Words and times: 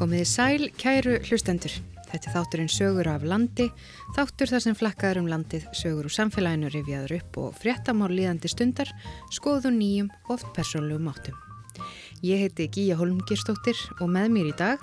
Komiði 0.00 0.24
sæl, 0.24 0.62
kæru 0.80 1.18
hlustendur. 1.28 1.74
Þetta 2.08 2.30
er 2.30 2.32
þátturinn 2.32 2.70
sögur 2.72 3.08
af 3.12 3.24
landi, 3.28 3.66
þáttur 4.16 4.48
þar 4.48 4.62
sem 4.64 4.76
flakkaður 4.78 5.20
um 5.20 5.28
landið, 5.28 5.66
sögur 5.76 6.08
úr 6.08 6.14
samfélaginu 6.14 6.70
rifjaður 6.72 7.12
upp 7.18 7.36
og 7.42 7.58
fréttamál 7.60 8.08
líðandi 8.08 8.48
stundar, 8.48 8.88
skoðu 9.36 9.74
nýjum 9.74 10.08
oft 10.32 10.48
persónlegum 10.56 11.12
áttum. 11.12 11.36
Ég 12.24 12.40
heiti 12.46 12.70
Gíja 12.72 12.96
Holmgirstóttir 12.96 13.76
og 14.00 14.08
með 14.16 14.32
mér 14.38 14.48
í 14.54 14.56
dag 14.56 14.80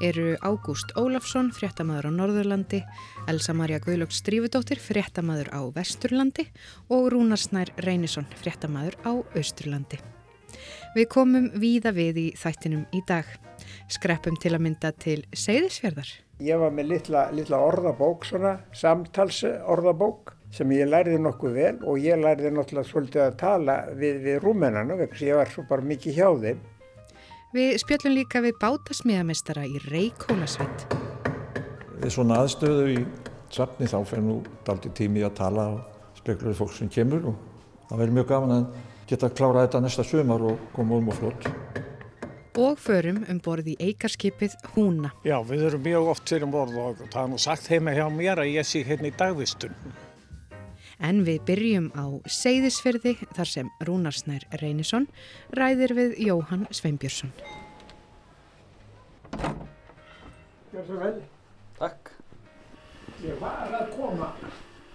eru 0.00 0.32
Ágúst 0.40 0.96
Ólafsson, 0.96 1.52
fréttamaður 1.52 2.08
á 2.08 2.16
Norðurlandi, 2.16 2.80
Elsa 3.28 3.52
Maria 3.52 3.84
Guðlóks 3.84 4.24
Strífudóttir, 4.24 4.80
fréttamaður 4.80 5.52
á 5.52 5.60
Vesturlandi 5.76 6.48
og 6.88 7.12
Rúnarsnær 7.12 7.76
Reynisson, 7.84 8.32
fréttamaður 8.40 8.96
á 9.04 9.12
Austurlandi. 9.12 10.00
Við 10.96 11.10
komum 11.12 11.52
víða 11.52 11.92
við 11.92 12.30
í 12.30 12.30
þættinum 12.40 12.88
í 12.96 13.04
dag. 13.04 13.28
Skreppum 13.92 14.36
til 14.40 14.54
að 14.56 14.62
mynda 14.64 14.90
til 14.96 15.18
Seyðisfjörðar. 15.36 16.08
Ég 16.42 16.60
var 16.60 16.72
með 16.72 16.88
litla, 16.94 17.26
litla 17.36 17.58
orðabók, 17.60 18.24
svona 18.24 18.56
samtalsorðabók 18.74 20.32
sem 20.54 20.70
ég 20.72 20.88
lærði 20.88 21.18
nokkuð 21.20 21.56
vel 21.58 21.74
og 21.84 21.98
ég 22.00 22.20
lærði 22.22 22.52
náttúrulega 22.54 22.88
svolítið 22.88 23.24
að 23.26 23.36
tala 23.42 23.76
við, 23.98 24.22
við 24.24 24.38
rúmennanu 24.42 24.96
vegna 24.98 25.18
sem 25.18 25.28
ég 25.28 25.38
var 25.40 25.52
svo 25.52 25.66
bara 25.68 25.84
mikið 25.84 26.16
hjá 26.16 26.28
þeim. 26.46 26.64
Við 27.54 27.70
spjöllum 27.84 28.16
líka 28.16 28.42
við 28.42 28.56
bátasmíðamestara 28.62 29.66
í 29.68 29.82
Reykjólasveit. 29.84 30.86
Við 32.00 32.16
svona 32.16 32.40
aðstöðu 32.42 32.88
í 32.96 32.98
safni 33.54 33.86
þá 33.90 33.98
fer 34.08 34.24
nú 34.24 34.40
daldi 34.66 34.90
tími 34.96 35.22
að 35.26 35.36
tala 35.42 35.68
og 35.76 36.18
spekluði 36.18 36.56
fólk 36.58 36.74
sem 36.74 36.90
kemur 36.90 37.30
og 37.30 37.38
það 37.90 38.00
verður 38.00 38.18
mjög 38.18 38.30
gaman 38.32 38.56
að 38.56 38.68
geta 39.10 39.28
að 39.28 39.36
klára 39.38 39.66
þetta 39.66 39.84
næsta 39.84 40.06
sömar 40.08 40.48
og 40.50 40.70
koma 40.74 40.98
um 40.98 41.12
og 41.12 41.20
flott. 41.20 41.50
Og 42.54 42.78
förum 42.78 43.24
um 43.26 43.40
borð 43.42 43.72
í 43.72 43.74
eikarskipið 43.82 44.52
Húna. 44.76 45.10
Já, 45.26 45.40
við 45.42 45.64
erum 45.66 45.80
mjög 45.82 46.10
oft 46.12 46.30
fyrir 46.30 46.46
borð 46.46 46.76
og 46.78 47.00
það 47.10 47.22
er 47.24 47.30
nú 47.32 47.38
sagt 47.42 47.66
heima 47.66 47.94
hjá 47.96 48.04
mér 48.14 48.44
að 48.44 48.52
ég 48.54 48.68
sé 48.68 48.84
hérna 48.86 49.10
í 49.10 49.16
dagvistun. 49.18 49.74
En 51.02 51.24
við 51.26 51.40
byrjum 51.48 51.88
á 51.98 52.06
Seyðisfyrði 52.30 53.16
þar 53.34 53.50
sem 53.50 53.70
Rúnarsnær 53.82 54.46
Reynisson 54.60 55.08
ræðir 55.58 55.96
við 55.98 56.14
Jóhann 56.28 56.68
Sveinbjörnsson. 56.70 57.34
Gjör 60.70 60.86
svo 60.86 61.00
vel. 61.02 61.18
Takk. 61.80 62.12
Ég 63.24 63.42
var 63.42 63.74
að 63.80 63.90
koma. 63.96 64.30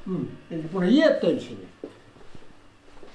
Mm. 0.05 0.29
Ég 0.47 0.63
er 0.63 0.71
búin 0.71 0.87
að 0.87 0.95
geta 0.95 1.33
eins 1.33 1.51
og 1.51 1.59
því. 1.59 1.68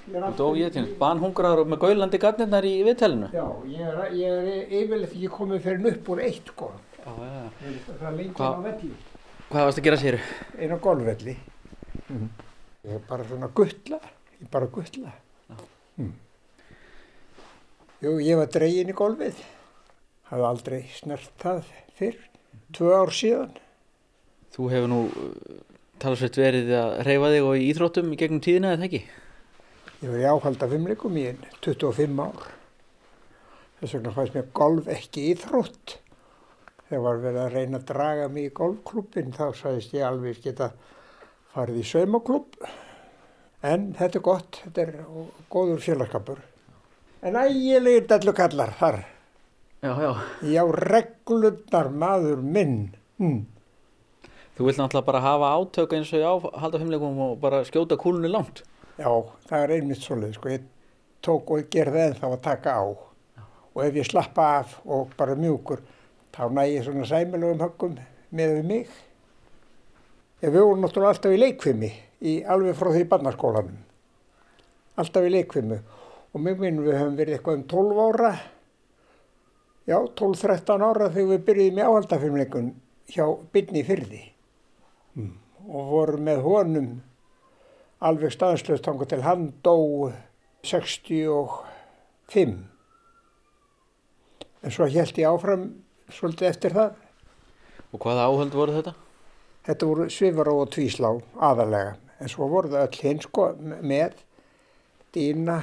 Þú 0.05 0.31
dó 0.37 0.47
ég 0.59 0.71
til 0.75 0.85
banhungraður 0.99 1.63
og 1.63 1.69
með 1.71 1.79
gaulandi 1.81 2.19
garnirnar 2.21 2.65
í 2.69 2.73
viðtælinu. 2.85 3.29
Já, 3.33 3.45
ég 3.71 3.87
er, 3.89 4.11
ég 4.13 4.35
er 4.35 4.75
yfirleitt 4.83 5.15
ekki 5.15 5.29
komið 5.33 5.63
fyrir 5.65 5.87
upp 5.91 6.11
úr 6.13 6.21
eitt 6.27 6.51
sko. 6.53 6.69
Já, 6.99 7.09
já, 7.09 7.31
já. 7.33 7.71
Það 7.87 8.05
er 8.11 8.15
lengi 8.19 8.35
Hva- 8.37 8.51
á 8.53 8.61
velli. 8.67 8.91
Hvað 9.49 9.65
varst 9.69 9.79
að 9.81 9.87
gera 9.87 9.97
sér? 10.03 10.19
Einn 10.59 10.75
á 10.75 10.77
golfvelli. 10.85 11.35
Ég 12.85 12.93
er 12.99 13.01
bara 13.09 13.25
svona 13.25 13.49
guttla. 13.57 13.99
Ég 14.37 14.45
er 14.45 14.51
bara 14.53 14.69
guttla. 14.77 15.13
Mm. 15.97 16.13
Jú, 18.05 18.15
ég 18.21 18.37
var 18.37 18.49
dregin 18.53 18.91
í 18.93 18.97
golfið. 18.97 19.41
Hafði 20.29 20.47
aldrei 20.51 20.81
snert 20.93 21.31
það 21.41 21.63
fyrr. 21.97 22.17
Tvö 22.75 22.93
ár 22.97 23.13
síðan. 23.13 23.53
Þú 24.55 24.69
hefur 24.71 24.89
nú 24.91 24.99
uh, 25.09 25.59
talsveit 26.01 26.37
verið 26.39 26.69
að 26.77 26.95
reyfa 27.07 27.29
þig 27.33 27.45
og 27.49 27.55
í 27.59 27.69
íþróttum 27.71 28.13
í 28.13 28.19
gegnum 28.19 28.41
tíðina 28.45 28.73
eða 28.75 28.87
ekki? 28.89 29.01
Ég 30.05 30.11
var 30.13 30.21
í 30.21 30.25
áhalda 30.29 30.67
fimmleikum 30.69 31.15
í 31.17 31.23
25 31.65 32.19
ár. 32.21 32.41
Þess 33.79 33.93
vegna 33.95 34.11
fannst 34.13 34.35
mér 34.35 34.49
golf 34.53 34.89
ekki 34.93 35.23
íþrótt. 35.31 35.95
Þegar 36.85 37.01
var 37.07 37.21
verið 37.23 37.39
að 37.41 37.55
reyna 37.55 37.79
að 37.79 37.87
draga 37.89 38.27
mig 38.29 38.45
í 38.45 38.51
golfklubbin 38.59 39.33
þá 39.33 39.47
sagðist 39.57 39.95
ég 39.97 40.05
alveg 40.05 40.43
geta 40.43 40.67
farið 41.55 41.79
í 41.81 41.85
saumaklubb. 41.89 42.59
En 43.65 43.87
þetta 43.97 44.19
er 44.19 44.25
gott, 44.27 44.59
þetta 44.67 44.83
er 44.83 44.93
góður 45.55 45.81
félagskapur. 45.87 46.43
En 47.25 47.41
ægilegir 47.41 48.05
dellukallar 48.13 48.75
þar. 48.77 49.01
Já, 49.81 49.91
já. 50.05 50.11
Já, 50.51 50.63
reglurnar 50.85 51.89
maður 52.05 52.45
minn. 52.45 52.77
Mm. 53.17 53.41
Þú 54.53 54.69
vilt 54.69 54.83
náttúrulega 54.83 55.09
bara 55.09 55.25
hafa 55.25 55.51
átök 55.57 55.97
eins 55.97 56.13
og 56.13 56.21
í 56.21 56.29
áhaldafimleikum 56.29 57.25
og 57.31 57.37
bara 57.41 57.65
skjóta 57.65 57.97
kúlunni 57.97 58.29
langt. 58.29 58.61
Já, 58.95 59.09
það 59.49 59.61
er 59.61 59.73
einmitt 59.75 60.03
svolítið, 60.03 60.37
sko. 60.37 60.51
Ég 60.53 60.67
tók 61.25 61.49
og 61.51 61.65
gerði 61.73 62.05
ennþá 62.05 62.29
að 62.31 62.43
taka 62.45 62.75
á. 62.79 62.85
Og 63.75 63.81
ef 63.83 63.97
ég 63.99 64.07
slappa 64.07 64.45
af 64.61 64.77
og 64.85 65.11
bara 65.19 65.35
mjúkur, 65.35 65.81
þá 66.31 66.45
næ 66.55 66.61
ég 66.69 66.85
svona 66.85 67.07
sæmilegum 67.09 67.63
höggum 67.65 67.97
með 68.31 68.53
við 68.55 68.69
mig. 68.69 68.93
Ég 70.43 70.53
vorum 70.53 70.83
náttúrulega 70.83 71.15
alltaf 71.15 71.35
í 71.35 71.39
leikfimi, 71.41 71.89
í 72.23 72.37
alveg 72.47 72.77
frá 72.79 72.91
því 72.93 73.03
barnaskólanum. 73.11 73.81
Alltaf 75.01 75.27
í 75.27 75.33
leikfimi. 75.33 75.79
Og 76.31 76.43
mér 76.43 76.59
minn 76.59 76.79
við 76.85 76.95
höfum 76.99 77.17
verið 77.19 77.37
eitthvað 77.37 77.59
um 77.59 77.65
12 77.71 77.99
ára, 78.05 78.31
já, 79.87 79.97
12-13 80.21 80.87
ára 80.87 81.09
þegar 81.11 81.33
við 81.33 81.43
byrjuðum 81.49 81.81
í 81.81 81.85
áhaldafimleikun 81.89 82.71
hjá 83.11 83.25
Byrni 83.51 83.83
Fyrði. 83.87 84.21
Mm. 85.19 85.35
Og 85.67 85.91
vorum 85.91 86.25
með 86.27 86.41
honum 86.47 86.89
alveg 88.03 88.33
staðslöst 88.33 88.85
þangar 88.85 89.09
til 89.11 89.21
hann 89.25 89.53
dó 89.63 90.11
65. 90.65 92.55
En 94.65 94.73
svo 94.73 94.87
held 94.89 95.19
ég 95.21 95.29
áfram 95.29 95.65
svolítið 96.09 96.49
eftir 96.49 96.75
það. 96.75 96.95
Og 97.93 98.01
hvaða 98.01 98.27
áhald 98.29 98.55
voru 98.57 98.75
þetta? 98.79 98.93
Þetta 99.65 99.89
voru 99.89 100.07
svifar 100.13 100.49
og 100.51 100.69
tvíslá 100.73 101.11
aðalega. 101.47 101.95
En 102.21 102.31
svo 102.31 102.47
voru 102.49 102.71
það 102.73 102.87
öll 102.87 103.01
hinn 103.03 103.21
sko 103.23 103.49
með 103.85 104.13
dýna, 105.15 105.59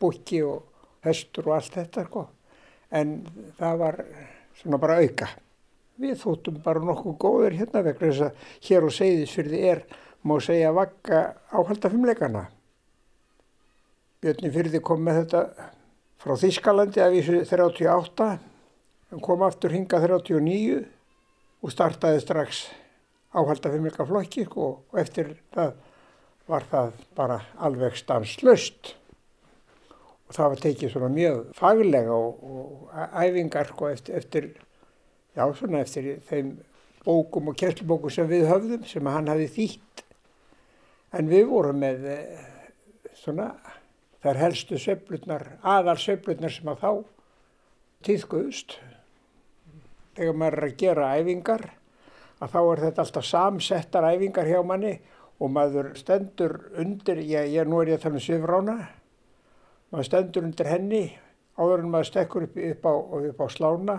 búki 0.00 0.42
og 0.46 0.66
höstur 1.06 1.48
og 1.50 1.56
allt 1.58 1.76
þetta 1.78 2.04
sko. 2.06 2.26
En 2.90 3.20
það 3.58 3.80
var 3.84 4.00
svona 4.60 4.80
bara 4.82 5.00
auka. 5.00 5.28
Við 6.00 6.16
þóttum 6.22 6.60
bara 6.64 6.80
nokkuð 6.84 7.16
góðir 7.20 7.58
hérna 7.58 7.82
vegna 7.84 8.08
þess 8.08 8.24
að 8.28 8.46
hér 8.68 8.86
og 8.86 8.94
segðisfyrði 8.96 9.60
er, 9.72 9.82
má 10.24 10.36
segja, 10.44 10.72
vakka 10.76 11.20
áhaldafimleikana. 11.52 12.46
Björni 14.20 14.50
Fyrði 14.52 14.80
kom 14.84 15.04
með 15.04 15.22
þetta 15.22 15.68
frá 16.20 16.36
Þískalandi 16.42 17.00
að 17.00 17.14
vísu 17.16 17.38
38, 17.48 18.30
hann 19.10 19.24
kom 19.24 19.44
aftur 19.46 19.72
hinga 19.72 20.00
39 20.02 20.82
og 21.60 21.72
startaði 21.72 22.20
strax 22.20 22.66
áhaldafimleika 23.32 24.04
flokki 24.08 24.44
sko, 24.44 24.70
og 24.90 25.00
eftir 25.00 25.32
það 25.54 25.76
var 26.50 26.66
það 26.70 27.04
bara 27.16 27.38
alveg 27.62 27.96
stanslöst. 27.98 28.96
Og 30.28 30.34
það 30.36 30.52
var 30.52 30.62
tekið 30.64 30.92
svona 30.92 31.10
mjög 31.14 31.38
faglega 31.58 32.14
og, 32.14 32.42
og 32.42 32.98
æfingar 33.18 33.70
sko, 33.70 33.88
eftir, 33.90 34.18
eftir, 34.20 34.50
já, 35.34 35.46
svona 35.58 35.82
eftir 35.82 36.12
þeim 36.28 36.52
bókum 37.04 37.50
og 37.50 37.56
kjænslubókum 37.58 38.12
sem 38.12 38.28
við 38.30 38.46
höfðum 38.50 38.86
sem 38.86 39.10
hann 39.10 39.30
hafi 39.30 39.48
þýtt. 39.56 40.04
En 41.16 41.30
við 41.30 41.48
vorum 41.50 41.80
með 41.82 42.04
eh, 42.06 42.42
svona 43.18 43.50
þær 44.22 44.42
helstu 44.44 44.78
sveiflutnar, 44.78 45.46
aðal 45.66 45.96
sveiflutnar 45.98 46.52
sem 46.54 46.68
að 46.70 46.84
þá 46.84 46.90
tíðkuðust. 48.06 48.76
Þegar 50.18 50.36
maður 50.36 50.58
er 50.58 50.68
að 50.68 50.76
gera 50.82 51.08
æfingar, 51.16 51.64
að 52.40 52.52
þá 52.54 52.60
er 52.60 52.84
þetta 52.84 53.04
alltaf 53.04 53.26
samsettar 53.26 54.08
æfingar 54.10 54.50
hjá 54.50 54.60
manni 54.66 54.94
og 55.40 55.52
maður 55.54 55.90
stendur 55.96 56.56
undir, 56.78 57.22
ég, 57.24 57.50
ég 57.56 57.68
nú 57.68 57.80
er 57.80 57.94
ég 57.94 58.00
að 58.00 58.06
tala 58.06 58.20
um 58.20 58.24
svifrána, 58.24 58.76
maður 59.90 60.08
stendur 60.10 60.46
undir 60.46 60.70
henni 60.70 61.04
áður 61.60 61.84
en 61.84 61.92
maður 61.92 62.10
stekkur 62.10 62.46
upp, 62.46 62.58
upp, 62.70 62.88
á, 62.88 62.94
upp 63.30 63.40
á 63.40 63.46
slána 63.52 63.96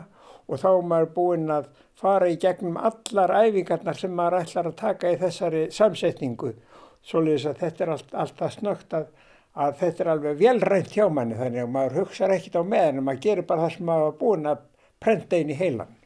og 0.48 0.60
þá 0.62 0.70
er 0.72 0.88
maður 0.92 1.14
búinn 1.16 1.54
að 1.54 1.70
fara 1.98 2.30
í 2.30 2.38
gegnum 2.42 2.78
allar 2.82 3.34
æfingarnar 3.44 3.98
sem 3.98 4.14
maður 4.16 4.42
ætlar 4.42 4.70
að 4.70 4.78
taka 4.82 5.12
í 5.12 5.20
þessari 5.22 5.64
samsetningu. 5.74 6.54
Svoleiðis 7.08 7.48
að 7.50 7.62
þetta 7.64 7.84
er 7.84 7.94
allt, 7.96 8.16
alltaf 8.24 8.58
snögt 8.58 8.94
að 8.98 9.10
að 9.52 9.80
þetta 9.82 10.04
er 10.04 10.10
alveg 10.14 10.38
velrænt 10.40 10.94
hjá 10.96 11.08
manni 11.12 11.36
þannig 11.36 11.66
að 11.66 11.72
maður 11.74 11.98
hugsaður 12.02 12.36
ekkit 12.38 12.54
á 12.56 12.64
meðan 12.64 13.02
maður 13.04 13.24
gerir 13.26 13.48
bara 13.48 13.66
það 13.66 13.74
sem 13.76 13.90
maður 13.90 14.06
var 14.06 14.20
búin 14.22 14.52
að 14.52 14.62
prenta 15.02 15.40
inn 15.42 15.52
í 15.52 15.58
heilan. 15.60 15.98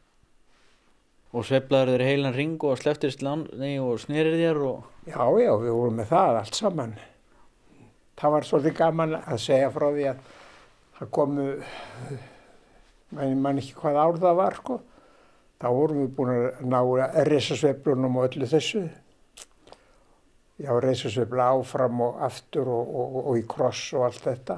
Og 1.35 1.45
sveflaður 1.45 1.91
þeir 1.91 2.05
heilan 2.09 2.35
ring 2.35 2.63
og 2.63 2.79
sleftir 2.79 3.11
slanni 3.13 3.75
og 3.83 3.99
snerir 4.01 4.37
þér 4.39 4.61
og... 4.65 4.87
Já, 5.05 5.19
já, 5.43 5.51
við 5.61 5.75
vorum 5.75 5.99
með 5.99 6.09
það 6.13 6.39
allt 6.39 6.57
saman. 6.57 6.95
Það 8.15 8.33
var 8.33 8.47
svolítið 8.47 8.77
gaman 8.79 9.15
að 9.19 9.41
segja 9.43 9.71
frá 9.75 9.87
því 9.91 10.05
að 10.13 10.21
það 10.95 11.09
komu, 11.17 11.47
mann 13.17 13.41
man 13.43 13.59
ekki 13.59 13.75
hvað 13.81 13.99
ár 13.99 14.21
það 14.23 14.37
var, 14.39 14.59
sko. 14.61 14.77
Þá 15.59 15.67
vorum 15.75 15.99
við 16.01 16.13
búin 16.15 16.31
að 16.33 16.63
ná 16.71 16.79
risasveiflunum 17.27 18.17
og 18.21 18.29
öllu 18.29 18.47
þessu. 18.49 18.85
Já, 20.55 20.71
reysasveifla 20.79 21.49
áfram 21.51 21.99
og 22.05 22.21
aftur 22.23 22.69
og, 22.71 22.95
og, 22.95 23.15
og 23.27 23.39
í 23.39 23.43
kross 23.49 23.89
og 23.97 24.05
allt 24.07 24.23
þetta. 24.23 24.55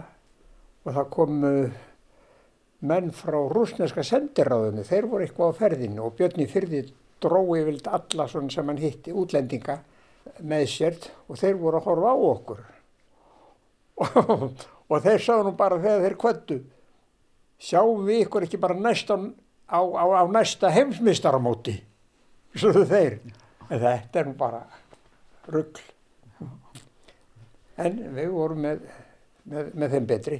Og 0.85 0.93
það 0.93 1.09
komu 1.15 1.51
menn 2.87 3.09
frá 3.17 3.39
rúsneska 3.49 4.03
sendiráðinu, 4.05 4.85
þeir 4.85 5.07
voru 5.09 5.25
eitthvað 5.25 5.57
á 5.57 5.59
ferðinu 5.63 6.03
og 6.05 6.13
Björn 6.19 6.43
í 6.43 6.47
fyrði 6.51 6.83
drói 7.23 7.63
vild 7.65 7.89
alla 7.89 8.27
svona 8.29 8.53
sem 8.53 8.69
hann 8.69 8.81
hitti 8.81 9.15
útlendinga 9.17 9.79
með 10.45 10.65
sér 10.69 10.99
og 11.25 11.39
þeir 11.41 11.57
voru 11.57 11.81
að 11.81 11.89
horfa 11.89 12.13
á 12.13 12.17
okkur. 12.29 12.63
Og, 14.05 14.65
og 14.91 15.05
þeir 15.09 15.25
sá 15.25 15.33
nú 15.41 15.55
bara 15.57 15.81
þegar 15.81 16.05
þeir 16.05 16.19
kvöldu 16.21 16.61
sjáum 17.57 18.05
við 18.05 18.27
ykkur 18.27 18.45
ekki 18.45 18.61
bara 18.61 18.77
næsta, 18.77 19.17
á, 19.65 19.81
á, 19.81 20.05
á 20.13 20.23
næsta 20.29 20.69
heimsmystaramóti 20.77 21.79
svo 22.53 22.85
þeir. 22.85 23.17
En 23.67 23.81
þetta 23.81 24.21
er 24.21 24.29
nú 24.29 24.37
bara 24.37 24.61
ruggl 25.51 25.85
en 27.77 27.97
við 28.15 28.29
vorum 28.33 28.63
með, 28.65 28.85
með, 29.49 29.73
með 29.73 29.95
þeim 29.95 30.07
betri. 30.09 30.39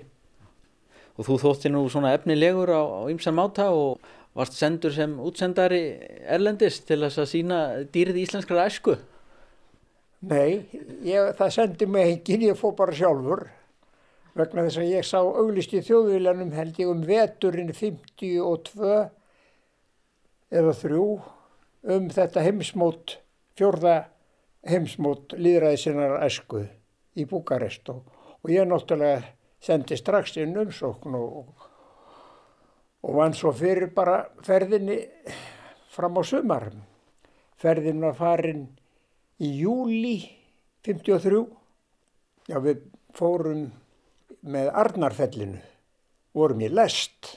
Og 1.18 1.25
þú 1.25 1.38
þótti 1.42 1.71
nú 1.74 1.83
svona 1.89 2.13
efnilegur 2.18 2.71
á, 2.74 2.81
á 2.81 3.01
ymsan 3.09 3.38
máta 3.38 3.69
og 3.74 4.01
varst 4.38 4.57
sendur 4.57 4.94
sem 4.94 5.15
útsendari 5.21 5.81
Erlendis 6.30 6.80
til 6.86 7.00
þess 7.01 7.21
að 7.24 7.31
sína 7.31 7.59
dýrið 7.94 8.21
íslenskra 8.25 8.68
æsku. 8.69 8.98
Nei, 10.27 10.65
ég, 11.06 11.33
það 11.38 11.53
sendi 11.53 11.88
mig 11.89 12.12
engin, 12.12 12.50
ég 12.50 12.57
fór 12.57 12.74
bara 12.77 12.95
sjálfur. 12.98 13.48
Vegna 14.38 14.65
þess 14.68 14.81
að 14.81 14.92
ég 14.92 15.06
sá 15.06 15.18
auglist 15.21 15.74
í 15.74 15.81
þjóðvílanum 15.86 16.53
held 16.53 16.77
ég 16.81 16.89
um 16.92 17.01
veturinn 17.06 17.74
52 17.74 18.92
eða 20.57 20.75
3 20.81 21.00
um 21.98 22.10
þetta 22.13 22.44
heimsmót, 22.45 23.18
fjörða 23.57 23.95
heimsmót 24.68 25.36
líðræðisinnar 25.38 26.19
æsku 26.25 26.66
í 27.18 27.25
Búkarest 27.30 27.90
og, 27.94 28.04
og 28.44 28.52
ég 28.52 28.68
náttúrulega 28.68 29.24
sendi 29.64 29.98
strax 29.98 30.38
inn 30.42 30.58
umsókn 30.60 31.16
og, 31.18 31.54
og 33.04 33.18
vann 33.18 33.36
svo 33.38 33.54
fyrir 33.56 33.90
bara 33.96 34.19
ferðinni 34.46 35.00
fram 35.94 36.19
á 36.19 36.24
sumar. 36.24 36.69
Ferðin 37.58 38.04
var 38.06 38.18
farin 38.18 38.68
í 39.42 39.56
júli 39.64 40.19
53. 40.86 41.42
Já, 42.48 42.60
við 42.63 42.86
fórum 43.18 43.66
með 44.48 44.70
Arnarfellinu, 44.78 45.60
vorum 46.38 46.62
í 46.63 46.70
lest. 46.72 47.34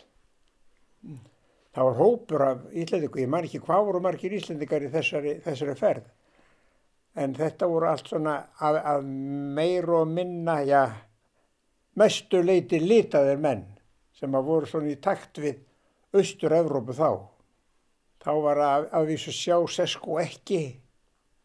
Það 1.71 1.87
var 1.87 1.99
hópur 1.99 2.45
af 2.45 2.63
íslendingu, 2.75 3.23
ég 3.23 3.31
man 3.31 3.47
ekki 3.47 3.63
hvað 3.65 3.87
voru 3.89 4.03
margir 4.05 4.35
íslendingar 4.37 4.85
í 4.85 4.91
þessari, 4.93 5.37
þessari 5.45 5.77
ferð. 5.79 6.09
En 7.19 7.35
þetta 7.35 7.67
voru 7.67 7.89
allt 7.91 8.11
svona 8.11 8.37
af, 8.63 8.77
af 8.77 9.05
meir 9.05 9.89
og 9.91 10.07
minna, 10.09 10.61
já, 10.63 10.85
mestu 11.99 12.43
leiti 12.45 12.79
litaðir 12.81 13.41
menn 13.43 13.65
sem 14.15 14.35
að 14.37 14.47
voru 14.47 14.69
svona 14.71 14.93
í 14.93 14.99
takt 15.03 15.41
við 15.43 15.59
austur-Evrópu 16.15 16.95
þá. 16.95 17.11
Þá 18.21 18.33
var 18.45 18.61
að, 18.63 18.87
að 18.95 19.09
vísu 19.11 19.33
sjá 19.35 19.57
Sesko 19.73 20.19
ekki 20.21 20.61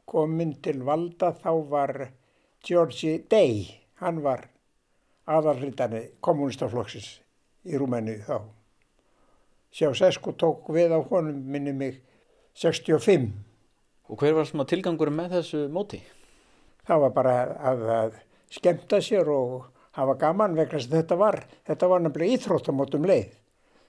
kominn 0.05 0.57
til 0.61 0.81
valda, 0.85 1.31
þá 1.33 1.51
var 1.71 1.93
Georgi 2.65 3.17
Day, 3.29 3.65
hann 4.01 4.21
var 4.25 4.45
aðalritani 5.25 6.01
kommunistaflokksins 6.21 7.09
í 7.65 7.79
Rúmenni 7.79 8.19
þá. 8.25 8.43
Sjá 9.75 9.89
Sesko 9.97 10.35
tók 10.37 10.69
við 10.75 10.93
á 10.93 10.99
honum 11.09 11.41
minni 11.51 11.73
mig 11.73 12.01
65. 12.55 13.31
Og 14.09 14.21
hver 14.21 14.35
var 14.37 14.45
svona 14.45 14.67
tilgangur 14.69 15.09
með 15.13 15.39
þessu 15.39 15.63
móti? 15.73 16.01
Það 16.85 17.01
var 17.05 17.13
bara 17.15 17.37
að, 17.71 17.87
að 17.95 18.19
skemta 18.53 18.99
sér 19.01 19.29
og 19.33 19.71
hafa 19.97 20.17
gaman 20.21 20.57
vegna 20.57 20.81
sem 20.81 20.93
þetta 20.93 21.17
var. 21.17 21.39
Þetta 21.65 21.89
var 21.89 22.03
nefnilega 22.03 22.37
íþróttamótum 22.37 23.07
leið. 23.09 23.33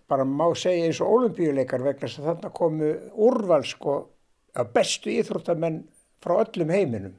Bara 0.07 0.25
má 0.29 0.47
segja 0.57 0.87
eins 0.87 1.01
og 1.03 1.13
olimpíuleikar 1.19 1.83
vegna 1.85 2.09
sem 2.09 2.25
þarna 2.25 2.53
komu 2.55 2.93
úrval 3.27 3.65
sko 3.67 3.97
að 4.57 4.71
bestu 4.77 5.13
íþróttamenn 5.13 5.83
frá 6.23 6.39
öllum 6.39 6.73
heiminum. 6.73 7.17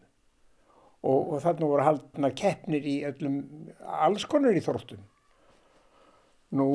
Og, 1.06 1.36
og 1.36 1.44
þarna 1.44 1.70
voru 1.70 1.86
haldna 1.86 2.32
keppnir 2.36 2.88
í 2.88 2.96
öllum 3.06 3.38
alls 3.86 4.26
konar 4.26 4.58
íþróttum. 4.58 5.04
Nú 6.58 6.68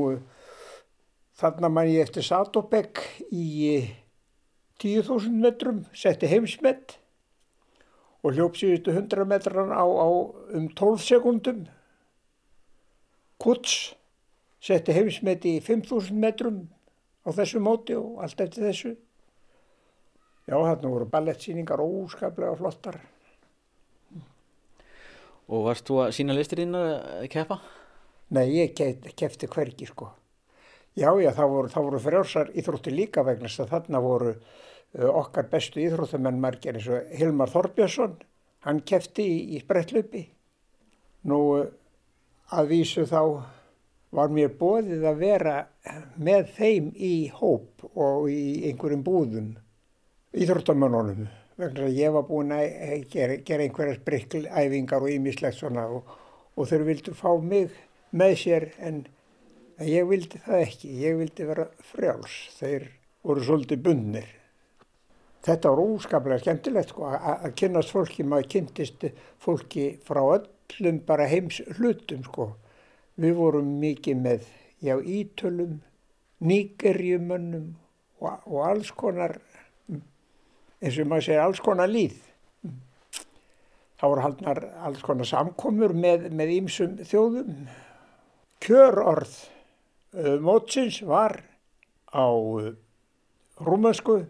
þarna 1.40 1.72
man 1.72 1.90
ég 1.90 2.04
eftir 2.04 2.24
Satobek 2.26 3.00
í 3.32 3.80
10.000 4.82 5.38
metrum, 5.42 5.84
setti 5.94 6.28
heimsmet 6.30 6.96
og 8.22 8.36
hljóp 8.36 8.58
síðustu 8.58 8.92
100 8.94 9.26
metran 9.30 9.70
á, 9.74 9.82
á 9.82 10.08
um 10.58 10.68
12 10.68 11.02
sekundum. 11.06 11.64
Kuts 13.42 13.94
setti 14.62 14.94
heimsmeti 14.94 15.56
í 15.58 15.62
5.000 15.62 16.14
metrum 16.22 16.64
á 17.26 17.30
þessu 17.34 17.62
móti 17.62 17.96
og 17.98 18.22
allt 18.22 18.42
eftir 18.44 18.68
þessu. 18.68 18.94
Já, 20.46 20.56
þarna 20.58 20.90
voru 20.90 21.06
ballettsýningar 21.10 21.82
óskaplega 21.82 22.58
flottar. 22.58 22.98
Og 25.52 25.66
varst 25.66 25.86
þú 25.86 26.00
að 26.04 26.16
sína 26.16 26.34
listir 26.34 26.62
þín 26.62 26.78
að 26.78 27.28
keppa? 27.30 27.58
Nei, 28.32 28.46
ég 28.56 28.74
kefti 29.18 29.50
hvergi 29.50 29.86
sko. 29.90 30.10
Já, 30.92 31.08
já, 31.16 31.30
það 31.32 31.54
voru, 31.54 31.72
voru 31.86 32.00
frjálsar 32.04 32.50
íþrótti 32.58 32.92
líka 32.92 33.24
vegna 33.24 33.48
þess 33.48 33.64
að 33.64 33.70
þarna 33.72 34.02
voru 34.04 34.32
uh, 34.34 35.08
okkar 35.08 35.48
bestu 35.52 35.80
íþróttamenn 35.80 36.40
margir 36.40 36.76
eins 36.76 36.88
og 36.92 37.14
Hilmar 37.16 37.52
Þorbjörnsson, 37.52 38.18
hann 38.66 38.82
kefti 38.84 39.24
í, 39.24 39.38
í 39.56 39.62
sprettlöpi. 39.62 40.26
Nú 41.32 41.40
uh, 41.56 41.70
að 42.52 42.72
vísu 42.74 43.06
þá 43.08 43.22
var 44.12 44.32
mér 44.36 44.52
bóðið 44.60 45.06
að 45.08 45.22
vera 45.22 45.54
með 46.20 46.50
þeim 46.58 46.90
í 46.92 47.14
hóp 47.32 47.86
og 47.94 48.28
í 48.28 48.68
einhverjum 48.68 49.04
búðum 49.06 49.54
íþróttamennunum 50.36 51.30
vegna 51.56 51.86
að 51.86 51.96
ég 51.96 52.12
var 52.12 52.26
búin 52.28 52.52
að 52.52 53.06
gera, 53.12 53.38
gera 53.40 53.64
einhverjar 53.64 53.98
sprikklæfingar 54.00 55.04
og 55.04 55.14
ímislegt 55.14 55.56
svona 55.58 55.86
og, 55.88 56.12
og 56.56 56.68
þeir 56.68 56.86
vildu 56.88 57.16
fá 57.16 57.30
mig 57.40 57.72
með 58.12 58.36
sér 58.44 58.68
en 58.84 59.02
En 59.80 59.88
ég 59.88 60.06
vildi 60.08 60.40
það 60.44 60.64
ekki, 60.66 60.90
ég 61.00 61.18
vildi 61.20 61.46
vera 61.48 61.66
frjáls, 61.92 62.34
þeir 62.58 62.88
voru 63.24 63.44
svolítið 63.46 63.84
bundnir. 63.86 64.30
Þetta 65.42 65.72
var 65.72 65.80
óskaplega 65.82 66.42
skemmtilegt 66.42 66.92
sko, 66.92 67.08
að 67.10 67.54
kynast 67.58 67.90
fólki, 67.90 68.26
maður 68.26 68.50
kynntist 68.52 69.06
fólki 69.42 69.86
frá 70.06 70.20
öllum 70.22 71.00
bara 71.06 71.26
heims 71.30 71.58
hlutum. 71.78 72.22
Sko. 72.28 72.52
Við 73.18 73.34
vorum 73.38 73.72
mikið 73.82 74.20
með 74.22 74.44
já, 74.82 74.94
ítölum, 75.00 75.80
nýgerjumönnum 76.42 77.72
og, 78.22 78.44
og 78.46 78.60
alls 78.68 78.92
konar, 78.94 79.38
eins 79.90 80.98
og 80.98 81.10
maður 81.10 81.26
segir, 81.26 81.42
alls 81.42 81.62
konar 81.64 81.90
líð. 81.90 82.20
Það 83.98 84.12
voru 84.12 84.24
haldnar 84.26 84.62
alls 84.86 85.02
konar 85.06 85.28
samkomur 85.28 85.94
með 85.94 86.54
ímsum 86.54 86.96
þjóðum. 87.06 87.66
Kjörorð 88.62 89.34
mótsins 90.12 91.00
var 91.08 91.40
á 92.12 92.26
rúmönsku 93.60 94.26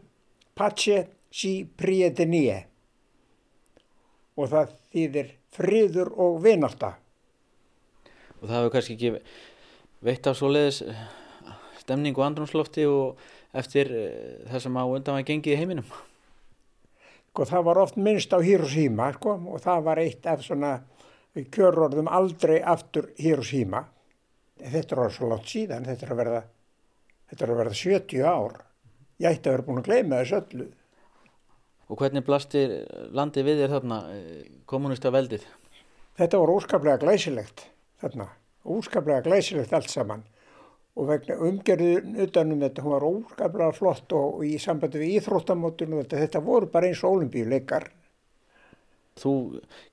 Pace 0.54 1.08
si 1.32 1.64
prietenie 1.64 2.66
og 4.36 4.50
það 4.52 4.74
þýðir 4.92 5.32
friður 5.52 6.10
og 6.20 6.38
vinarta. 6.44 6.94
Og 8.40 8.48
það 8.48 8.56
hefur 8.58 8.72
kannski 8.74 8.96
ekki 8.96 9.10
veitt 10.02 10.28
af 10.28 10.38
svo 10.38 10.50
leiðis 10.52 10.82
stemning 11.82 12.16
og 12.16 12.26
andrumslofti 12.26 12.86
og 12.88 13.20
eftir 13.56 13.90
það 14.48 14.64
sem 14.64 14.78
á 14.78 14.84
undan 14.84 15.18
var 15.18 15.26
gengið 15.28 15.54
í 15.54 15.60
heiminum? 15.60 15.88
Og 17.32 17.48
það 17.48 17.66
var 17.68 17.80
oft 17.80 17.96
minnst 17.96 18.32
á 18.36 18.38
Hiroshima 18.44 19.08
sko, 19.16 19.38
og 19.52 19.62
það 19.64 19.84
var 19.88 20.00
eitt 20.02 20.26
af 20.28 20.44
svona 20.44 20.74
kjörorðum 21.32 22.10
aldrei 22.12 22.58
aftur 22.60 23.08
Hiroshima 23.16 23.86
þetta 24.61 24.99
er 25.06 25.14
svo 25.14 25.30
látt 25.30 25.49
síðan, 25.49 25.87
þetta 25.88 26.06
er 26.06 26.12
að 26.12 26.21
verða, 26.23 26.42
þetta 27.30 27.44
er 27.47 27.52
að 27.54 27.61
verða 27.62 27.80
70 27.80 28.25
ár. 28.26 28.61
Ég 29.23 29.28
ætti 29.30 29.49
að 29.49 29.56
vera 29.56 29.66
búin 29.66 29.82
að 29.82 29.88
gleyma 29.88 30.21
þessu 30.23 30.38
öllu. 30.40 30.68
Og 31.92 32.00
hvernig 32.00 32.25
blastir 32.26 32.75
landi 33.12 33.44
við 33.44 33.62
þér 33.62 33.75
þarna, 33.76 33.99
kommunista 34.71 35.12
veldið? 35.12 35.44
Þetta 36.18 36.40
var 36.42 36.52
óskaplega 36.52 37.00
glæsilegt 37.02 37.66
þarna, 38.02 38.28
óskaplega 38.64 39.25
glæsilegt 39.26 39.73
allt 39.76 39.92
saman. 39.92 40.25
Og 40.92 41.09
vegna 41.09 41.38
umgerðun 41.40 42.18
utanum 42.21 42.61
þetta, 42.61 42.82
hún 42.85 42.92
var 42.92 43.06
óskaplega 43.09 43.73
flott 43.76 44.12
og 44.16 44.42
í 44.44 44.59
sambandi 44.61 45.00
við 45.00 45.14
íþróttamótun 45.21 45.94
og 45.97 46.02
þetta, 46.02 46.21
þetta 46.26 46.42
voru 46.44 46.68
bara 46.73 46.90
eins 46.90 47.00
og 47.00 47.16
olimpíuleikar. 47.16 47.88
Þú 49.21 49.32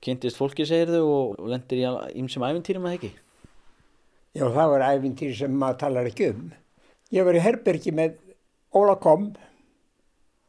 kynntist 0.04 0.36
fólki, 0.40 0.66
segir 0.68 0.92
þau, 0.92 1.06
og 1.08 1.48
lendir 1.48 1.80
í 1.80 1.88
ýmsum 2.20 2.44
æfintýrum 2.44 2.88
að 2.88 2.98
ekki? 2.98 3.12
Já, 4.30 4.44
það 4.46 4.68
var 4.70 4.82
æfintýri 4.86 5.34
sem 5.34 5.54
maður 5.58 5.78
talar 5.80 6.06
ekki 6.06 6.28
um. 6.30 6.42
Ég 7.10 7.24
var 7.26 7.34
í 7.34 7.42
Herbergi 7.42 7.90
með 7.90 8.12
Óla 8.78 8.92
Kom, 9.02 9.24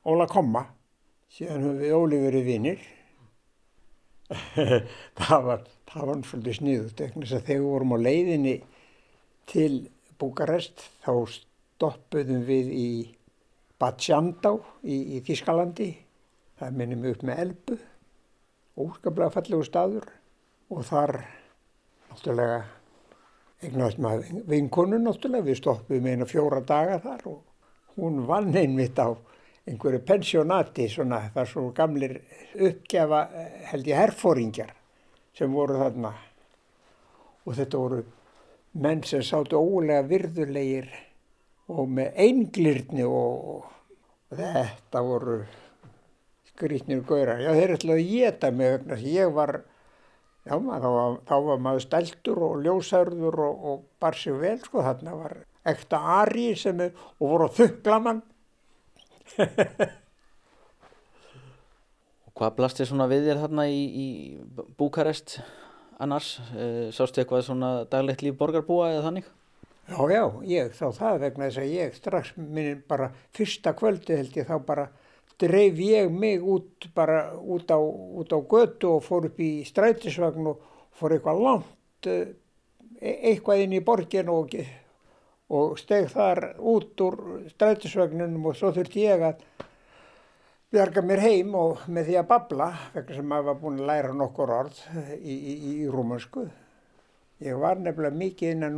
Óla 0.06 0.28
Komma, 0.30 0.68
síðan 1.34 1.64
höfum 1.66 1.80
við 1.80 1.96
Óli 1.98 2.20
verið 2.22 2.44
vinnir. 2.46 2.84
það 5.18 5.48
var, 5.48 5.64
það 5.90 6.12
var 6.12 6.22
svolítið 6.30 6.58
sniðut, 6.60 7.02
þegar 7.02 7.48
við 7.48 7.66
vorum 7.66 7.96
á 7.98 8.06
leiðinni 8.06 8.54
til 9.50 9.72
Búkarest 10.22 10.84
þá 11.02 11.16
stoppuðum 11.34 12.44
við 12.46 12.70
í 12.78 12.90
Bad 13.82 13.98
Sjandá 14.06 14.52
í, 14.86 15.18
í 15.18 15.24
Þískalandi. 15.26 15.90
Það 16.62 16.78
minnum 16.78 17.10
upp 17.10 17.26
með 17.26 17.42
Elbu, 17.48 17.80
óskaplega 18.78 19.34
fallegu 19.34 19.66
staður 19.66 20.06
og 20.70 20.86
þar 20.86 21.16
náttúrulega 22.12 22.62
eignast 23.62 24.00
maður 24.02 24.44
vinkonu 24.50 25.00
náttúrulega. 25.02 25.48
Við 25.48 25.60
stoppuðum 25.62 26.10
eina 26.12 26.28
fjóra 26.30 26.62
daga 26.66 27.00
þar 27.04 27.28
og 27.32 28.00
hún 28.02 28.24
vann 28.28 28.56
einmitt 28.56 29.00
á 29.00 29.14
einhverju 29.68 30.02
pensjónati 30.08 30.88
svona 30.90 31.22
þar 31.36 31.50
svo 31.50 31.68
gamlir 31.78 32.18
uppgefa 32.58 33.22
held 33.72 33.88
ég 33.88 34.00
herfóringjar 34.00 34.74
sem 35.38 35.54
voru 35.54 35.78
þarna 35.80 36.12
og 37.46 37.56
þetta 37.58 37.82
voru 37.82 38.02
menn 38.82 39.04
sem 39.06 39.24
sátu 39.26 39.60
ólega 39.60 40.04
virðulegir 40.08 40.90
og 41.72 41.90
með 41.90 42.18
einglirni 42.26 43.06
og, 43.08 43.62
og 44.32 44.38
þetta 44.38 45.04
voru 45.06 45.42
skrítnir 46.52 47.04
gaurar. 47.08 47.42
Já 47.42 47.54
þeir 47.56 47.76
ætlaði 47.78 48.04
að 48.04 48.12
geta 48.12 48.52
mig 48.56 49.06
ég 49.06 49.34
var, 49.36 49.62
já 50.48 50.56
maður, 50.58 50.82
þá, 50.82 50.90
var, 50.96 51.18
þá 51.30 51.36
var 51.48 51.64
maður 51.68 51.86
steltur 51.86 52.44
og 52.48 52.60
ljósarður 52.66 53.40
og, 53.48 53.66
og 53.72 53.82
bar 54.02 54.18
sig 54.18 54.38
vel 54.42 54.58
sko 54.64 54.84
þarna 54.86 55.16
var 55.18 55.34
ekta 55.72 55.98
ari 56.22 56.52
sem 56.58 56.80
er 56.82 56.92
og 57.20 57.26
voru 57.34 57.48
þugglamann. 57.58 58.22
og 62.26 62.32
hvað 62.38 62.56
blasti 62.58 62.88
svona 62.90 63.10
við 63.12 63.30
þér 63.30 63.44
þarna 63.44 63.68
í, 63.70 63.84
í 63.86 64.08
Búkarest 64.80 65.40
annars? 66.02 66.40
E, 66.58 66.90
sástu 66.96 67.22
eitthvað 67.22 67.46
svona 67.48 67.70
daglegt 67.92 68.26
líf 68.26 68.36
borgarbúa 68.40 68.90
eða 68.96 69.06
þannig? 69.10 69.30
Já, 69.92 70.00
já, 70.14 70.24
ég 70.48 70.74
þá 70.78 70.88
það 70.96 71.22
vegna 71.26 71.48
þess 71.50 71.62
að 71.62 71.72
ég 71.76 71.96
strax 71.98 72.34
minn 72.38 72.84
bara 72.88 73.12
fyrsta 73.36 73.74
kvöldi 73.78 74.18
held 74.18 74.38
ég 74.38 74.48
þá 74.48 74.58
bara 74.66 74.86
dreif 75.42 75.80
ég 75.82 76.12
mig 76.14 76.44
út 76.44 76.88
bara 76.96 77.34
út 77.38 77.72
á, 77.74 77.80
út 77.80 78.32
á 78.32 78.40
götu 78.40 78.96
og 78.98 79.06
fór 79.06 79.28
upp 79.32 79.42
í 79.42 79.64
strætisvagn 79.68 80.52
og 80.52 80.62
fór 80.98 81.18
eitthvað 81.18 81.44
langt 81.46 82.10
e, 82.10 82.18
eitthvað 83.02 83.66
inn 83.66 83.76
í 83.78 83.84
borgin 83.86 84.30
og, 84.30 84.56
og 85.50 85.78
steg 85.82 86.10
þar 86.14 86.44
út 86.58 87.06
úr 87.06 87.20
strætisvagnunum 87.56 88.52
og 88.52 88.58
svo 88.60 88.74
þurfti 88.76 89.06
ég 89.08 89.26
að 89.32 89.46
bjarga 90.72 91.04
mér 91.04 91.20
heim 91.26 91.56
og 91.58 91.88
með 91.92 92.12
því 92.12 92.20
að 92.22 92.28
babla 92.30 92.68
vegna 92.94 93.16
sem 93.18 93.26
maður 93.28 93.48
var 93.50 93.58
búin 93.64 93.80
að 93.82 93.90
læra 93.90 94.14
nokkur 94.16 94.54
orð 94.56 94.78
í, 95.18 95.34
í, 95.36 95.56
í 95.72 95.88
rúmunsku. 95.92 96.46
Ég 97.42 97.58
var 97.58 97.80
nefnilega 97.82 98.16
mikið 98.22 98.54
innan 98.54 98.78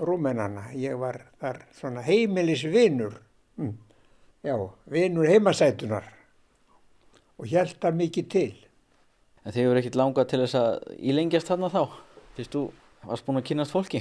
rúmenana. 0.00 0.70
Ég 0.72 0.96
var 0.98 1.20
þar 1.38 1.60
svona 1.76 2.02
heimilisvinur. 2.06 3.18
Mm. 3.60 3.76
Já, 4.40 4.56
vinur 4.88 5.28
heimasætunar 5.28 6.06
og 7.36 7.48
held 7.48 7.74
það 7.80 7.96
mikið 7.98 8.28
til. 8.32 8.52
En 9.44 9.52
þið 9.52 9.62
hefur 9.62 9.80
ekkert 9.80 9.98
langað 10.00 10.30
til 10.30 10.40
þess 10.42 10.56
að 10.60 10.96
ílengjast 11.10 11.50
þarna 11.50 11.68
þá? 11.72 11.82
Fyrst 12.36 12.56
þú 12.56 12.62
varst 13.08 13.26
búin 13.26 13.40
að 13.40 13.46
kynast 13.50 13.74
fólki? 13.74 14.00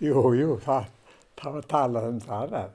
Jú, 0.00 0.22
jú, 0.36 0.56
það, 0.64 0.88
það 1.40 1.58
var 1.58 1.68
talað 1.72 2.08
um 2.08 2.22
það 2.24 2.56
að, 2.60 2.72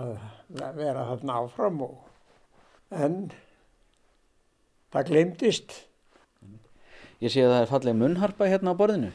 að 0.00 0.80
vera 0.80 1.06
þarna 1.10 1.38
áfram 1.44 1.84
og 1.88 2.96
en 3.04 3.20
það 4.92 5.12
glemdist. 5.12 5.76
Ég 7.20 7.32
sé 7.32 7.44
að 7.44 7.52
það 7.52 7.62
er 7.62 7.72
falleg 7.74 8.00
munnharpa 8.00 8.48
hérna 8.48 8.72
á 8.72 8.80
borðinu. 8.80 9.12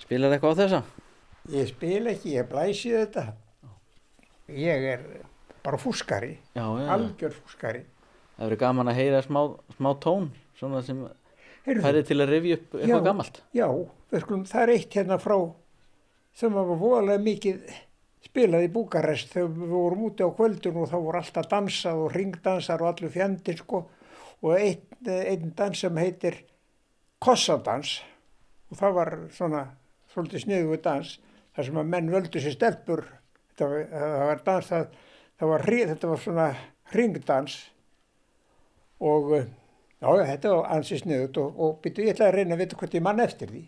Spilar 0.00 0.36
eitthvað 0.36 0.56
á 0.56 0.60
þessa? 0.60 0.84
Ég 1.56 1.72
spil 1.72 2.04
ekki, 2.12 2.36
ég 2.36 2.48
blæsi 2.52 2.92
þetta. 2.92 3.30
Ég 4.52 4.88
er 4.92 5.04
bara 5.64 5.78
fúskari, 5.80 6.36
Já, 6.54 6.62
já, 6.64 6.84
já. 6.84 6.90
algjör 6.94 7.34
fúskari. 7.36 7.82
Það 8.36 8.44
verður 8.46 8.60
gaman 8.64 8.88
að 8.92 8.98
heyra 9.00 9.22
smá, 9.26 9.40
smá 9.76 9.90
tón, 10.00 10.30
svona 10.58 10.80
sem 10.86 11.02
færið 11.66 12.06
til 12.08 12.18
að 12.24 12.30
rifja 12.34 12.56
upp 12.60 12.74
eitthvað 12.80 13.04
gammalt. 13.10 13.42
Já, 13.56 13.66
skulum, 14.22 14.44
það 14.48 14.62
er 14.64 14.72
eitt 14.76 14.96
hérna 14.96 15.18
frá 15.20 15.36
sem 16.40 16.54
var 16.54 16.70
voðalega 16.80 17.20
mikið 17.26 17.72
spilað 18.24 18.64
í 18.64 18.70
Búkarest 18.72 19.32
þegar 19.34 19.50
við 19.58 19.72
vorum 19.74 20.04
úti 20.08 20.24
á 20.24 20.30
kvöldun 20.36 20.78
og 20.80 20.88
þá 20.92 20.96
voru 21.00 21.18
alltaf 21.20 21.48
dansað 21.50 22.00
og 22.04 22.14
ringdansar 22.14 22.82
og 22.84 22.90
allur 22.92 23.12
fjandir 23.12 23.58
sko 23.58 23.80
og 24.40 24.54
einn, 24.56 24.84
einn 25.08 25.52
dans 25.56 25.80
sem 25.80 25.96
heitir 26.00 26.36
Kossadans 27.20 27.98
og 28.70 28.78
það 28.80 28.94
var 28.96 29.10
svona 29.34 29.62
svolítið 30.12 30.44
sniðuðu 30.44 30.78
dans 30.84 31.14
þar 31.56 31.66
sem 31.68 31.80
að 31.82 31.90
menn 31.92 32.12
völdu 32.12 32.40
sér 32.44 32.54
stelpur 32.56 33.02
það 33.58 33.74
var 34.30 34.42
dans 34.46 34.70
það 34.70 34.86
var, 35.48 35.64
þetta 35.64 36.10
var 36.10 36.20
svona 36.20 36.48
ringdans 36.94 37.56
og 39.00 39.34
eh, 39.38 39.48
já, 40.00 40.08
þetta 40.32 40.54
var 40.56 40.70
ansið 40.76 41.02
sniðut 41.04 41.40
og, 41.40 41.60
og 41.60 41.78
byrju, 41.84 42.06
ég 42.06 42.14
ætla 42.14 42.28
að 42.28 42.36
reyna 42.38 42.56
að 42.56 42.64
vita 42.64 42.80
hvort 42.80 42.96
ég 42.98 43.04
mann 43.06 43.24
eftir 43.24 43.52
því 43.52 43.62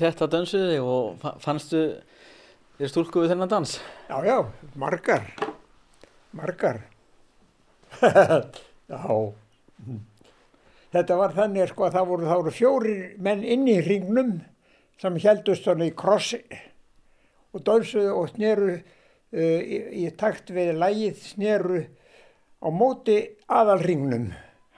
þetta 0.00 0.28
dansuðu 0.34 0.70
þig 0.72 0.86
og 0.94 1.18
fa- 1.22 1.36
fannstu 1.42 1.82
þér 2.80 2.92
stúlku 2.92 3.22
við 3.24 3.34
þennan 3.34 3.52
dans? 3.52 3.74
Já, 4.08 4.16
já, 4.24 4.36
margar, 4.80 5.26
margar. 6.36 6.80
já, 8.00 9.00
þetta 10.94 11.18
var 11.20 11.34
þannig 11.36 11.70
sko 11.72 11.88
að 11.88 11.96
það 11.98 12.08
voru, 12.12 12.30
voru 12.30 12.54
fjórir 12.54 13.02
menn 13.22 13.44
inn 13.44 13.68
í 13.68 13.76
hringnum 13.82 14.38
sem 15.00 15.16
heldust 15.22 15.64
svona 15.66 15.88
í 15.88 15.94
krossi 15.96 16.40
og 17.54 17.64
dansuðu 17.66 18.12
og 18.14 18.30
sneru 18.34 18.70
uh, 18.76 19.60
í, 19.60 19.78
í 20.04 20.10
takt 20.18 20.52
við 20.54 20.74
lægið 20.78 21.20
sneru 21.32 21.82
á 22.60 22.68
móti 22.68 23.18
aðalringnum. 23.48 24.30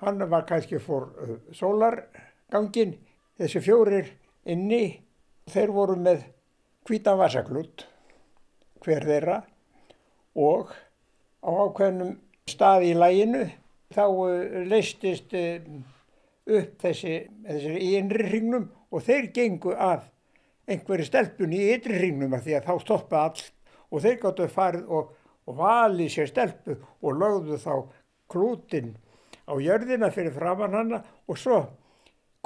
Hann 0.02 0.22
var 0.30 0.46
kannski 0.48 0.78
fór 0.82 1.08
uh, 1.10 1.34
sólargangin, 1.54 2.96
þessi 3.38 3.62
fjórir 3.64 4.12
inni, 4.48 5.02
þeir 5.50 5.72
voru 5.74 5.96
með 5.98 6.26
hvítan 6.88 7.18
vasaklut 7.18 7.86
hver 8.82 9.06
þeirra 9.06 9.40
og 10.38 10.72
á 11.42 11.50
ákveðnum 11.50 12.16
stað 12.50 12.86
í 12.90 12.92
læginu 12.98 13.42
þá 13.92 14.04
uh, 14.06 14.62
leistist 14.68 15.34
uh, 15.36 15.58
upp 16.52 16.78
þessi, 16.82 17.18
þessi 17.46 17.74
í 17.78 17.90
innri 17.98 18.28
hringnum 18.28 18.70
og 18.92 19.04
þeir 19.06 19.30
gengu 19.34 19.74
að 19.76 20.08
einhverju 20.70 21.06
stelpun 21.06 21.54
í 21.54 21.60
ytri 21.74 21.98
hringnum 21.98 22.34
af 22.36 22.44
því 22.46 22.56
að 22.58 22.68
þá 22.68 22.74
stoppaði 22.86 23.22
allt 23.22 23.52
og 23.92 24.04
þeir 24.04 24.18
gáttu 24.22 24.48
farið 24.50 24.90
og, 24.98 25.12
og 25.46 25.58
valið 25.58 26.12
sér 26.14 26.30
stelpu 26.30 26.76
og 27.02 27.18
lögðu 27.20 27.58
þá 27.60 27.74
klútin 28.32 28.94
á 29.46 29.54
jörðina 29.60 30.10
fyrir 30.14 30.34
framann 30.34 30.76
hana 30.78 31.02
og 31.28 31.38
svo 31.38 31.62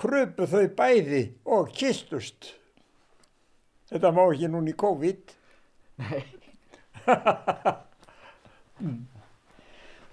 krupu 0.00 0.48
þau 0.48 0.66
bæði 0.76 1.22
og 1.44 1.70
kistust. 1.76 2.52
Þetta 3.90 4.12
má 4.14 4.22
ekki 4.24 4.48
núna 4.50 4.72
í 4.72 4.76
COVID. 4.78 5.34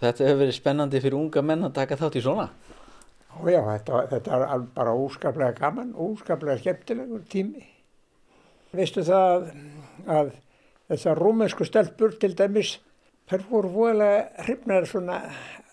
Þetta 0.03 0.27
hefur 0.27 0.39
verið 0.43 0.55
spennandi 0.57 1.01
fyrir 1.03 1.17
unga 1.19 1.41
menn 1.45 1.67
að 1.67 1.75
taka 1.79 1.99
þátt 1.99 2.19
í 2.19 2.23
svona. 2.23 2.47
Já, 3.49 3.61
þetta, 3.65 4.01
þetta 4.11 4.29
er 4.37 4.65
bara 4.75 4.93
óskaplega 4.93 5.53
gaman, 5.57 5.95
óskaplega 5.97 6.59
skemmtilegur 6.61 7.23
tími. 7.31 7.63
Veistu 8.77 9.01
það 9.07 9.47
að 10.05 10.27
þessar 10.91 11.17
rúmensku 11.17 11.65
stelpur 11.65 12.13
til 12.21 12.33
dæmis, 12.37 12.75
þær 13.31 13.41
voru 13.49 13.69
voðalega 13.73 14.43
hrifnar 14.45 14.85
svona 14.89 15.17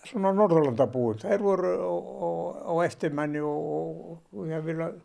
svona 0.09 0.31
Norðurlandabúum. 0.35 1.19
Þær 1.21 1.43
voru 1.43 1.71
á 2.65 2.73
eftirmanni 2.85 3.41
og, 3.43 3.71
og, 3.77 4.19
og 4.33 4.49
ég 4.49 4.63
vil 4.65 4.79
að 4.85 4.99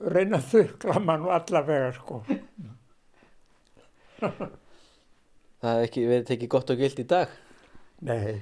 reyna 0.00 0.40
að 0.40 0.50
þukla 0.52 1.00
mann 1.02 1.26
og 1.26 1.34
allavega 1.34 1.90
sko. 1.96 2.20
Það 5.64 5.70
hefði 5.70 5.88
ekki 5.88 6.06
verið 6.08 6.28
tekið 6.28 6.52
gott 6.52 6.72
og 6.74 6.80
gild 6.80 7.00
í 7.00 7.06
dag? 7.08 7.34
Nei, 8.04 8.40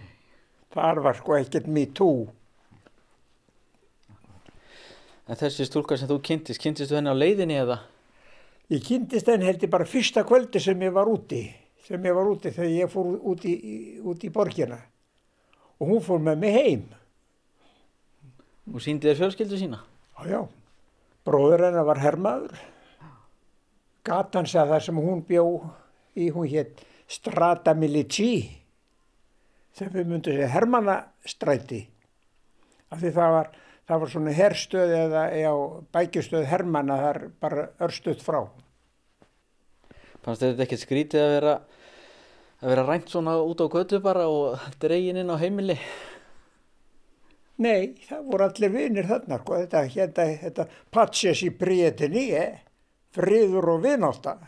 þar 0.75 1.03
var 1.05 1.19
sko 1.19 1.37
ekkert 1.39 1.69
me 1.71 1.85
too. 1.95 2.27
En 5.31 5.39
þessi 5.39 5.69
stúlka 5.69 5.97
sem 5.97 6.11
þú 6.11 6.19
kynntist, 6.27 6.61
kynntist 6.61 6.91
þú 6.91 6.99
henni 6.99 7.13
á 7.15 7.17
leiðinni 7.17 7.59
eða? 7.63 7.79
Ég 8.73 8.83
kynntist 8.87 9.29
henni 9.31 9.47
held 9.47 9.63
ég 9.63 9.71
bara 9.71 9.87
fyrsta 9.89 10.25
kvöldi 10.27 10.61
sem 10.63 10.83
ég 10.83 10.95
var 10.95 11.11
úti, 11.11 11.45
sem 11.87 12.09
ég 12.09 12.17
var 12.17 12.31
úti 12.31 12.51
þegar 12.51 12.75
ég 12.75 12.91
fór 12.91 13.13
út 13.31 13.47
í, 13.47 13.55
út 14.03 14.25
í 14.27 14.33
borgina 14.35 14.81
og 15.79 15.89
hún 15.91 16.03
fór 16.03 16.21
með 16.23 16.43
mig 16.43 16.57
heim. 16.57 16.83
Og 18.73 18.83
síndi 18.83 19.09
þér 19.11 19.19
fjölskyldu 19.19 19.59
sína? 19.59 19.81
Já, 20.19 20.27
já. 20.31 20.41
Bróður 21.27 21.69
hennar 21.69 21.87
var 21.87 22.01
hermaður. 22.03 22.57
Gatan 24.03 24.49
segða 24.51 24.75
þar 24.75 24.85
sem 24.89 24.99
hún 24.99 25.23
bjó 25.27 25.45
í, 26.19 26.31
hún 26.35 26.49
hétt 26.51 26.83
Strata 27.13 27.75
Milici, 27.79 28.49
sem 29.77 29.91
við 29.93 30.09
myndum 30.09 30.35
segja 30.35 30.51
Hermannastræti. 30.51 31.85
Af 32.93 33.01
því 33.01 33.13
það 33.15 33.35
var, 33.37 33.53
það 33.89 34.03
var 34.03 34.13
svona 34.15 34.35
herstöð 34.37 34.95
eða 34.97 35.23
já, 35.39 35.53
bækjustöð 35.95 36.49
Hermanna 36.51 36.99
þar 37.05 37.21
bara 37.41 37.69
örstuð 37.87 38.25
frá. 38.25 38.41
Fannst 40.23 40.43
þetta 40.43 40.67
ekkert 40.67 40.83
skrítið 40.83 41.23
að 41.23 41.33
vera, 41.37 41.55
að 42.63 42.73
vera 42.75 42.87
rænt 42.89 43.15
svona 43.15 43.37
út 43.43 43.63
á 43.63 43.67
götu 43.71 44.03
bara 44.03 44.27
og 44.31 44.67
dregin 44.83 45.23
inn 45.23 45.31
á 45.31 45.39
heimili? 45.39 45.79
Nei, 47.61 47.93
það 48.09 48.23
voru 48.31 48.47
allir 48.47 48.73
vinir 48.73 49.09
þarna, 49.11 49.39
sko, 49.43 49.59
þetta, 49.61 49.83
þetta, 49.93 50.25
þetta 50.41 50.67
patsjes 50.95 51.43
í 51.45 51.51
príetinni, 51.55 52.25
eh? 52.39 52.63
friður 53.13 53.75
og 53.75 53.83
vináta. 53.85 54.39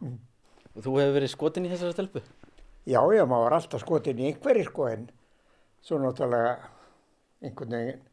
Mm. 0.00 0.18
Og 0.74 0.82
þú 0.82 0.96
hefur 0.98 1.14
verið 1.14 1.32
skotin 1.32 1.68
í 1.68 1.70
þessari 1.70 1.94
stelpu? 1.94 2.24
Já, 2.88 2.98
já, 3.14 3.22
maður 3.22 3.46
var 3.46 3.56
alltaf 3.60 3.84
skotin 3.84 4.20
í 4.20 4.26
einhverjir, 4.32 4.72
sko, 4.72 4.88
en 4.90 5.06
svo 5.86 6.00
náttúrulega 6.02 6.56
einhvern 7.46 7.78
veginn 7.78 8.04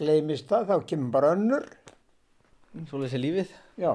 gleimist 0.00 0.48
það, 0.50 0.70
þá 0.70 0.88
kemur 0.88 1.12
bara 1.14 1.32
önnur. 1.36 1.68
Svo 2.88 3.02
lesið 3.02 3.24
lífið? 3.26 3.54
Já. 3.80 3.92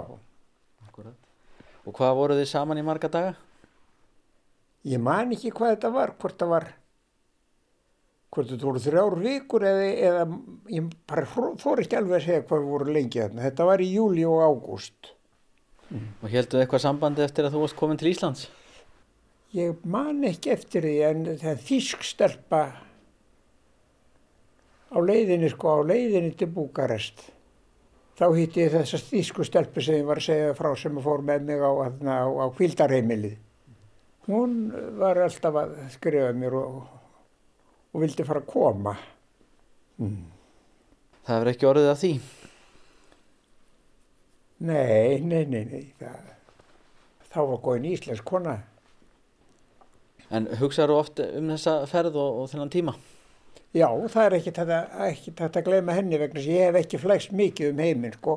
Akkurat. 0.85 1.17
Og 1.87 1.95
hvað 1.97 2.17
voru 2.19 2.37
þið 2.37 2.49
saman 2.51 2.79
í 2.79 2.85
marga 2.85 3.09
daga? 3.11 3.33
Ég 4.87 5.01
man 5.03 5.33
ekki 5.35 5.51
hvað 5.55 5.73
þetta 5.75 5.91
var, 5.95 6.13
hvort 6.21 6.37
það 6.39 6.53
var 6.53 6.67
hvort 8.33 8.49
þetta 8.51 8.67
voru 8.67 8.81
þrjár 8.83 9.17
vikur 9.23 9.65
eða, 9.67 9.85
eða 10.09 10.25
ég 10.73 10.89
bara 11.09 11.27
þór 11.61 11.83
ekki 11.83 11.99
alveg 11.99 12.17
að 12.19 12.25
segja 12.25 12.47
hvað 12.49 12.67
voru 12.71 12.95
lengi 12.97 13.21
þarna. 13.23 13.45
Þetta 13.47 13.69
var 13.69 13.83
í 13.83 13.91
júli 13.93 14.25
og 14.27 14.43
ágúst. 14.43 15.13
Mm. 15.87 16.09
Og 16.21 16.31
heldur 16.33 16.63
eitthvað 16.63 16.83
sambandi 16.83 17.23
eftir 17.23 17.47
að 17.47 17.55
þú 17.55 17.63
varst 17.63 17.79
komin 17.79 17.99
til 17.99 18.11
Íslands? 18.11 18.49
Ég 19.55 19.79
man 19.87 20.19
ekki 20.27 20.51
eftir 20.51 20.83
því 20.83 20.97
en 21.07 21.23
það 21.39 21.63
þísk 21.69 22.03
stelpa 22.03 22.61
á 24.91 24.97
leiðinni 24.99 25.49
sko, 25.51 25.79
á 25.79 25.87
leiðinni 25.87 26.35
til 26.35 26.49
Búkarest. 26.51 27.23
Þá 28.17 28.27
hitti 28.33 28.63
ég 28.63 28.73
þessa 28.73 28.99
þísku 29.07 29.45
stelpu 29.45 29.83
sem 29.83 29.99
ég 29.99 30.07
var 30.07 30.19
að 30.19 30.27
segja 30.27 30.53
frá 30.57 30.71
sem 30.79 30.95
fór 31.05 31.23
með 31.23 31.43
mig 31.47 31.61
á, 31.61 31.71
á, 31.71 32.27
á 32.27 32.45
kvildarheimilið. 32.57 33.35
Hún 34.27 34.55
var 34.99 35.21
alltaf 35.23 35.55
að 35.61 35.75
skrifa 35.93 36.33
mér 36.35 36.57
og, 36.59 36.79
og 37.97 38.03
vildi 38.03 38.25
fara 38.27 38.43
að 38.43 38.49
koma. 38.51 38.91
Mm. 39.97 40.25
Það 41.25 41.39
verður 41.39 41.49
ekki 41.55 41.67
orðið 41.67 41.87
að 41.89 42.01
því? 42.03 42.09
Nei, 44.67 45.21
nei, 45.25 45.43
nei, 45.49 45.63
nei. 45.65 45.85
Það, 45.97 46.27
þá 47.25 47.39
var 47.41 47.61
góðin 47.65 47.87
íslensk 47.89 48.27
kona. 48.29 48.53
En 50.29 50.45
hugsaður 50.59 50.93
þú 50.93 50.97
oft 51.01 51.21
um 51.25 51.49
þessa 51.55 51.73
ferð 51.89 52.19
og, 52.21 52.43
og 52.43 52.51
þennan 52.51 52.73
tíma? 52.73 52.93
Já, 53.73 53.87
það 53.89 54.27
er 54.27 54.35
ekki 54.37 54.53
þetta 54.53 55.47
að 55.47 55.65
gleyma 55.65 55.95
henni 55.97 56.19
vegna 56.21 56.43
sem 56.43 56.53
ég 56.53 56.69
hef 56.69 56.77
ekki 56.83 56.99
flæst 57.01 57.33
mikið 57.33 57.71
um 57.73 57.81
heiminn, 57.81 58.13
sko. 58.13 58.35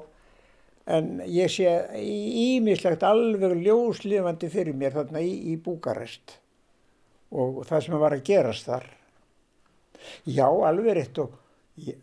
En 0.90 1.11
ég 1.29 1.53
sé 1.53 1.75
ímislegt 2.01 3.05
alveg 3.07 3.59
ljóslifandi 3.61 4.49
fyrir 4.51 4.77
mér 4.77 4.96
þarna 4.96 5.20
í, 5.20 5.37
í 5.53 5.59
Búkarest 5.61 6.38
og 7.31 7.61
það 7.68 7.85
sem 7.85 8.01
var 8.01 8.16
að 8.16 8.25
gerast 8.27 8.66
þar. 8.73 8.88
Já, 10.29 10.47
alveg 10.47 10.97
rétt 10.97 11.19
og 11.23 11.37
já, 11.77 11.95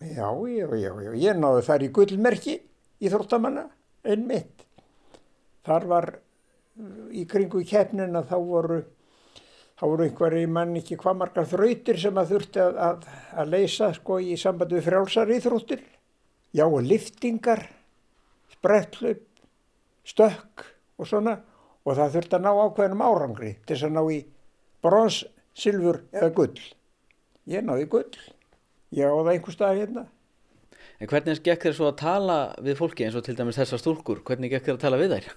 já, 0.00 0.66
já, 0.76 0.90
já, 1.06 1.12
ég 1.16 1.38
náðu 1.38 1.62
þar 1.64 1.86
í 1.86 1.90
gullmerki 1.94 2.58
í 3.00 3.10
þróttamanna, 3.12 3.68
einmitt. 4.04 4.64
Þar 5.64 5.86
var 5.88 6.10
í 7.14 7.24
kringu 7.30 7.62
keppnina 7.68 8.24
þá 8.26 8.36
voru, 8.42 8.80
þá 9.78 9.84
voru 9.86 10.06
einhverju 10.08 10.50
mann 10.50 10.76
ekki 10.80 10.98
hvað 11.00 11.20
margar 11.22 11.48
þrautir 11.48 12.00
sem 12.00 12.20
að 12.20 12.34
þurfti 12.34 12.62
að, 12.64 12.78
að, 12.88 13.08
að 13.40 13.52
leysa 13.54 13.90
sko 13.96 14.18
í 14.20 14.36
sambandi 14.40 14.78
við 14.78 14.88
frjálsar 14.88 15.34
íþróttir. 15.36 15.82
Já, 16.54 16.66
og 16.66 16.84
liftingar, 16.86 17.64
spretthlaup, 18.54 19.24
stökk 20.06 20.68
og 21.00 21.08
svona 21.10 21.38
og 21.84 21.98
það 21.98 22.16
þurfti 22.16 22.38
að 22.38 22.44
ná 22.44 22.52
ákveðnum 22.52 23.04
árangri 23.04 23.52
til 23.64 23.74
þess 23.74 23.88
að 23.88 23.96
ná 23.96 24.02
í 24.12 24.20
brons, 24.84 25.24
silfur 25.56 26.02
eða 26.12 26.30
gull. 26.36 26.60
Ég 27.50 27.64
náði 27.64 27.88
gull. 27.92 28.20
Ég 28.94 29.10
á 29.10 29.16
það 29.16 29.32
einhver 29.34 29.56
stað 29.56 29.80
hérna. 29.80 30.04
En 31.02 31.10
hvernig 31.10 31.42
gekk 31.44 31.66
þér 31.66 31.74
svo 31.76 31.90
að 31.90 31.98
tala 32.00 32.38
við 32.62 32.78
fólki 32.78 33.04
eins 33.04 33.18
og 33.18 33.24
til 33.26 33.34
dæmis 33.36 33.58
þessar 33.58 33.82
stúlkur? 33.82 34.22
Hvernig 34.24 34.52
gekk 34.54 34.68
þér 34.68 34.78
að 34.78 34.84
tala 34.84 35.00
við 35.00 35.16
þær? 35.16 35.28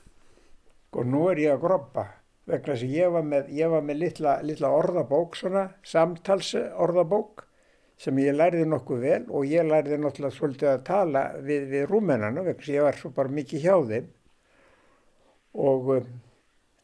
Og 0.98 1.10
nú 1.10 1.26
er 1.32 1.42
ég 1.42 1.56
að 1.56 1.64
groppa 1.66 2.06
vegna 2.48 2.76
þess 2.76 2.86
að 2.86 2.94
ég 2.96 3.12
var 3.12 3.26
með, 3.28 3.50
ég 3.58 3.72
var 3.74 3.84
með 3.84 4.00
litla, 4.04 4.38
litla 4.46 4.72
orðabók 4.72 5.36
svona, 5.36 5.66
samtalsorðabók 5.84 7.44
sem 8.00 8.22
ég 8.22 8.38
lærði 8.38 8.68
nokkuð 8.70 9.04
vel 9.04 9.24
og 9.34 9.50
ég 9.50 9.68
lærði 9.68 9.98
náttúrulega 10.00 10.36
svolítið 10.36 10.70
að 10.72 10.86
tala 10.88 11.24
við, 11.42 11.66
við 11.74 11.88
rúmennana 11.90 12.46
vegna 12.46 12.64
að 12.64 12.76
ég 12.76 12.86
var 12.86 13.00
svo 13.00 13.12
bara 13.18 13.34
mikið 13.34 13.66
hjá 13.66 13.76
þeim 13.90 14.08
og 15.58 15.92
um, 15.98 16.10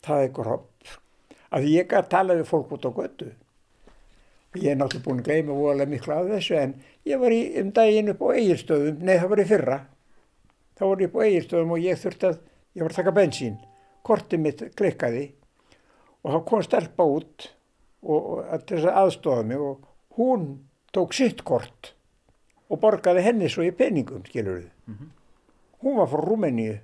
það 0.04 0.26
er 0.26 0.36
gropp. 0.36 0.94
Að 1.54 1.70
ég 1.70 1.86
gæti 1.86 2.00
að 2.02 2.12
tala 2.12 2.38
við 2.40 2.50
fólk 2.50 2.74
út 2.74 2.88
á 2.90 2.92
götu. 2.98 3.30
Ég 4.54 4.70
er 4.74 4.78
náttúrulega 4.78 5.06
búin 5.08 5.22
að 5.22 5.28
gleyma 5.30 5.56
óalega 5.58 5.90
miklu 5.90 6.14
af 6.14 6.28
þessu 6.30 6.58
en 6.60 6.74
ég 7.10 7.22
var 7.22 7.34
í, 7.34 7.40
um 7.62 7.72
daginn 7.74 8.12
upp 8.14 8.22
á 8.22 8.28
eigirstöðum, 8.38 9.00
nei 9.02 9.16
það 9.16 9.32
var 9.32 9.42
í 9.42 9.46
fyrra. 9.50 9.78
Þá 10.78 10.84
var 10.86 11.02
ég 11.02 11.10
upp 11.10 11.18
á 11.18 11.26
eigirstöðum 11.26 11.74
og 11.74 11.82
ég 11.82 12.02
þurfti 12.04 12.30
að, 12.30 12.38
ég 12.78 12.86
var 12.86 12.94
að 12.94 13.00
taka 13.00 13.16
bensín. 13.18 13.58
Kortið 14.06 14.44
mitt 14.44 14.64
klikkaði 14.78 15.26
og 16.24 16.36
þá 16.36 16.38
kom 16.50 16.64
stelpa 16.66 17.08
út 17.10 17.48
og, 18.04 18.20
og 18.20 18.68
til 18.68 18.78
þess 18.78 18.92
að 18.92 19.00
aðstofa 19.02 19.48
mig 19.48 19.64
og 19.64 19.88
hún 20.20 20.48
tók 20.94 21.18
sitt 21.18 21.42
kort 21.48 21.94
og 22.70 22.82
borgaði 22.84 23.24
henni 23.26 23.50
svo 23.50 23.66
í 23.66 23.74
peningum, 23.76 24.22
skilur 24.28 24.62
þið. 24.62 24.70
Mm 24.86 24.94
-hmm. 25.00 25.10
Hún 25.84 25.98
var 25.98 26.08
frá 26.08 26.22
Rúmeníu 26.22 26.78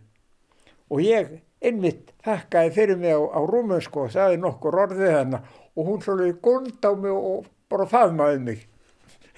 og 0.90 1.02
ég 1.02 1.40
einmitt 1.62 2.14
þakkaði 2.24 2.72
fyrir 2.76 3.00
mig 3.00 3.14
á, 3.14 3.20
á 3.20 3.40
rúmönsku 3.44 4.06
og 4.06 4.12
sagði 4.12 4.40
nokkur 4.42 4.78
orðið 4.86 5.16
hennar 5.18 5.48
og 5.76 5.86
hún 5.86 6.04
svolítið 6.04 6.42
gund 6.42 6.86
á 6.86 6.92
mig 6.96 7.12
og 7.12 7.46
bara 7.70 7.88
faðmaði 7.90 8.40
mig. 8.44 8.66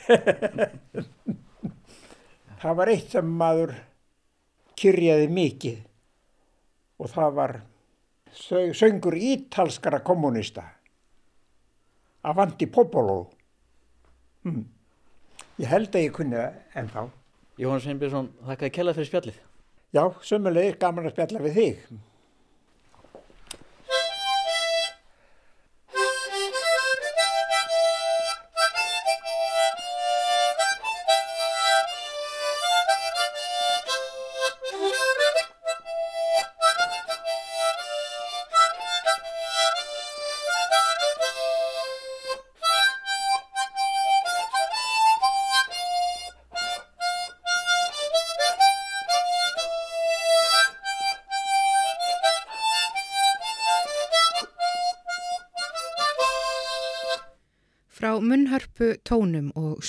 það 2.61 2.77
var 2.79 2.91
eitt 2.93 3.13
sem 3.13 3.33
maður 3.41 3.75
kyrjaði 4.81 5.27
mikið 5.31 5.79
og 7.01 7.11
það 7.11 7.35
var 7.37 7.55
söngur 8.77 9.17
ítalskara 9.17 9.99
kommunista 10.05 10.63
Avanti 12.21 12.67
Popolo. 12.69 13.23
Hmm. 14.45 14.65
Ég 15.57 15.69
held 15.69 15.95
að 15.95 16.05
ég 16.05 16.13
kunni 16.13 16.37
það 16.37 16.77
ennþá. 16.77 17.05
Jóhann 17.61 17.81
Sveinbjörnsson, 17.81 18.29
þakkaði 18.45 18.73
kella 18.75 18.93
fyrir 18.97 19.09
spjallið. 19.09 19.39
Já, 19.91 20.03
sömulegir 20.25 20.77
gaman 20.81 21.09
að 21.09 21.15
spjalla 21.15 21.41
við 21.43 21.57
þig. 21.57 21.81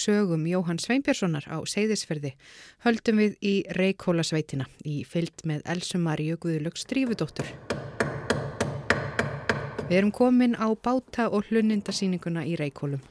Sögum 0.02 0.46
Jóhann 0.50 0.80
Sveinbjörnssonar 0.82 1.46
á 1.46 1.58
Seyðisferði 1.62 2.32
höldum 2.86 3.20
við 3.22 3.36
í 3.38 3.54
Reykjólasveitina 3.78 4.66
í 4.88 5.02
fyllt 5.06 5.44
með 5.46 5.62
Elsu 5.74 6.00
Maríu 6.02 6.38
Guðlöks 6.42 6.86
Drífudóttur. 6.90 7.48
Við 9.86 9.98
erum 10.00 10.12
komin 10.14 10.56
á 10.58 10.66
báta 10.74 11.28
og 11.28 11.50
hlunindasýninguna 11.50 12.46
í 12.48 12.56
Reykjólum. 12.58 13.02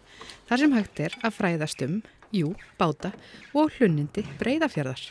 Þar 0.49 0.63
sem 0.63 0.75
hægt 0.75 1.01
er 1.05 1.17
að 1.21 1.35
fræðast 1.37 1.83
um, 1.85 1.99
jú, 2.33 2.53
báta 2.79 3.13
og 3.53 3.75
hlunindi 3.77 4.25
breyðafjörðar. 4.39 5.03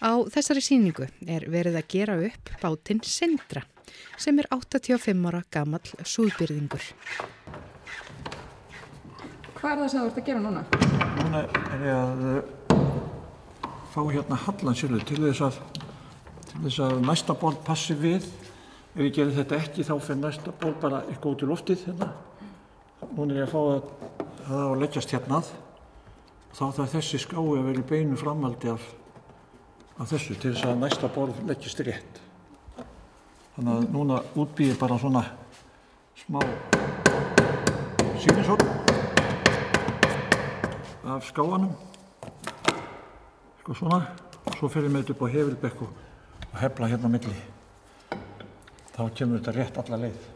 Á 0.00 0.12
þessari 0.32 0.62
sýningu 0.64 1.08
er 1.26 1.48
verið 1.50 1.80
að 1.80 1.90
gera 1.92 2.18
upp 2.28 2.52
bátinn 2.62 3.00
Sindra 3.04 3.64
sem 4.20 4.38
er 4.38 4.48
85 4.52 5.28
ára 5.28 5.42
gammal 5.50 5.82
súðbyrðingur. 6.04 6.84
Hvað 9.56 9.70
er 9.72 9.78
það 9.80 9.86
sem 9.88 10.02
þú 10.02 10.08
ert 10.10 10.18
að 10.20 10.26
gera 10.26 10.40
núna? 10.44 10.62
Núna 11.16 11.38
er 11.72 11.84
ég 11.86 11.94
að 11.96 12.24
uh, 12.28 12.80
fá 13.94 14.02
hérna 14.10 14.36
hallansjölu 14.42 14.98
til 15.08 15.20
þess 15.22 15.44
að, 15.46 15.56
til 16.50 16.60
þess 16.66 16.80
að 16.84 16.92
næsta 17.06 17.36
ból 17.40 17.54
passi 17.64 17.96
við. 17.96 18.26
Ef 18.92 19.00
ég 19.00 19.14
gerir 19.16 19.32
þetta 19.38 19.60
ekki 19.62 19.86
þá 19.88 19.94
fyrir 19.94 20.20
næsta 20.20 20.52
ból 20.60 20.74
bara 20.82 21.00
eitthvað 21.06 21.32
út 21.32 21.46
í 21.46 21.48
loftið 21.48 21.86
hérna. 21.88 22.10
Núna 23.16 23.32
er 23.32 23.40
ég 23.40 23.48
að 23.48 23.54
fá 23.54 23.62
að 23.62 23.88
það 24.44 24.60
á 24.60 24.68
að 24.68 24.78
leggjast 24.84 25.16
hérna 25.16 25.40
að. 25.40 25.50
Þá 26.52 26.64
þarf 26.66 26.94
þessi 26.98 27.24
skái 27.24 27.40
að 27.46 27.66
vera 27.70 27.80
í 27.80 27.88
beinu 27.94 28.20
framaldi 28.20 28.72
af, 28.76 28.86
af 29.96 30.12
þessu 30.12 30.36
til 30.36 30.52
þess 30.52 30.68
að 30.68 30.80
næsta 30.84 31.12
ból 31.16 31.30
leggjast 31.48 31.84
rétt. 31.88 32.24
Þannig 33.56 33.72
að 33.72 33.92
núna 33.96 34.20
útbýðir 34.36 34.82
bara 34.84 35.00
svona 35.00 35.24
smá 36.26 36.42
sínisórn 38.20 38.75
af 41.06 41.24
skáanum. 41.24 41.72
Sko 43.60 43.74
svona. 43.74 44.00
Og 44.46 44.54
svo 44.58 44.70
fyrir 44.70 44.90
með 44.90 45.04
þetta 45.04 45.14
upp 45.14 45.22
á 45.26 45.28
hefilbekk 45.34 45.82
og, 45.86 45.94
hefla 46.56 46.88
hérna 46.90 47.10
á 47.10 47.14
milli. 47.14 47.36
Þá 48.94 49.02
kemur 49.14 49.40
þetta 49.40 49.54
rétt 49.56 49.80
alla 49.82 49.98
leið. 50.04 50.28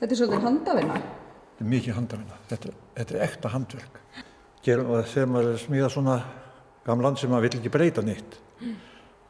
Þetta 0.00 0.10
er 0.10 0.18
svolítið 0.20 0.44
handavinna. 0.46 0.98
þetta 1.00 1.64
er 1.64 1.70
mikið 1.74 1.94
handavinna. 1.94 2.38
Þetta, 2.48 2.74
þetta 2.96 3.16
er 3.16 3.24
ekta 3.26 3.52
handverk. 3.54 4.00
Gerum, 4.64 4.92
þegar 5.08 5.32
maður 5.32 5.50
að 5.54 5.62
smíða 5.64 5.90
svona 5.90 6.16
gamlan 6.84 7.16
sem 7.16 7.30
maður 7.30 7.48
vill 7.48 7.60
ekki 7.60 7.72
breyta 7.72 8.04
nýtt 8.04 8.38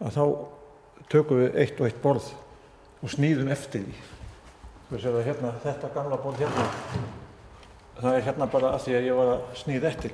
að 0.00 0.16
þá 0.16 0.24
tökum 1.12 1.42
við 1.42 1.58
eitt 1.62 1.80
og 1.80 1.86
eitt 1.86 2.02
borð 2.02 2.30
og 3.00 3.12
snýðum 3.14 3.50
eftir 3.52 3.86
því. 3.86 4.04
Hérna, 4.90 5.54
þetta 5.62 5.92
gamla 5.94 6.18
borð 6.18 6.42
hérna 6.42 7.19
það 7.98 8.14
er 8.16 8.22
hérna 8.28 8.46
bara 8.50 8.70
að 8.76 8.84
því 8.86 8.94
að 8.98 9.06
ég 9.10 9.18
var 9.18 9.32
að 9.34 9.40
snýða 9.60 9.90
eftir 9.90 10.12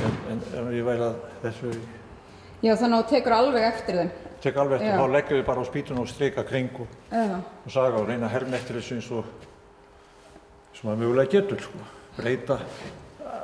en, 0.00 0.16
en 0.30 0.42
ef 0.66 0.74
ég 0.76 0.84
væri 0.86 1.06
að 1.06 1.16
þessu 1.44 1.72
Já, 2.60 2.74
þannig 2.76 2.96
að 2.98 3.04
þú 3.06 3.10
tekur 3.14 3.32
alveg 3.38 3.62
eftir 3.70 3.96
þeim. 3.96 4.10
tek 4.40 4.56
alveg 4.60 4.74
eftir, 4.80 4.90
Já. 4.90 4.98
þá 5.00 5.12
leggjum 5.14 5.38
við 5.40 5.46
bara 5.46 5.60
á 5.64 5.70
spýtun 5.70 6.00
og 6.02 6.08
streika 6.10 6.44
kring 6.48 6.70
og, 6.80 6.98
og 7.64 7.70
saga 7.72 7.96
og 8.02 8.08
reyna 8.08 8.26
að 8.28 8.34
herma 8.34 8.56
eftir 8.58 8.76
þessu 8.80 8.98
eins 8.98 9.08
og 9.16 9.24
sem 10.76 10.88
maður 10.88 11.00
mögulega 11.04 11.32
getur 11.38 11.60
sko. 11.64 11.80
breyta 12.16 12.58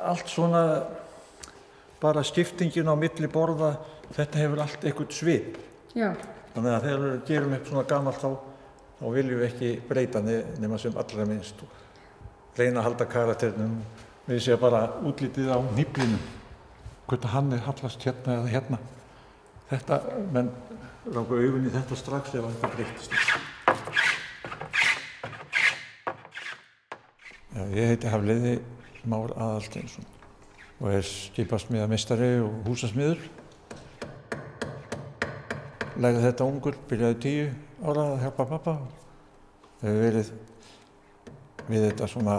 allt 0.07 0.29
svona 0.29 0.63
bara 2.01 2.23
skiptingin 2.25 2.89
á 2.93 2.95
milli 2.97 3.29
borða 3.33 3.75
þetta 4.17 4.43
hefur 4.45 4.61
allt 4.67 4.85
eitthvað 4.85 5.17
svip 5.17 5.57
Já. 5.97 6.13
þannig 6.55 6.73
að 6.77 6.85
þegar 6.87 7.05
við 7.07 7.25
gerum 7.31 7.57
upp 7.57 7.71
svona 7.73 7.87
gamalt 7.89 8.21
þá, 8.21 8.31
þá 9.01 9.05
viljum 9.17 9.41
við 9.41 9.49
ekki 9.51 9.73
breyta 9.89 10.21
ne- 10.25 10.45
nema 10.61 10.79
sem 10.79 10.93
allra 10.97 11.25
minnst 11.29 11.65
og 11.65 11.83
reyna 12.57 12.81
að 12.81 12.87
halda 12.89 13.07
karakternum 13.11 13.77
við 14.27 14.43
séum 14.43 14.61
bara 14.63 14.87
útlítið 15.07 15.53
á 15.53 15.59
nýblinum 15.77 16.23
hvernig 17.07 17.31
hann 17.31 17.53
er 17.55 17.63
hallast 17.63 18.03
hérna 18.03 18.41
eða 18.41 18.49
hérna. 18.51 18.79
Þetta, 19.71 19.99
menn 20.35 20.49
ráku 21.15 21.39
augun 21.39 21.69
í 21.69 21.75
þetta 21.75 21.99
strax 21.99 22.35
ef 22.35 22.47
hann 22.47 22.73
breytist. 22.75 23.15
Já, 27.57 27.63
ég 27.73 27.93
heiti 27.93 28.11
Hafliði 28.11 28.57
Már 29.07 29.33
Aðalsteinsson 29.37 30.09
og 30.77 30.91
er 30.93 31.07
skipasmiða 31.07 31.87
mistari 31.89 32.35
og 32.43 32.67
húsasmiður. 32.67 33.23
Lærði 35.97 36.27
þetta 36.27 36.49
ungur, 36.51 36.77
byrjaði 36.91 37.21
tíu 37.23 37.47
ára 37.87 38.11
að 38.11 38.27
hjálpa 38.27 38.49
pappa. 38.51 38.75
Hefur 39.81 40.03
verið 40.03 40.35
við 41.71 41.89
þetta 41.89 42.09
svona 42.11 42.39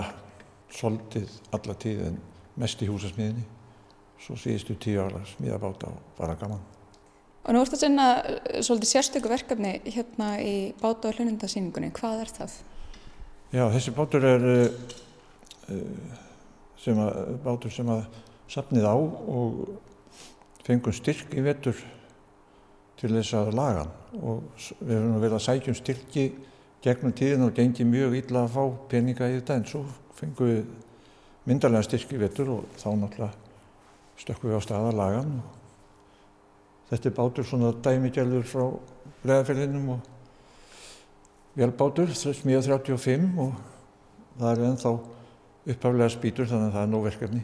soldið 0.74 1.32
alla 1.56 1.76
tíð 1.80 2.04
en 2.10 2.18
mest 2.60 2.82
í 2.82 2.90
húsasmiðinni. 2.90 3.46
Svo 4.22 4.38
síðustu 4.40 4.76
tíu 4.82 5.04
ára 5.04 5.22
smíða 5.30 5.60
báta 5.62 5.92
og 5.92 6.16
bara 6.18 6.36
gaman. 6.40 6.64
Og 7.48 7.56
nú 7.56 7.62
ertu 7.64 7.78
að 7.78 7.84
sinna 7.86 8.08
eh, 8.20 8.62
svolítið 8.66 8.92
sérstöku 8.92 9.32
verkefni 9.32 9.78
hérna 9.86 10.34
í 10.44 10.74
báta- 10.82 11.12
og 11.12 11.20
hlunundasýningunni. 11.20 11.94
Hvað 11.96 12.24
er 12.26 12.34
það? 12.40 12.56
Já, 13.54 13.64
þessi 13.72 13.94
bátur 13.96 14.26
er 14.28 14.48
uh, 14.52 14.96
uh, 15.72 16.16
sem 16.84 16.98
að, 17.00 17.22
bátur 17.46 17.72
sem 17.72 17.92
að 17.94 18.02
safnið 18.52 18.88
á 18.88 18.96
og 18.98 19.62
fengum 20.68 20.96
styrk 20.96 21.32
í 21.38 21.44
vetur 21.46 21.80
til 23.00 23.14
þess 23.14 23.38
að 23.38 23.54
laga 23.56 23.86
og 24.18 24.44
við 24.82 24.98
höfum 24.98 25.20
verið 25.22 25.38
að 25.38 25.46
sækjum 25.46 25.78
styrki 25.78 26.26
gegnum 26.86 27.14
tíðin 27.18 27.46
og 27.48 27.54
gengið 27.58 27.88
mjög 27.90 28.16
illa 28.22 28.44
að 28.46 28.54
fá 28.56 28.64
peninga 28.92 29.28
í 29.32 29.38
þetta 29.40 29.56
en 29.60 29.66
svo 29.70 29.82
fengum 30.18 30.50
við 30.52 30.66
myndarlega 31.48 31.88
styrk 31.88 32.14
í 32.14 32.20
vetur 32.22 32.52
og 32.58 32.66
þá 32.78 32.88
náttúrulega 33.02 33.34
stökkum 34.22 34.50
við 34.52 34.60
á 34.60 34.62
stað 34.66 34.88
að 34.92 34.98
laga 35.00 35.22
hann 35.24 35.34
og 35.42 36.92
þetta 36.92 37.10
er 37.10 37.16
bátur 37.18 37.48
svona 37.48 37.72
dæmigjælur 37.86 38.46
frá 38.48 38.64
breðafellinum 39.24 39.90
og 39.98 40.14
vélbátur, 41.58 42.12
smíða 42.14 42.62
35 42.68 43.28
og 43.42 43.54
það 44.38 44.52
eru 44.54 44.66
ennþá 44.72 44.92
upphaflega 45.74 46.10
spýtur 46.14 46.50
þannig 46.50 46.68
að 46.70 46.76
það 46.78 46.84
er 46.86 46.92
nóg 46.92 47.06
verkefni. 47.08 47.40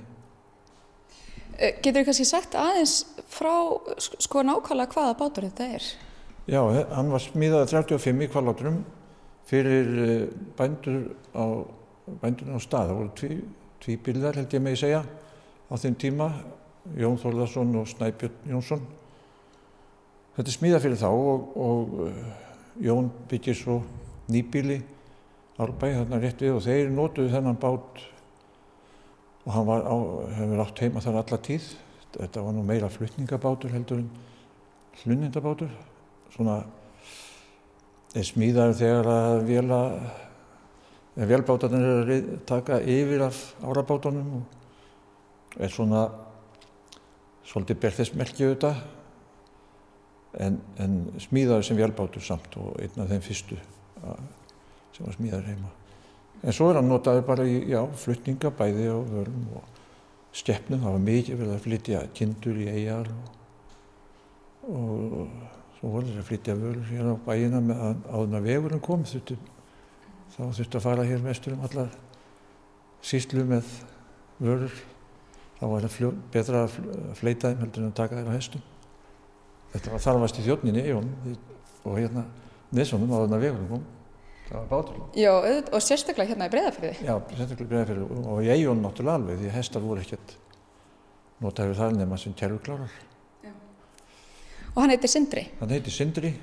Eh, 1.58 1.72
Getur 1.82 2.02
þú 2.02 2.06
kannski 2.10 2.26
sagt 2.30 2.56
aðeins 2.58 2.94
frá 3.34 3.54
sk- 3.98 4.20
sko 4.22 4.44
nákvæmlega 4.46 4.94
hvaða 4.94 5.16
bátur 5.20 5.48
þetta 5.50 5.68
er? 5.80 5.88
Já, 6.48 6.62
he- 6.76 6.86
hann 6.96 7.10
var 7.12 7.20
smíðað 7.26 7.68
35 7.74 8.22
í 8.22 8.30
kvalátturum 8.30 8.84
fyrir 9.50 9.92
eh, 10.06 10.26
bændur 10.58 11.12
á, 11.36 11.46
bændur 12.22 12.54
á 12.56 12.60
stað. 12.64 12.92
Það 12.92 13.00
voru 13.00 13.14
tví, 13.20 13.38
tvíbildar 13.84 14.40
held 14.40 14.56
ég 14.56 14.64
megi 14.64 14.82
segja 14.86 15.04
á 15.04 15.74
þeim 15.76 16.00
tíma, 16.00 16.30
Jón 17.00 17.20
Þórðarsson 17.20 17.76
og 17.80 17.88
Snæbjörn 17.88 18.50
Jónsson. 18.52 18.82
Þetta 20.36 20.50
er 20.50 20.56
smíðað 20.58 20.84
fyrir 20.88 21.00
þá 21.04 21.10
og, 21.12 21.54
og 21.56 21.94
eh, 22.08 22.26
Jón 22.90 23.12
byggir 23.30 23.58
svo 23.58 23.82
nýbíli 24.32 24.82
Árbæ 25.62 25.92
þarna 25.94 26.18
rétt 26.18 26.40
við 26.42 26.56
og 26.56 26.64
þeir 26.66 26.88
notuðu 26.90 27.30
þennan 27.30 27.58
bát 27.62 28.00
og 29.44 29.50
hann 29.54 29.68
var 29.68 29.84
á, 29.86 29.96
hefur 30.40 30.62
átt 30.64 30.80
heima 30.82 31.04
þar 31.04 31.20
alla 31.20 31.38
tíð. 31.46 31.68
Þetta 32.14 32.42
var 32.46 32.56
nú 32.56 32.64
meira 32.66 32.90
flutningabátur 32.90 33.74
heldur 33.74 34.02
en 34.02 34.08
hlunindabátur. 35.04 35.70
Svona 36.34 36.64
er 38.14 38.26
smíðar 38.28 38.76
þegar 38.78 39.10
að 39.10 39.38
vela, 39.48 39.80
eða 41.16 41.30
velbátarnir 41.32 41.88
eru 41.92 42.18
að 42.20 42.34
taka 42.50 42.82
yfir 42.82 43.26
af 43.26 43.40
árabátunum 43.66 44.36
og 44.40 45.62
er 45.62 45.74
svona 45.74 46.06
svolítið 47.48 47.82
berþessmerki 47.84 48.48
auðvitað 48.48 48.84
en, 50.42 50.60
en 50.82 50.98
smíðaður 51.22 51.68
sem 51.68 51.78
velbátur 51.78 52.26
samt 52.26 52.58
og 52.62 52.78
einn 52.82 53.04
af 53.04 53.12
þeim 53.12 53.26
fyrstu 53.26 53.58
að, 54.04 54.24
sem 54.96 55.08
var 55.08 55.18
smíðaður 55.18 55.50
heima. 55.52 55.74
En 56.44 56.56
svo 56.56 56.70
er 56.70 56.80
hann 56.80 56.90
notaður 56.92 57.26
bara 57.28 57.46
í, 57.48 57.60
já, 57.72 57.82
flutninga 58.04 58.52
bæði 58.58 58.90
og 58.92 59.06
vörum 59.12 59.44
og 59.60 59.82
skeppnum. 60.36 60.82
Það 60.84 60.96
var 60.98 61.06
mikið 61.06 61.40
verið 61.40 61.54
að 61.56 61.66
flytja 61.68 62.02
kindur 62.18 62.60
í 62.60 62.70
eigar 62.74 63.12
og, 63.14 64.74
og 64.74 65.63
svo 65.84 65.92
voru 65.92 66.14
að 66.16 66.28
flytja 66.30 66.54
vörur 66.56 66.86
hér 66.88 67.10
á 67.12 67.16
bæina 67.26 67.60
með 67.60 67.80
að 67.84 68.06
áðurna 68.16 68.40
vegurinn 68.46 68.80
kom. 68.84 69.02
Þurftu, 69.04 69.36
þá 70.32 70.42
þurftu 70.56 70.80
að 70.80 70.86
fara 70.86 71.04
hér 71.10 71.24
vestur 71.26 71.58
um 71.58 71.66
allar 71.68 71.90
síslu 73.04 73.44
með 73.50 73.68
vörur. 74.40 74.78
Þá 75.60 75.66
var 75.72 75.84
það 75.84 75.92
betra 76.32 76.62
að 76.64 76.72
fl- 76.78 76.94
að 76.94 77.18
fleita 77.20 77.52
þeim 77.52 77.60
heldur 77.66 77.84
en 77.84 77.90
að 77.92 77.98
taka 78.00 78.16
þeir 78.22 78.32
á 78.32 78.38
hestum. 78.38 78.64
Þetta 79.74 79.92
var 79.92 80.04
þarfast 80.06 80.40
í 80.40 80.46
í 80.88 80.96
honum 80.96 81.38
og 81.84 82.00
hérna 82.00 82.24
neðsónum 82.72 83.12
áðurna 83.18 83.42
vegurinn 83.44 83.70
kom. 83.74 83.84
Það 84.48 84.58
var 84.60 84.68
bátur. 84.72 85.04
Já, 85.20 85.32
og 85.74 85.82
sérstaklega 85.84 86.32
hérna 86.32 86.48
í 86.48 86.54
Breiðafyrði. 86.54 86.94
Já, 87.04 87.14
sérstaklega 87.36 87.70
breiðafyrir 87.72 88.28
og 88.32 88.42
ég 88.48 88.64
og 88.72 88.80
náttúrulega 88.84 89.20
alveg 89.20 89.40
því 89.44 89.54
hestar 89.56 89.84
voru 89.84 90.04
ekkert 90.04 90.36
notaður 91.44 91.80
þar 91.80 91.96
nema 92.00 92.20
sem 92.22 92.36
kerfuklárar. 92.40 92.92
Og 94.74 94.82
hann 94.82 94.94
heitir 94.94 95.12
Sindri. 95.12 95.46
Hann 95.60 95.70
heitir 95.74 95.94
Sindri 95.94 96.34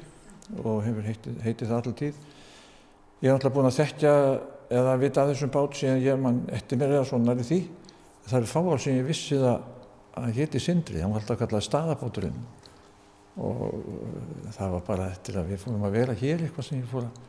og 0.61 0.85
hefur 0.85 1.07
heitið, 1.07 1.37
heitið 1.45 1.71
það 1.71 1.77
allar 1.81 1.97
tíð. 1.99 2.23
Ég 3.21 3.29
er 3.29 3.35
náttúrulega 3.35 3.55
búin 3.57 3.69
að 3.69 3.79
þekkja 3.81 4.15
eða 4.81 4.95
vita 5.01 5.25
að 5.25 5.33
þessum 5.33 5.53
bát 5.55 5.77
síðan 5.77 6.03
ég 6.05 6.23
mann 6.23 6.41
eftir 6.55 6.79
mér 6.81 6.95
eða 6.95 7.09
svona 7.11 7.35
er 7.35 7.43
því. 7.47 7.61
Það 8.31 8.39
er 8.39 8.51
fáar 8.53 8.83
sem 8.83 8.97
ég 8.97 9.09
vissi 9.09 9.39
það 9.41 9.67
að 10.21 10.39
hétti 10.39 10.63
Sindri, 10.63 11.03
hann 11.03 11.15
var 11.15 11.23
alltaf 11.23 11.39
kallað 11.41 11.67
staðabáturinn 11.67 12.41
og 13.41 13.61
uh, 13.63 14.49
það 14.53 14.73
var 14.75 14.83
bara 14.87 15.11
eftir 15.11 15.39
að 15.39 15.53
við 15.53 15.61
fórum 15.63 15.85
að 15.87 15.95
vera 15.97 16.17
hér 16.19 16.43
eitthvað 16.45 16.67
sem 16.67 16.81
ég 16.81 16.89
fór 16.91 17.07
að 17.07 17.21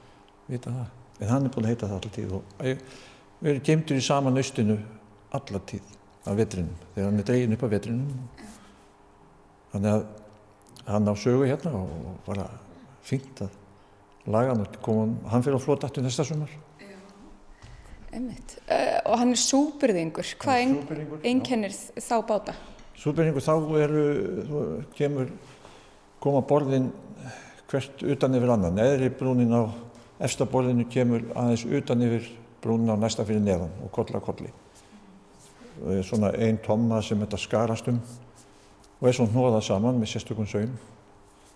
vita 0.49 0.73
það. 0.73 0.87
En 1.21 1.29
hann 1.29 1.45
er 1.45 1.53
búin 1.53 1.67
að 1.67 1.73
heita 1.73 1.89
það 1.89 1.97
alltaf 1.97 2.15
tíð 2.17 2.33
og 2.37 2.65
ég, 2.67 2.81
við 3.41 3.51
erum 3.53 3.67
gemtur 3.69 4.01
í 4.01 4.05
sama 4.05 4.33
naustinu 4.33 4.77
alla 5.37 5.61
tíð 5.71 5.93
af 6.29 6.37
vetrinum, 6.37 6.73
þegar 6.93 7.07
hann 7.09 7.21
er 7.21 7.29
dregin 7.29 7.55
upp 7.55 7.63
af 7.65 7.71
vetrinum. 7.71 8.25
Þannig 9.71 9.95
að 9.95 10.03
hann 10.87 11.07
á 11.07 11.13
sögu 11.15 11.45
hérna 11.45 11.73
og 11.83 12.19
bara 12.25 12.47
fínt 13.05 13.41
að 13.43 13.51
laga 14.31 14.53
hann 14.53 14.65
og 14.65 14.81
koma, 14.81 15.07
hann 15.29 15.43
fyrir 15.43 15.57
á 15.57 15.61
flót 15.61 15.85
aftur 15.85 16.05
næsta 16.05 16.25
sumar. 16.25 16.51
Einmitt. 18.11 18.57
Uh, 18.67 18.99
og 19.07 19.19
hann 19.21 19.31
er 19.31 19.39
súbyrðingur. 19.39 20.33
Hvað 20.41 21.23
einkennir 21.23 21.71
þá 21.95 22.17
báta? 22.27 22.55
Súperningur 22.99 23.41
þá 23.41 23.53
eru, 23.81 24.03
þú 24.49 24.63
kemur, 24.97 25.31
koma 26.21 26.43
borðin 26.45 26.91
hvert 27.71 28.03
utan 28.03 28.35
yfir 28.35 28.51
annan. 28.53 28.75
Neðri 28.75 29.09
brúnin 29.15 29.55
á 29.55 29.63
efsta 30.21 30.45
borðinu 30.49 30.85
kemur 30.91 31.23
aðeins 31.33 31.63
utan 31.65 32.03
yfir 32.05 32.27
brúnin 32.61 32.91
á 32.93 32.99
næsta 32.99 33.25
fyrir 33.25 33.41
neðan 33.41 33.71
og 33.81 33.93
koll 33.95 34.11
að 34.11 34.25
kolli. 34.27 34.51
Er 35.87 36.03
svona 36.05 36.33
ein 36.37 36.59
tomma 36.61 36.99
sem 37.01 37.19
þetta 37.23 37.39
skarast 37.41 37.87
um 37.89 38.01
og 39.01 39.09
er 39.09 39.17
svona 39.17 39.33
hnoðað 39.33 39.63
saman 39.65 39.97
með 39.97 40.11
sérstökum 40.13 40.47
saum. 40.49 40.73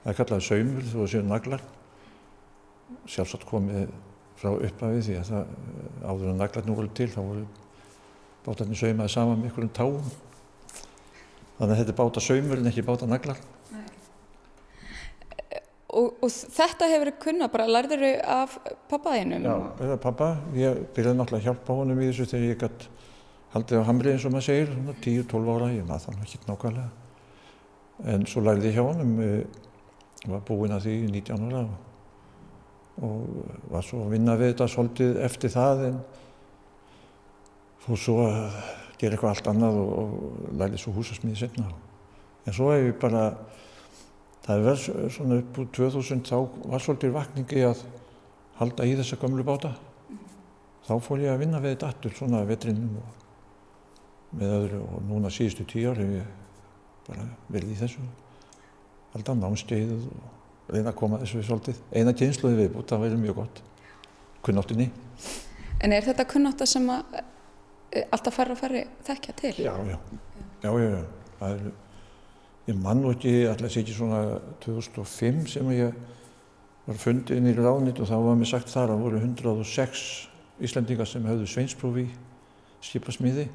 Það 0.01 0.11
er 0.11 0.17
kallað 0.17 0.45
saumur 0.47 0.87
þú 0.89 1.07
séu 1.09 1.25
naglar. 1.25 1.61
Sjálfsagt 3.09 3.45
komið 3.49 3.91
frá 4.39 4.51
upphafi 4.55 5.03
því 5.05 5.17
að 5.19 5.29
það 5.29 5.51
áður 6.09 6.31
en 6.31 6.41
naglarnir 6.41 6.79
voru 6.79 6.93
til 6.97 7.07
þá 7.13 7.19
voru 7.21 7.43
bátarnir 8.45 8.79
saumaði 8.79 9.13
saman 9.13 9.39
með 9.41 9.51
einhverjum 9.51 9.75
táum. 9.77 10.09
Þannig 11.55 11.71
að 11.71 11.79
þetta 11.81 11.93
er 11.93 11.99
báta 12.01 12.25
saumur 12.25 12.61
en 12.61 12.71
ekki 12.71 12.85
báta 12.85 13.09
naglar. 13.09 13.39
Og, 15.95 16.09
og 16.19 16.27
þetta 16.33 16.89
hefur 16.91 17.07
þið 17.07 17.19
kunnað, 17.23 17.51
bara 17.53 17.69
lærður 17.71 18.01
þið 18.03 18.17
af 18.33 18.57
pappaðinum? 18.91 19.45
Já, 19.47 19.55
eða 19.85 19.95
pappa, 20.03 20.27
ég 20.57 20.81
byrjaði 20.97 21.19
náttúrulega 21.21 21.39
að 21.39 21.47
hjálpa 21.47 21.77
honum 21.77 22.01
í 22.01 22.09
þessu 22.09 22.27
þegar 22.33 22.49
ég 22.49 22.59
gætt 22.65 22.87
haldið 23.53 23.79
á 23.79 23.87
hamri 23.87 24.11
eins 24.11 24.27
og 24.27 24.35
maður 24.35 24.47
segir, 24.49 24.73
10-12 25.05 25.53
ára, 25.55 25.71
ég 25.71 25.87
maður 25.87 26.09
þannig 26.09 26.25
ekki 26.25 26.41
nákvæmlega. 26.49 27.04
En 28.03 28.25
svo 28.27 28.43
lærði 28.43 28.71
ég 28.71 28.75
hjá 28.75 28.83
honum, 28.83 29.13
ég 29.23 30.27
var 30.27 30.43
búinn 30.47 30.75
að 30.75 30.87
því 30.87 30.95
í 31.05 31.11
19 31.13 31.45
ára 31.47 31.63
og, 33.03 33.23
var 33.71 33.85
svo 33.85 34.05
að 34.05 34.15
vinna 34.15 34.35
við 34.39 34.53
þetta 34.53 34.67
svolítið 34.71 35.19
eftir 35.23 35.53
það 35.53 35.83
en 35.89 35.97
fór 37.85 38.01
svo 38.01 38.17
að 38.25 38.59
gera 38.99 39.15
eitthvað 39.15 39.31
allt 39.31 39.49
annað 39.51 39.81
og, 39.81 39.91
og 40.01 40.53
lærði 40.59 40.81
svo 40.81 40.95
húsasmiði 40.95 41.39
setna. 41.39 41.67
En 42.45 42.55
svo 42.55 42.71
hef 42.73 42.85
ég 42.85 42.99
bara, 43.01 43.25
það 44.45 44.55
er 44.55 44.65
verið 44.69 45.11
svona 45.15 45.41
upp 45.41 45.59
úr 45.61 45.69
2000 45.79 46.23
þá 46.29 46.37
var 46.71 46.85
svolítið 46.85 47.15
vakningi 47.15 47.67
að 47.67 47.83
halda 48.59 48.87
í 48.87 48.95
þessa 48.99 49.19
gömlu 49.21 49.45
báta. 49.47 49.75
Þá 50.85 50.95
fór 51.01 51.23
ég 51.23 51.33
að 51.33 51.41
vinna 51.41 51.61
við 51.63 51.75
þetta 51.75 51.91
aftur 51.91 52.15
svona 52.15 52.43
vetrinnum 52.47 52.99
og 53.01 53.21
með 54.35 54.57
öðru 54.59 54.81
og 54.83 55.05
núna 55.07 55.31
síðustu 55.31 55.65
tíu 55.69 55.91
ár 55.91 56.01
hef 56.01 56.17
ég 56.19 56.44
bara 57.07 57.27
verið 57.51 57.75
í 57.75 57.79
þessu. 57.79 58.05
Alltaf 59.15 59.37
námskeiðið 59.39 60.07
og 60.09 60.73
reyna 60.73 60.91
að 60.91 60.99
koma 60.99 61.21
þessu 61.21 61.43
svolítið. 61.45 61.79
Eina 61.93 62.13
kynsluði 62.17 62.59
viðbútt, 62.63 62.89
það 62.91 63.05
verið 63.05 63.23
mjög 63.23 63.39
gott. 63.41 63.61
Kunnáttinni. 64.45 64.89
En 65.83 65.93
er 65.95 66.05
þetta 66.05 66.27
kunnáta 66.29 66.67
sem 66.69 66.85
að 66.91 67.17
eh, 67.19 68.05
alltaf 68.09 68.37
færri 68.37 68.55
og 68.55 68.59
færri 68.59 68.83
þekkja 69.07 69.37
til? 69.41 69.53
Já, 69.65 69.73
já. 69.89 69.97
Já, 70.63 70.69
já, 70.69 70.89
já. 70.89 71.01
Það 71.39 71.55
er, 71.55 71.71
ég 72.69 72.77
mann 72.81 73.03
nú 73.03 73.13
ekki, 73.13 73.33
alltaf 73.51 73.73
sé 73.73 73.83
ekki 73.83 73.95
svona 73.95 74.21
2005 74.65 75.49
sem 75.55 75.73
ég 75.75 75.97
var 76.85 77.01
fundið 77.01 77.39
inn 77.39 77.49
í 77.49 77.55
ránit 77.57 77.99
og 78.01 78.09
þá 78.09 78.15
var 78.27 78.39
mér 78.39 78.49
sagt 78.49 78.71
þar 78.73 78.93
að 78.95 79.05
voru 79.05 79.21
106 79.21 80.05
Íslandingar 80.65 81.09
sem 81.09 81.25
höfðu 81.27 81.47
sveinsprófi 81.51 82.05
í 82.05 82.11
skipasmiði 82.85 83.47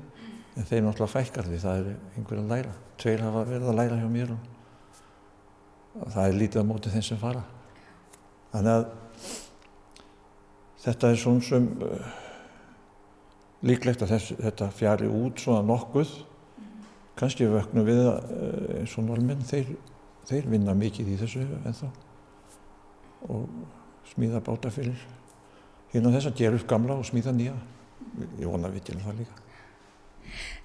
en 0.61 0.67
þeir 0.69 0.83
náttúrulega 0.85 1.15
fækkar 1.15 1.47
því 1.49 1.59
það 1.63 1.79
er 1.81 1.93
einhver 2.19 2.41
að 2.43 2.51
læra. 2.53 2.73
Tveir 3.01 3.23
hafa 3.25 3.45
verið 3.49 3.71
að 3.71 3.79
læra 3.79 4.01
hjá 4.01 4.09
mér 4.13 4.33
og, 4.35 4.49
það 6.13 6.25
er 6.27 6.37
lítið 6.37 6.61
á 6.61 6.69
móti 6.69 6.93
þeim 6.93 7.07
sem 7.07 7.21
fara. 7.21 7.45
Þannig 8.53 8.75
að 8.75 8.85
þetta 10.85 11.13
er 11.13 11.21
svona 11.23 11.47
sem 11.47 11.69
uh, 11.87 12.11
líklegt 13.71 14.05
að 14.05 14.15
þess, 14.15 14.35
þetta 14.41 14.71
fjari 14.77 15.09
út 15.09 15.41
svona 15.41 15.65
nokkuð 15.69 16.13
kannski 17.21 17.47
við 17.47 17.57
vöknum 17.59 17.89
við 17.89 18.03
að 18.05 18.31
uh, 18.37 18.71
eins 18.81 18.97
og 19.01 19.09
normenn 19.09 19.45
þeir, 19.49 19.75
þeir 20.29 20.49
vinna 20.53 20.77
mikið 20.77 21.13
í 21.15 21.19
þessu 21.21 21.45
ennþá 21.61 21.91
og 23.29 23.49
smíða 24.13 24.41
báta 24.45 24.73
fyrir 24.73 24.97
hérna 25.93 26.13
þess 26.15 26.31
að 26.31 26.41
gera 26.41 26.57
upp 26.57 26.69
gamla 26.71 26.97
og 26.97 27.07
smíða 27.09 27.35
nýja 27.37 27.57
ég 28.41 28.49
vona 28.49 28.71
við 28.73 28.89
til 28.89 29.01
það 29.03 29.21
líka 29.21 29.50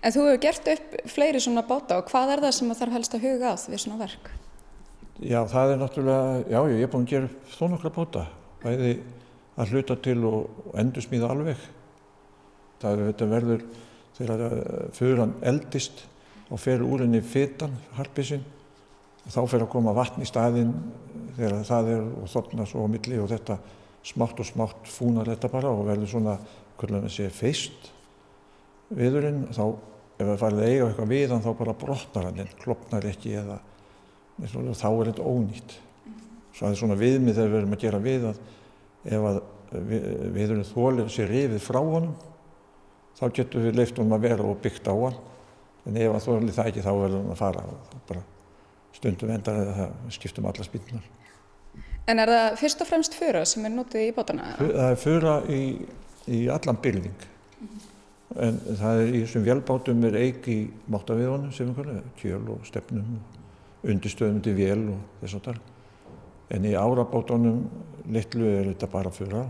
En 0.02 0.16
þú 0.16 0.26
hefur 0.30 0.42
gert 0.46 0.72
upp 0.76 0.96
fleiri 1.12 1.42
svona 1.44 1.66
báta 1.68 2.00
og 2.00 2.10
hvað 2.12 2.36
er 2.36 2.44
það 2.46 2.58
sem 2.60 2.74
þarf 2.82 2.98
helst 3.00 3.18
að 3.18 3.28
huga 3.28 3.54
að 3.54 3.68
við 3.74 3.84
svona 3.84 4.02
verk? 4.02 4.32
Já, 5.24 5.40
það 5.48 5.72
er 5.72 5.80
náttúrulega, 5.80 6.40
já, 6.52 6.60
ég 6.76 6.82
er 6.84 6.92
búin 6.92 7.06
að 7.06 7.14
gera 7.14 7.54
þó 7.56 7.64
nokkra 7.72 7.94
báta 7.96 8.26
bæði 8.66 8.96
að 9.56 9.72
hluta 9.72 9.96
til 10.04 10.18
og, 10.28 10.58
endur 10.76 11.06
smíða 11.06 11.30
alveg 11.32 11.62
það 12.82 12.92
er 12.92 13.10
þetta 13.12 13.30
verður 13.32 13.64
þegar 14.18 14.44
fyrir 14.96 15.22
hann 15.24 15.38
eldist 15.54 16.04
og 16.52 16.62
fer 16.62 16.84
úr 16.86 17.06
henni 17.06 17.22
fytan, 17.26 17.74
harpisinn 17.96 18.44
þá 19.26 19.40
fer 19.50 19.64
að 19.64 19.72
koma 19.72 19.96
vatn 19.96 20.22
í 20.22 20.30
staðinn 20.30 20.76
þegar 21.38 21.64
það 21.66 21.92
er 21.96 22.06
og 22.06 22.30
þotna 22.32 22.68
svo 22.70 22.86
á 22.86 22.88
milli 22.92 23.18
og 23.22 23.32
þetta 23.32 23.58
smátt 24.06 24.42
og 24.44 24.48
smátt 24.52 24.92
fúnar 24.92 25.32
þetta 25.32 25.50
bara 25.50 25.72
og 25.74 25.88
verður 25.88 26.12
svona, 26.12 26.36
hvernig 26.78 27.08
það 27.08 27.16
sé, 27.16 27.30
feist 27.34 27.92
viðurinn, 28.94 29.48
þá 29.56 29.64
ef 30.16 30.28
það 30.30 30.38
farið 30.42 30.62
að 30.62 30.70
eiga 30.70 30.90
eitthvað 30.90 31.12
við 31.12 31.34
hann 31.34 31.44
þá 31.44 31.50
bara 31.60 31.80
brotnar 31.80 32.28
hann 32.30 32.54
klopnar 32.62 33.08
ekki 33.10 33.34
eða 33.42 33.58
þá 34.46 34.88
er 34.90 35.10
þetta 35.10 35.32
ónýtt. 35.32 35.76
Svo 36.56 36.66
það 36.66 36.72
er 36.72 36.80
svona 36.80 37.00
viðmið 37.00 37.36
þegar 37.36 37.52
við 37.52 37.60
erum 37.62 37.76
að 37.76 37.84
gera 37.84 38.00
við 38.04 38.28
að 38.30 38.40
ef 39.06 39.28
að 39.30 39.42
viðurinn 40.36 40.70
þólir 40.70 41.12
sér 41.12 41.32
rifið 41.32 41.64
frá 41.64 41.82
honum 41.82 42.14
þá 43.16 43.26
getur 43.36 43.66
við 43.66 43.80
leift 43.80 44.00
honum 44.00 44.16
að 44.16 44.28
vera 44.30 44.46
og 44.46 44.62
byggt 44.64 44.88
á 44.88 44.96
hann 44.96 45.20
en 45.86 46.00
ef 46.02 46.16
að 46.16 46.24
þólir 46.26 46.56
það 46.56 46.72
ekki 46.72 46.86
þá 46.86 46.92
verður 46.94 47.20
hann 47.20 47.34
að 47.34 47.42
fara 47.42 47.66
og 47.70 48.00
bara 48.10 48.24
stundum 48.96 49.34
endar 49.36 49.60
eða 49.62 49.76
það 49.80 50.16
skiptum 50.16 50.48
alla 50.50 50.66
spýtunar. 50.66 51.12
En 52.06 52.22
er 52.22 52.32
það 52.32 52.60
fyrst 52.62 52.84
og 52.86 52.90
fremst 52.90 53.18
fyrra 53.18 53.44
sem 53.50 53.66
er 53.66 53.74
notið 53.74 54.08
í 54.08 54.12
bátana? 54.16 54.52
Það 54.62 54.90
er 54.92 55.00
fyrra 55.02 55.36
í, 55.52 55.62
í 56.32 56.42
allan 56.54 56.80
bylning 56.82 57.28
en 58.34 58.58
það 58.80 59.02
er 59.02 59.12
í 59.14 59.22
þessum 59.24 59.46
vélbátum 59.46 60.06
er 60.10 60.18
eik 60.20 60.48
í 60.52 60.58
máttaviðunum 60.92 61.54
sem 61.56 61.70
við 61.70 61.78
kallum, 61.80 62.08
kjöl 62.20 62.42
og 62.56 62.66
stefnum 62.68 63.20
undirstöðum 63.86 64.42
til 64.44 64.56
vél 64.58 64.82
og 64.96 65.22
þess 65.22 65.38
að 65.38 65.44
tala. 65.50 65.62
En 66.56 66.66
í 66.66 66.74
árabátunum 66.78 67.62
litlu 68.14 68.50
er 68.50 68.72
þetta 68.72 68.90
bara 68.92 69.14
fyrra 69.14 69.44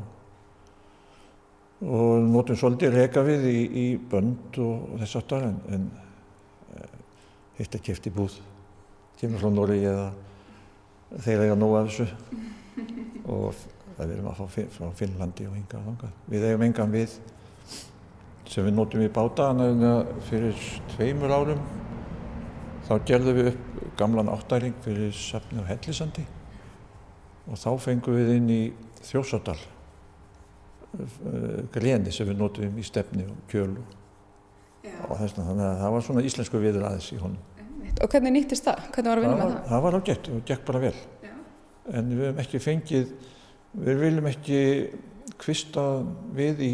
og 1.85 2.27
notum 2.31 2.57
svolítið 2.59 2.95
reka 2.95 3.23
við 3.25 3.47
í, 3.51 3.59
í 3.67 3.85
bönd 4.11 4.59
og, 4.63 4.97
þess 5.01 5.19
að 5.19 5.27
tala 5.31 5.51
en, 5.51 5.59
en 5.75 5.88
hitt 7.59 7.75
er 7.75 7.83
kæft 7.83 8.07
í 8.09 8.13
búð, 8.15 8.38
kemur 9.19 9.43
frá 9.43 9.51
Norri 9.51 9.81
eða 9.83 10.09
þeir 11.23 11.45
eiga 11.45 11.57
nóg 11.59 11.77
af 11.79 11.89
þessu 11.89 12.07
og 13.35 13.63
það 13.95 14.11
verðum 14.11 14.29
að 14.31 14.39
fá 14.39 14.63
frá 14.75 14.89
Finnlandi 14.99 15.47
og 15.47 15.55
hinga 15.55 15.79
og 15.79 15.89
þangað. 15.89 16.15
Við 16.31 16.47
eigum 16.49 16.65
engan 16.67 16.95
við 16.95 17.17
sem 18.49 18.65
við 18.65 18.75
notum 18.77 19.03
í 19.05 19.12
bátaðana 19.13 19.93
fyrir 20.29 20.58
tveimur 20.95 21.34
árum. 21.34 21.62
Þá 22.86 22.93
gerðum 23.10 23.39
við 23.39 23.51
upp 23.53 23.86
gamlan 23.97 24.29
áttæring 24.29 24.75
fyrir 24.86 25.13
safni 25.17 25.63
á 25.63 25.69
Hellisandi 25.69 26.25
og 27.45 27.58
þá 27.62 27.69
fengum 27.81 28.17
við 28.17 28.36
inn 28.36 28.51
í 28.53 28.63
Þjósadal 29.05 29.58
greni 31.73 32.13
sem 32.13 32.27
við 32.29 32.39
notum 32.39 32.77
í 32.79 32.86
stefni 32.86 33.25
og 33.27 33.41
kjölu 33.51 33.84
og 35.10 35.17
þess 35.19 35.36
vegna 35.38 35.73
það 35.81 35.93
var 35.95 36.05
svona 36.05 36.23
íslensku 36.25 36.62
viður 36.62 36.88
aðeins 36.89 37.12
í 37.13 37.19
honum. 37.21 37.41
Og 38.03 38.12
hvernig 38.12 38.34
nýttist 38.36 38.65
það? 38.67 38.88
Hvernig 38.95 39.12
var 39.12 39.19
að 39.19 39.25
vinna 39.25 39.36
það 39.38 39.49
með 39.49 39.55
það? 39.55 39.67
það 39.71 39.84
var 39.86 39.97
ágætt 39.99 40.29
og 40.31 40.43
gekk 40.49 40.65
bara 40.67 40.81
vel. 40.84 40.95
Já. 41.23 41.34
En 41.95 42.12
við 42.12 42.23
hefum 42.25 42.41
ekki 42.43 42.62
fengið, 42.63 43.12
við 43.86 44.01
viljum 44.03 44.29
ekki 44.31 44.62
kvista 45.41 45.86
við 46.36 46.63
í, 46.65 46.71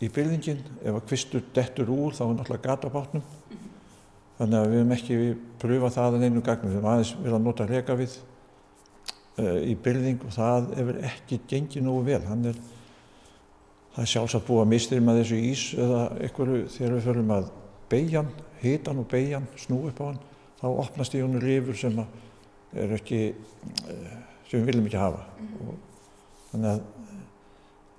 í 0.00 0.08
byrðingin. 0.12 0.62
Ef 0.80 0.96
að 0.96 1.06
kvistur 1.08 1.44
dettur 1.54 1.92
úr 1.92 2.16
þá 2.16 2.24
er 2.26 2.34
náttúrulega 2.38 2.66
gata 2.66 2.90
á 2.90 2.94
bátnum. 2.94 3.24
Þannig 4.40 4.56
að 4.56 4.70
við 4.70 4.78
hefum 4.78 4.92
ekki 4.96 5.16
pröfað 5.60 5.96
það 5.98 6.16
en 6.16 6.26
einu 6.26 6.42
gagnum. 6.44 6.70
Við 6.70 6.78
hefum 6.78 6.90
aðeins 6.94 7.14
verið 7.18 7.36
að 7.36 7.46
nota 7.46 7.66
reka 7.68 7.96
við 7.98 8.14
uh, 9.40 9.58
í 9.60 9.74
byrðing 9.84 10.22
og 10.24 10.36
það 10.36 10.70
hefur 10.78 11.00
ekki 11.10 11.40
gengið 11.50 11.84
nógu 11.84 12.06
vel. 12.08 12.22
Hann 12.28 12.46
er, 12.52 12.62
það 13.96 14.04
er 14.06 14.12
sjálfsagt 14.14 14.48
búið 14.48 14.64
að 14.64 14.72
mistyrma 14.72 15.16
þessu 15.18 15.42
ís 15.50 15.66
eða 15.76 16.06
einhverju 16.16 16.62
þegar 16.76 16.96
við 16.96 17.06
förum 17.10 17.34
að 17.36 17.52
beigjan, 17.90 18.32
hitan 18.62 19.02
og 19.02 19.08
beigjan, 19.10 19.48
snú 19.58 19.82
upp 19.90 20.00
á 20.00 20.04
hann, 20.08 20.24
þá 20.60 20.66
opnast 20.70 21.16
í 21.16 21.22
honum 21.24 21.42
rifur 21.42 21.76
sem 21.76 22.00
er 22.00 22.94
ekki, 22.94 23.20
eh, 23.90 24.16
sem 24.48 24.60
við 24.60 24.70
viljum 24.70 24.88
ekki 24.88 25.00
hafa. 25.00 25.24
Og, 25.66 25.76
þannig 26.52 26.72
að 26.72 26.99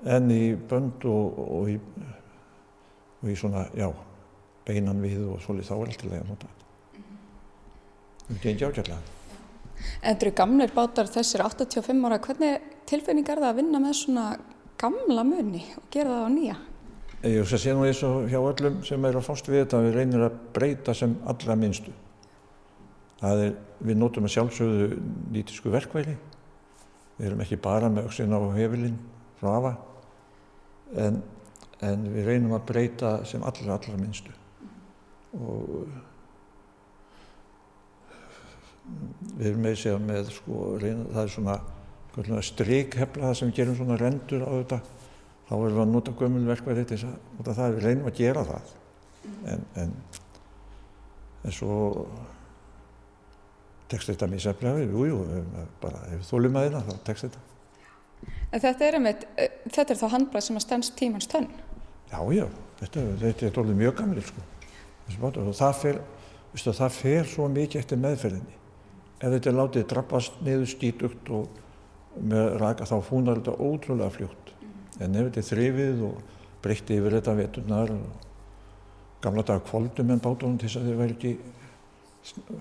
enn 0.05 0.31
í 0.33 0.43
bönd 0.55 1.05
og, 1.09 1.39
og, 1.45 1.69
í, 1.69 1.77
og 3.21 3.29
í 3.29 3.37
svona, 3.37 3.65
já, 3.77 3.87
beinan 4.67 5.01
við 5.03 5.25
og 5.29 5.41
svolítið 5.43 5.69
þá 5.69 5.75
er 5.75 5.91
alltaf 5.91 6.09
leið 6.09 6.21
að 6.21 6.31
nota 6.31 6.49
þetta. 6.51 6.69
Það 8.31 8.45
er 8.45 8.53
ekki 8.53 8.69
ákveðlega. 8.69 9.17
En 10.01 10.13
þetta 10.13 10.25
eru 10.25 10.33
gamleir 10.37 10.73
bátar 10.75 11.09
þessir 11.09 11.43
85 11.45 12.05
ára, 12.07 12.19
hvernig 12.21 12.67
tilfinning 12.89 13.29
er 13.29 13.41
það 13.41 13.49
að 13.49 13.61
vinna 13.61 13.81
með 13.81 13.95
svona 13.97 14.25
gamla 14.81 15.25
muni 15.25 15.63
og 15.77 15.87
gera 15.93 16.17
það 16.17 16.25
á 16.25 16.29
nýja? 16.35 16.57
Ég 17.21 17.51
sé 17.53 17.73
nú 17.77 17.85
eins 17.85 18.01
og 18.05 18.25
hjá 18.31 18.39
öllum 18.39 18.79
sem 18.85 19.03
er 19.05 19.17
að 19.17 19.27
fást 19.27 19.49
við 19.49 19.63
þetta, 19.63 19.83
við 19.85 19.97
reynir 19.99 20.25
að 20.25 20.39
breyta 20.55 20.95
sem 20.97 21.13
allra 21.29 21.57
minnstu. 21.59 21.93
Það 23.21 23.43
er, 23.45 23.51
við 23.85 23.99
notum 24.01 24.25
að 24.25 24.33
sjálfsögðu 24.33 24.87
nýtisku 25.35 25.73
verkvæli, 25.73 26.15
við 27.19 27.27
erum 27.27 27.43
ekki 27.45 27.59
bara 27.61 27.91
með 27.93 28.09
auksin 28.09 28.33
á 28.33 28.41
hefilinn 28.55 28.97
frá 29.37 29.51
afa, 29.53 29.75
en, 30.99 31.19
en 31.85 32.07
við 32.13 32.29
reynum 32.29 32.55
að 32.57 32.65
breyta 32.71 33.11
sem 33.27 33.43
allra 33.45 33.75
allra 33.77 33.97
minnstu. 33.99 34.33
Og 35.37 35.85
við 39.37 39.51
erum 39.51 39.61
með 39.63 39.77
segja 39.83 40.01
með 40.01 40.33
sko, 40.35 40.63
reyna, 40.81 41.05
það 41.13 41.23
er 41.23 41.33
svona 41.35 42.41
strykhefla 42.43 43.29
það 43.29 43.37
sem 43.39 43.53
gerum 43.55 43.77
svona 43.79 43.99
rendur 44.01 44.43
á 44.43 44.51
þetta. 44.57 44.81
Þá 45.47 45.53
erum 45.57 45.69
við 45.75 45.83
að 45.83 45.93
nota 45.93 46.17
gömulverkværi 46.19 46.87
til 46.87 46.99
þess 46.99 47.45
að 47.45 47.53
það. 47.53 47.77
Við 47.77 47.87
reynum 47.87 48.11
að 48.11 48.19
gera 48.19 48.43
það. 48.47 48.75
En, 49.51 49.65
en, 49.77 49.95
en 51.45 51.55
svo 51.55 51.77
tekst 53.91 54.11
þetta 54.11 54.29
mísaflega 54.31 54.79
við, 54.79 54.93
jújú, 54.95 55.23
bara 55.81 56.05
ef 56.15 56.23
þú 56.27 56.39
að 56.47 56.65
þeirra 56.65 56.83
þá 56.87 56.93
tekst 57.07 57.27
þetta 57.27 57.41
En 58.51 58.59
þetta 58.59 58.87
er, 58.87 58.97
einmitt, 58.97 59.27
þetta 59.71 59.93
er 59.93 59.99
þá 59.99 60.07
handbrað 60.11 60.45
sem 60.47 60.57
að 60.59 60.65
stendst 60.65 60.95
tímans 60.99 61.29
tönn? 61.31 61.47
Já, 62.11 62.19
já, 62.35 62.45
þetta, 62.81 63.03
þetta 63.21 63.47
er 63.47 63.53
dólið 63.55 63.77
mjög 63.79 63.93
gamlir 64.01 64.25
sko. 64.27 64.43
Það 65.11 65.77
fer, 65.79 66.01
viðstu, 66.51 66.73
það 66.75 66.97
fer 66.97 67.29
svo 67.31 67.47
mikið 67.51 67.83
eftir 67.83 68.01
meðferðinni. 68.03 68.57
Ef 69.21 69.35
þetta 69.35 69.51
er 69.51 69.57
látið 69.57 69.87
drabbast 69.93 70.43
niður 70.43 70.67
skítugt 70.71 71.31
og 71.31 72.19
með 72.19 72.57
raka 72.59 72.87
þá 72.89 72.97
fúnar 73.07 73.39
þetta 73.39 73.55
ótrúlega 73.63 74.11
fljótt. 74.17 74.51
En 74.99 75.15
ef 75.15 75.29
þetta 75.29 75.41
er 75.41 75.49
þrifið 75.51 76.03
og 76.09 76.37
breytti 76.61 76.99
yfir 76.99 77.17
þetta 77.17 77.37
veturnar 77.39 77.95
og 77.95 78.27
gamla 79.23 79.45
dag 79.47 79.63
kvóldum 79.63 80.11
en 80.11 80.21
bátunum 80.21 80.57
til 80.59 80.67
þess 80.67 80.81
að 80.81 80.89
þið 80.89 80.99
væri 81.01 81.15
ekki 81.15 81.33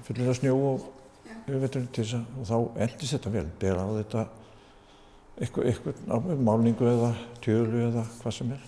fyllir 0.06 0.30
að 0.30 0.38
snjó 0.38 0.54
og 0.70 0.86
yfir 1.46 1.62
veturinn 1.64 1.90
til 1.90 2.04
þess 2.04 2.18
að 2.20 2.38
og 2.38 2.48
þá 2.50 2.84
eldist 2.86 3.16
þetta 3.16 3.32
vel, 3.34 3.46
bera 3.60 3.84
á 3.84 3.90
þetta 3.98 4.24
eitthvað, 5.40 5.70
eitthvað 5.70 6.44
málningu 6.44 6.88
eða 6.90 7.10
tjölu 7.44 7.84
eða 7.88 8.04
hvað 8.20 8.36
sem 8.36 8.52
er 8.54 8.64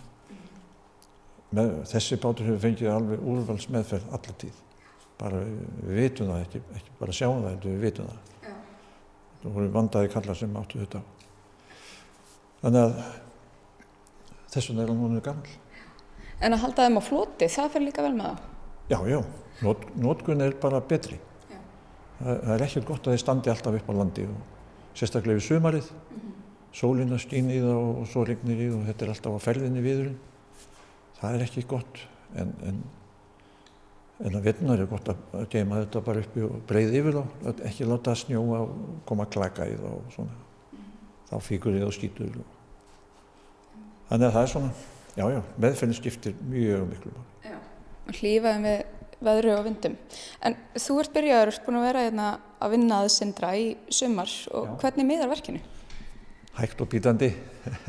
með, 1.53 1.73
þessi 1.91 2.19
bátur 2.21 2.49
hefur 2.49 2.63
fengið 2.63 2.93
alveg 2.93 3.25
úrvals 3.29 3.67
meðferð 3.73 4.13
allir 4.17 4.37
tíð 4.41 4.61
bara 5.21 5.43
við 5.43 5.99
vitum 5.99 6.31
það 6.33 6.45
ekki, 6.47 6.63
ekki 6.79 6.95
bara 7.01 7.17
sjáum 7.17 7.43
það, 7.45 7.67
við 7.67 7.83
vitum 7.87 8.09
það 8.09 8.47
Já. 8.47 8.55
það 9.43 9.59
voru 9.59 9.75
vandaði 9.77 10.13
kallar 10.15 10.39
sem 10.41 10.57
áttu 10.63 10.81
þetta 10.81 11.03
þannig 12.63 12.87
að 12.87 12.97
þess 14.55 14.71
vegna 14.71 14.87
er 14.87 14.95
hann 14.95 15.05
núna 15.05 15.27
gammal 15.27 15.59
En 16.43 16.57
að 16.57 16.65
halda 16.65 16.89
þeim 16.89 16.99
á 16.99 17.03
floti, 17.07 17.47
það 17.47 17.69
fyrir 17.71 17.85
líka 17.87 18.03
vel 18.03 18.17
með 18.17 18.25
það? 18.33 18.47
Já, 18.91 18.97
já, 19.13 19.19
Not, 19.63 19.85
notgun 19.95 20.43
er 20.43 20.57
bara 20.59 20.81
betri 20.83 21.21
já. 21.21 21.59
það, 22.19 22.33
það 22.33 22.55
er 22.57 22.65
ekkert 22.67 22.89
gott 22.89 23.07
að 23.07 23.15
þeir 23.15 23.23
standi 23.23 23.53
alltaf 23.53 23.77
upp 23.79 23.93
á 23.93 23.95
landi 24.01 24.25
og 24.27 24.97
sérstaklega 24.99 25.39
við 25.39 25.47
sumarið 25.47 25.93
mm 25.93 26.17
-hmm. 26.17 26.42
Sólina 26.77 27.19
skýn 27.21 27.51
í 27.53 27.61
það 27.63 27.79
og, 27.79 28.03
svo 28.11 28.25
regnir 28.29 28.61
í 28.61 28.71
það 28.71 28.81
og 28.81 28.89
þetta 28.91 29.07
er 29.07 29.15
alltaf 29.15 29.39
á 29.39 29.45
ferðinni 29.47 29.85
viðurinn. 29.85 30.19
Það 31.21 31.37
er 31.37 31.47
ekki 31.47 31.65
gott 31.71 32.03
en, 32.39 32.53
en 32.67 32.83
en 34.23 34.39
að 34.39 34.47
vinnar 34.47 34.79
er 34.79 34.87
gott 34.91 35.09
að 35.11 35.47
geima 35.51 35.81
þetta 35.81 36.03
bara 36.07 36.23
uppi 36.23 36.45
og 36.47 36.59
breyði 36.69 37.01
yfir 37.01 37.17
þá 37.19 37.63
ekki 37.67 37.89
láta 37.89 38.15
snjóa 38.19 38.61
og 38.63 38.75
koma 39.09 39.27
að 39.27 39.33
klaka 39.35 39.67
í 39.67 39.75
þá 39.81 39.89
og 39.91 40.13
svona. 40.15 40.37
Þá 41.31 41.37
fíkur 41.43 41.75
þið 41.75 41.87
og 41.89 41.95
skýtur 41.97 42.35
þannig 44.13 44.27
að 44.29 44.35
það 44.37 44.43
er 44.43 44.51
svona 44.53 44.73
já 45.17 45.25
já, 45.33 45.41
meðferðin 45.65 45.99
skiptir 45.99 46.35
mjög 46.49 46.85
miklu 46.91 47.13
Já, 47.45 47.57
og 47.57 48.19
hlýfaði 48.19 48.65
með 48.67 48.83
veðru 49.23 49.53
og 49.55 49.67
vindum. 49.69 49.93
En 50.43 50.57
þú 50.75 50.97
ert 50.99 51.13
byrjaður, 51.15 51.59
búin 51.63 51.79
að 51.79 51.85
vera 51.87 52.07
hérna 52.09 52.29
að 52.63 52.73
vinna 52.75 52.99
að 53.03 53.13
sindra 53.15 53.53
í 53.55 53.69
sumar 53.87 54.33
og 54.51 54.67
já. 54.67 54.73
hvernig 54.83 55.09
miðar 55.09 55.31
verkinu? 55.31 55.63
Hægt 56.59 56.83
og 56.85 56.91
bítandi 56.93 57.31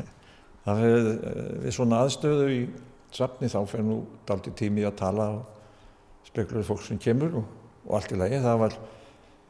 það 0.64 0.80
fyrir 0.80 1.08
við 1.64 1.76
svona 1.76 2.00
aðstöðu 2.04 2.48
í 2.52 2.60
safni 3.14 3.50
þá 3.52 3.60
fyrir 3.68 3.86
nú 3.86 3.98
daldi 4.26 4.54
tími 4.56 4.86
að 4.88 4.96
tala 5.02 5.28
og 5.36 6.24
spekluður 6.28 6.68
fólk 6.70 6.84
sem 6.86 7.00
kemur 7.00 7.38
og, 7.42 7.46
og 7.84 7.98
allt 7.98 8.14
í 8.14 8.18
lagi. 8.18 8.40
Það 8.42 8.60
var 8.64 8.78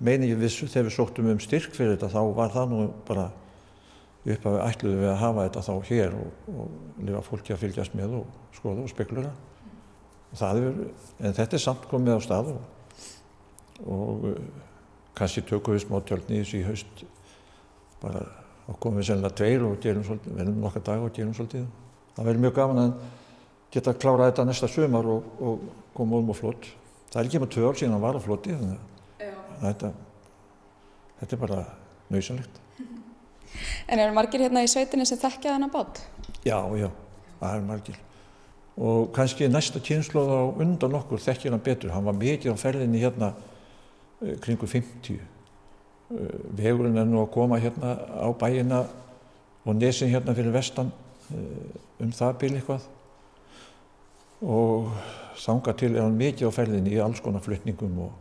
meiningið 0.04 0.42
vissu 0.42 0.68
þegar 0.68 0.88
við 0.88 0.96
sóttum 0.96 1.30
um 1.30 1.40
styrk 1.42 1.74
fyrir 1.76 1.94
þetta 1.94 2.12
þá 2.12 2.20
var 2.36 2.52
það 2.54 2.74
nú 2.74 2.82
bara 3.06 3.30
upp 4.24 4.46
að 4.48 4.54
við 4.56 4.62
ætluðum 4.64 5.02
við 5.02 5.10
að 5.12 5.18
hafa 5.20 5.46
þetta 5.46 5.64
þá 5.68 5.74
hér 5.90 6.14
og, 6.18 6.44
og 6.50 7.02
lifa 7.06 7.24
fólki 7.28 7.54
að 7.54 7.62
fylgjast 7.62 7.96
með 7.98 8.20
og 8.20 8.54
skoða 8.56 8.84
og 8.84 8.92
speklura. 8.92 9.32
Og 10.32 10.38
það 10.40 10.60
er, 10.60 10.78
en 11.20 11.36
þetta 11.36 11.58
er 11.58 11.62
samt 11.62 11.90
komið 11.90 12.18
á 12.18 12.20
stað 12.24 12.54
og, 12.54 12.62
og 13.84 14.30
uh, 14.32 14.38
kannski 15.14 15.44
tökum 15.46 15.76
við 15.76 15.84
smá 15.84 16.00
tjálni 16.02 16.40
í 16.42 16.64
haust 16.66 17.04
bara 18.02 18.24
og 18.64 18.78
komum 18.80 19.00
við 19.00 19.10
sennilega 19.10 19.36
tveir 19.38 19.66
og 19.66 19.76
gerum 19.82 20.04
svolítið, 20.06 20.36
verðum 20.38 20.62
nokkar 20.64 20.84
dag 20.86 21.04
og 21.04 21.12
gerum 21.14 21.34
svolítið. 21.36 21.66
Það 22.14 22.28
verður 22.28 22.44
mjög 22.44 22.56
gaman 22.58 22.80
að 22.84 22.92
geta 23.74 23.92
að 23.92 24.00
klára 24.04 24.28
þetta 24.30 24.46
næsta 24.48 24.70
sömar 24.70 25.08
og, 25.10 25.30
og 25.42 25.68
koma 25.96 26.20
um 26.22 26.32
og 26.32 26.38
flott. 26.38 26.68
Það 27.10 27.20
er 27.20 27.28
ekki 27.28 27.42
með 27.42 27.52
tvö 27.54 27.68
ár 27.68 27.78
síðan 27.80 27.96
að 27.98 28.06
vara 28.06 28.22
flotti 28.22 28.54
þannig 28.54 29.28
að 29.28 29.66
þetta, 29.66 29.90
þetta 31.20 31.36
er 31.36 31.42
bara 31.44 31.60
nöysanlegt. 32.14 32.60
En 33.86 34.00
eru 34.02 34.14
margir 34.16 34.42
hérna 34.42 34.64
í 34.64 34.70
sveitinni 34.70 35.04
sem 35.06 35.20
þekkja 35.20 35.52
þennan 35.54 35.70
bát? 35.70 36.00
Já, 36.42 36.58
já, 36.74 36.88
það 37.38 37.52
er 37.52 37.66
margir. 37.68 38.00
Og 38.74 39.12
kannski 39.14 39.46
næsta 39.46 39.78
kynsloð 39.84 40.32
á 40.34 40.42
undan 40.64 40.96
okkur 40.98 41.22
þekkir 41.22 41.54
hann 41.54 41.62
betur. 41.62 41.92
Hann 41.94 42.08
var 42.08 42.16
mikið 42.18 42.56
á 42.56 42.58
ferðinni 42.58 43.02
hérna 43.04 43.30
uh, 43.36 44.34
kringu 44.42 44.66
50. 44.66 45.20
Uh, 46.12 46.28
vegurinn 46.52 47.00
er 47.00 47.06
nú 47.08 47.22
að 47.22 47.30
koma 47.32 47.56
hérna 47.62 47.94
á 47.96 48.28
bæina 48.36 48.82
og 49.64 49.76
nesin 49.78 50.10
hérna 50.12 50.34
fyrir 50.36 50.52
vestan 50.52 50.90
uh, 51.32 52.02
um 52.04 52.10
það 52.12 52.34
bíl 52.42 52.50
eitthvað. 52.58 52.88
Og 54.44 54.90
þanga 55.40 55.72
til 55.80 55.94
er 55.94 56.04
hann 56.04 56.18
mikið 56.18 56.52
á 56.52 56.56
ferðinni 56.56 56.92
í 56.92 57.00
alls 57.00 57.22
konar 57.24 57.44
flytningum 57.44 57.96
og 58.04 58.12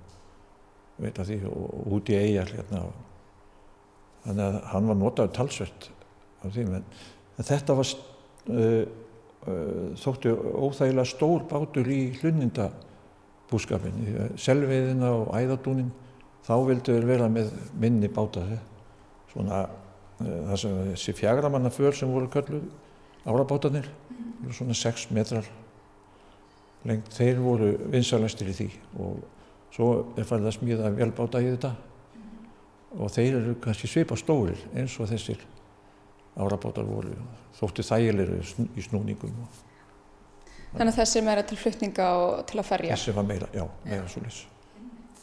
veit 1.03 1.19
að 1.19 1.33
því 1.33 1.39
og 1.49 1.91
út 1.97 2.11
í 2.13 2.15
eigjar 2.21 2.53
hérna. 2.53 2.85
Þannig 4.23 4.45
að 4.45 4.59
hann 4.71 4.87
var 4.87 4.99
notaður 5.01 5.35
talsvert 5.35 5.89
af 6.43 6.53
því 6.55 6.63
en, 6.69 6.85
en 7.35 7.49
þetta 7.49 7.75
var 7.75 7.91
uh, 7.91 8.83
uh, 8.87 9.89
þóttu 9.99 10.37
óþægilega 10.37 11.09
stór 11.11 11.43
bátur 11.51 11.91
í 11.91 11.99
hlunindabúskapin 12.21 13.99
selveiðina 14.39 15.11
og 15.17 15.35
æðadúnin 15.35 15.91
þá 16.43 16.53
vildu 16.67 16.97
þeir 16.97 17.09
vera 17.09 17.29
með 17.31 17.53
minni 17.79 18.09
báta 18.11 18.43
svona 19.31 19.65
sem 20.59 20.75
þessi 20.93 21.15
fjagramanna 21.17 21.71
sem 21.73 22.11
voru 22.11 22.29
kölluð 22.31 22.63
árabátanir 23.25 23.87
svona 24.51 24.75
6 24.75 25.09
metrar 25.15 25.47
lengt, 26.87 27.09
þeir 27.15 27.39
voru 27.39 27.71
vinsalastir 27.91 28.51
í 28.51 28.55
því. 28.57 28.69
Og 28.99 29.23
svo 29.73 29.89
er 30.19 30.27
farið 30.27 30.49
að 30.49 30.55
smíða 30.57 30.93
velbáta 30.97 31.41
í 31.41 31.49
þetta. 31.53 31.73
Og 32.93 33.11
þeir 33.13 33.39
eru 33.39 33.57
kannski 33.63 33.89
svipa 33.89 34.17
stórir 34.19 34.59
eins 34.75 34.95
og 35.01 35.09
þessir 35.09 35.41
árabátar 36.37 36.85
voru. 36.87 37.15
Þóttu 37.57 37.85
þægilegri 37.87 38.41
í 38.75 38.85
snúningum 38.85 39.45
Þannig 40.73 40.89
að 40.89 40.99
þessi 41.03 41.21
meira 41.21 41.43
til 41.45 41.57
flutninga 41.61 42.05
og 42.17 42.47
til 42.49 42.57
að 42.57 42.65
ferja? 42.65 42.95
Þessi 42.97 43.13
var 43.13 43.27
meira, 43.29 43.49
já, 43.53 43.67
meira 43.85 44.07
svo 44.09 44.23
lis 44.25 44.39
og 44.47 44.52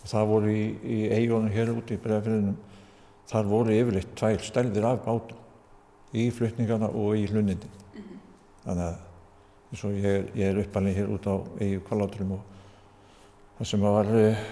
það 0.05 0.30
voru 0.30 0.53
í, 0.55 0.64
í 0.82 0.98
eigunum 1.12 1.53
hér 1.53 1.72
út 1.74 1.92
í 1.92 1.98
bregðarfyrðinum 2.01 2.57
þar 3.30 3.51
voru 3.51 3.76
yfirleitt 3.76 4.14
tvær 4.18 4.42
stærðir 4.46 4.88
af 4.88 5.05
bátum 5.05 6.16
í 6.16 6.26
flutningana 6.34 6.88
og 6.90 7.18
í 7.18 7.26
hlunindi 7.30 7.68
mm 7.68 8.01
-hmm. 8.01 8.24
þannig 8.64 8.84
að 8.86 8.96
eins 9.70 9.84
og 9.84 9.92
ég 9.92 10.05
er, 10.05 10.24
ég 10.34 10.46
er 10.48 10.62
uppalinn 10.64 10.96
hér 10.96 11.12
út 11.14 11.26
á 11.30 11.34
eigið 11.61 11.84
kvalláturum 11.86 12.32
og 12.32 12.42
það 13.59 13.66
sem 13.66 13.80
var 13.80 14.07
eh, 14.16 14.44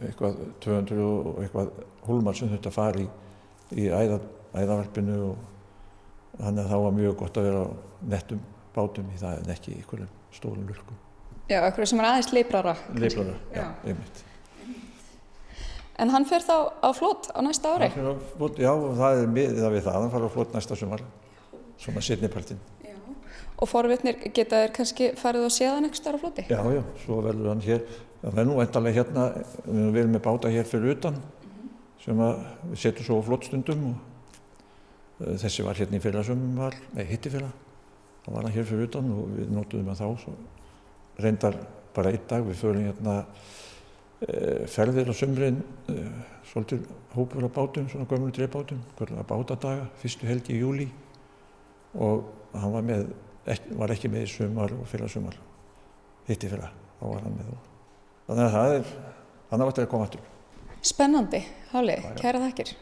eitthvað 0.00 0.38
200 0.60 1.02
og 1.02 1.42
eitthvað 1.42 1.70
húlmar 2.06 2.36
sem 2.36 2.48
þetta 2.48 2.70
fari 2.70 3.02
í, 3.02 3.08
í 3.82 3.88
æða, 3.90 4.20
æðavarpinu 4.54 5.20
og, 5.30 5.36
Þannig 6.36 6.66
að 6.66 6.70
það 6.70 6.82
var 6.84 6.96
mjög 6.96 7.18
gott 7.22 7.38
að 7.40 7.46
vera 7.48 7.64
á 7.64 7.68
nettum 8.12 8.40
bátum 8.74 9.12
í 9.12 9.18
það 9.20 9.38
en 9.40 9.52
ekki 9.54 9.72
í 9.72 9.76
einhverjum 9.80 10.16
stórum 10.36 10.66
lurkum. 10.68 10.98
Já, 11.46 11.60
eitthvað 11.62 11.86
sem 11.92 12.00
er 12.02 12.08
aðeins 12.08 12.32
leiprara. 12.34 12.72
Leiflara, 12.98 13.34
já, 13.54 13.60
Já. 13.62 13.66
einmitt. 13.92 14.22
En 16.02 16.10
hann 16.12 16.26
fer 16.28 16.42
þá 16.44 16.56
á 16.82 16.88
flót 16.92 17.30
á 17.32 17.40
næsta 17.40 17.70
ári. 17.76 17.86
Á 17.88 18.12
flot- 18.36 18.58
Já, 18.60 18.72
það 18.98 19.22
er 19.22 19.28
miðað 19.32 19.70
við 19.76 19.84
það, 19.86 20.00
hann 20.02 20.10
fara 20.12 20.26
á 20.28 20.34
flott 20.34 20.52
næsta 20.52 20.76
sumar, 20.76 21.00
svona 21.80 22.02
setnipartin. 22.04 22.58
Og 23.56 23.68
forvitnir 23.70 24.18
geta 24.34 24.58
þeir 24.66 24.72
kannski 24.76 25.06
farið 25.16 25.46
og 25.46 25.52
séð 25.54 25.70
hann 25.72 25.84
eitthvað 25.88 26.18
á 26.18 26.20
flóti. 26.20 26.44
Já, 26.50 26.60
já, 26.76 26.82
svo 27.06 27.22
verður 27.24 27.48
hann 27.54 27.62
hér, 27.64 27.86
það 28.20 28.34
verður 28.36 28.50
nú 28.50 28.60
endalega 28.60 28.98
hérna, 28.98 29.24
við 29.64 29.96
erum 30.02 30.12
með 30.12 30.22
báta 30.26 30.50
hér 30.52 30.64
fyrir 30.68 30.92
utan, 30.98 31.16
sem 32.04 32.18
að 32.20 32.44
við 32.74 32.78
setjum 32.82 33.06
svo 33.06 33.16
á 33.16 33.26
flottstundum 33.30 33.86
og 33.88 33.96
uh, 35.24 35.36
þessi 35.40 35.64
var 35.64 35.74
hérna 35.80 35.96
í 35.96 36.02
fyrra 36.04 36.22
sem 36.28 36.42
var, 36.58 36.76
nei, 36.92 37.04
hitti 37.08 37.30
fyrra, 37.32 37.48
þá 38.26 38.28
var 38.34 38.42
hann 38.44 38.52
hér 38.58 38.68
fyrir 38.68 38.90
utan 38.90 39.08
og 39.16 39.32
við 39.38 39.48
notuðum 39.56 39.88
að 39.94 40.02
þá, 40.04 40.06
svo 40.26 40.36
reyndar 41.22 41.58
bara 41.96 42.12
einn 42.12 42.24
dag, 42.28 42.44
við 42.44 42.60
förum 42.60 42.86
hérna 42.88 43.16
uh, 43.24 44.64
ferðir 44.70 45.10
á 45.12 45.14
sumrin, 45.16 45.60
uh, 45.92 46.08
svolítið 46.50 46.86
hópur 47.16 47.46
af 47.48 47.54
bátum, 47.56 47.88
svona 47.90 48.08
gömur 48.10 48.34
dreifbátum, 48.36 48.82
hvernig 48.98 49.28
bátadaga, 49.28 49.88
fyrstu 50.02 50.28
helgi 50.28 50.56
í 50.56 50.62
júli 50.62 50.88
og 51.96 52.26
hann 52.56 52.74
var 52.74 52.84
með, 52.84 53.06
ekki, 53.48 53.76
var 53.80 53.94
ekki 53.94 54.12
með 54.12 54.26
í 54.26 54.32
sumar 54.34 54.74
og 54.76 54.84
fyrra 54.90 55.08
sumar, 55.10 55.38
hitti 56.28 56.50
fyrra, 56.52 56.72
þá 57.00 57.04
var 57.08 57.24
hann 57.24 57.38
með 57.38 57.52
og 57.54 57.70
þannig 58.26 58.44
að 58.46 58.56
það 58.58 58.74
er, 58.76 58.96
hann 59.52 59.64
á 59.64 59.68
eftir 59.68 59.86
að 59.86 59.92
koma 59.94 60.08
aftur. 60.08 60.26
Spennandi, 60.86 61.40
Háli, 61.72 61.96
kæra 62.20 62.42
þakkir. 62.44 62.76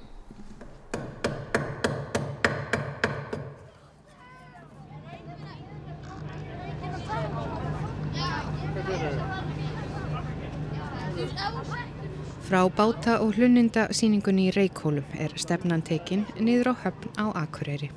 Frá 12.55 12.69
báta 12.71 13.17
og 13.19 13.33
hlunninda 13.35 13.89
síningunni 13.91 14.45
í 14.47 14.51
Reykjólum 14.55 15.17
er 15.19 15.33
stefnan 15.43 15.81
tekin 15.83 16.21
niður 16.39 16.69
á 16.71 16.75
höfn 16.85 17.11
á 17.19 17.27
Akureyri 17.41 17.89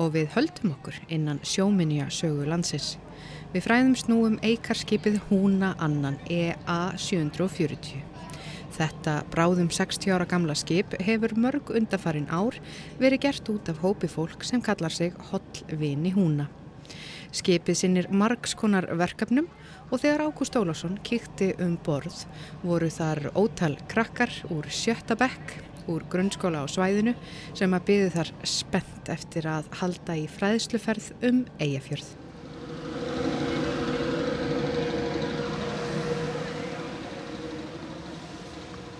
og 0.00 0.14
við 0.14 0.30
höldum 0.32 0.70
okkur 0.72 0.96
innan 1.12 1.42
sjóminja 1.44 2.06
sögu 2.08 2.46
landsins. 2.48 2.94
Við 3.52 3.66
fræðumst 3.66 4.08
nú 4.08 4.22
um 4.24 4.38
eikarskipið 4.40 5.18
Húna 5.26 5.74
annan 5.76 6.16
EA 6.32 6.96
740. 6.96 8.00
Þetta 8.78 9.18
bráðum 9.28 9.68
60 9.68 10.16
ára 10.16 10.30
gamla 10.32 10.56
skip 10.56 10.96
hefur 11.04 11.36
mörg 11.36 11.76
undafarin 11.76 12.32
ár 12.32 12.56
verið 12.96 13.26
gert 13.26 13.52
út 13.52 13.68
af 13.68 13.84
hópi 13.84 14.08
fólk 14.08 14.48
sem 14.48 14.64
kallar 14.64 14.96
sig 14.96 15.12
Hollvini 15.28 16.16
Húna. 16.16 16.48
Skipið 17.36 17.82
sinnir 17.84 18.08
margskonar 18.08 18.88
verkefnum 18.96 19.52
og 19.90 20.00
þegar 20.00 20.26
Ágúst 20.28 20.56
Ólafsson 20.58 20.98
kíkti 21.06 21.52
um 21.62 21.76
borð 21.84 22.24
voru 22.64 22.88
þar 22.92 23.30
ótal 23.36 23.76
krakkar 23.90 24.32
úr 24.54 24.68
sjötta 24.72 25.16
bekk 25.18 25.58
úr 25.90 26.04
grunnskóla 26.10 26.64
á 26.64 26.66
svæðinu 26.70 27.14
sem 27.56 27.74
að 27.76 27.88
byðu 27.90 28.10
þar 28.16 28.34
spennt 28.48 29.10
eftir 29.12 29.48
að 29.50 29.70
halda 29.80 30.16
í 30.16 30.28
fræðsluferð 30.32 31.10
um 31.28 31.42
Eyjafjörð. 31.60 32.14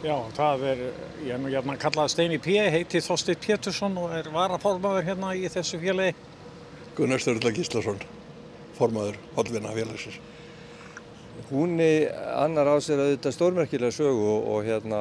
Já, 0.04 0.18
það 0.36 0.66
er, 0.68 0.80
ég 1.24 1.30
er 1.32 1.38
nú 1.40 1.48
hérna 1.48 1.78
kallað 1.80 2.10
Steini 2.12 2.36
P. 2.36 2.58
heiti 2.60 3.00
Þorstein 3.00 3.40
Pétursson 3.40 3.96
og 4.02 4.12
er 4.12 4.28
varaformaður 4.34 5.06
hérna 5.06 5.32
í 5.32 5.48
þessu 5.48 5.80
félagi. 5.80 6.12
Gunnar 6.94 7.22
Sturla 7.24 7.54
Gíslason, 7.56 8.02
formaður 8.76 9.16
Hollvinna 9.38 9.72
félagsins. 9.72 10.20
Hún 11.50 11.76
annar 11.80 12.70
á 12.70 12.76
sér 12.82 13.02
auðvitað 13.02 13.36
stórmerkilega 13.36 13.94
sögu 13.94 14.26
og, 14.36 14.46
og 14.54 14.66
hérna, 14.66 15.00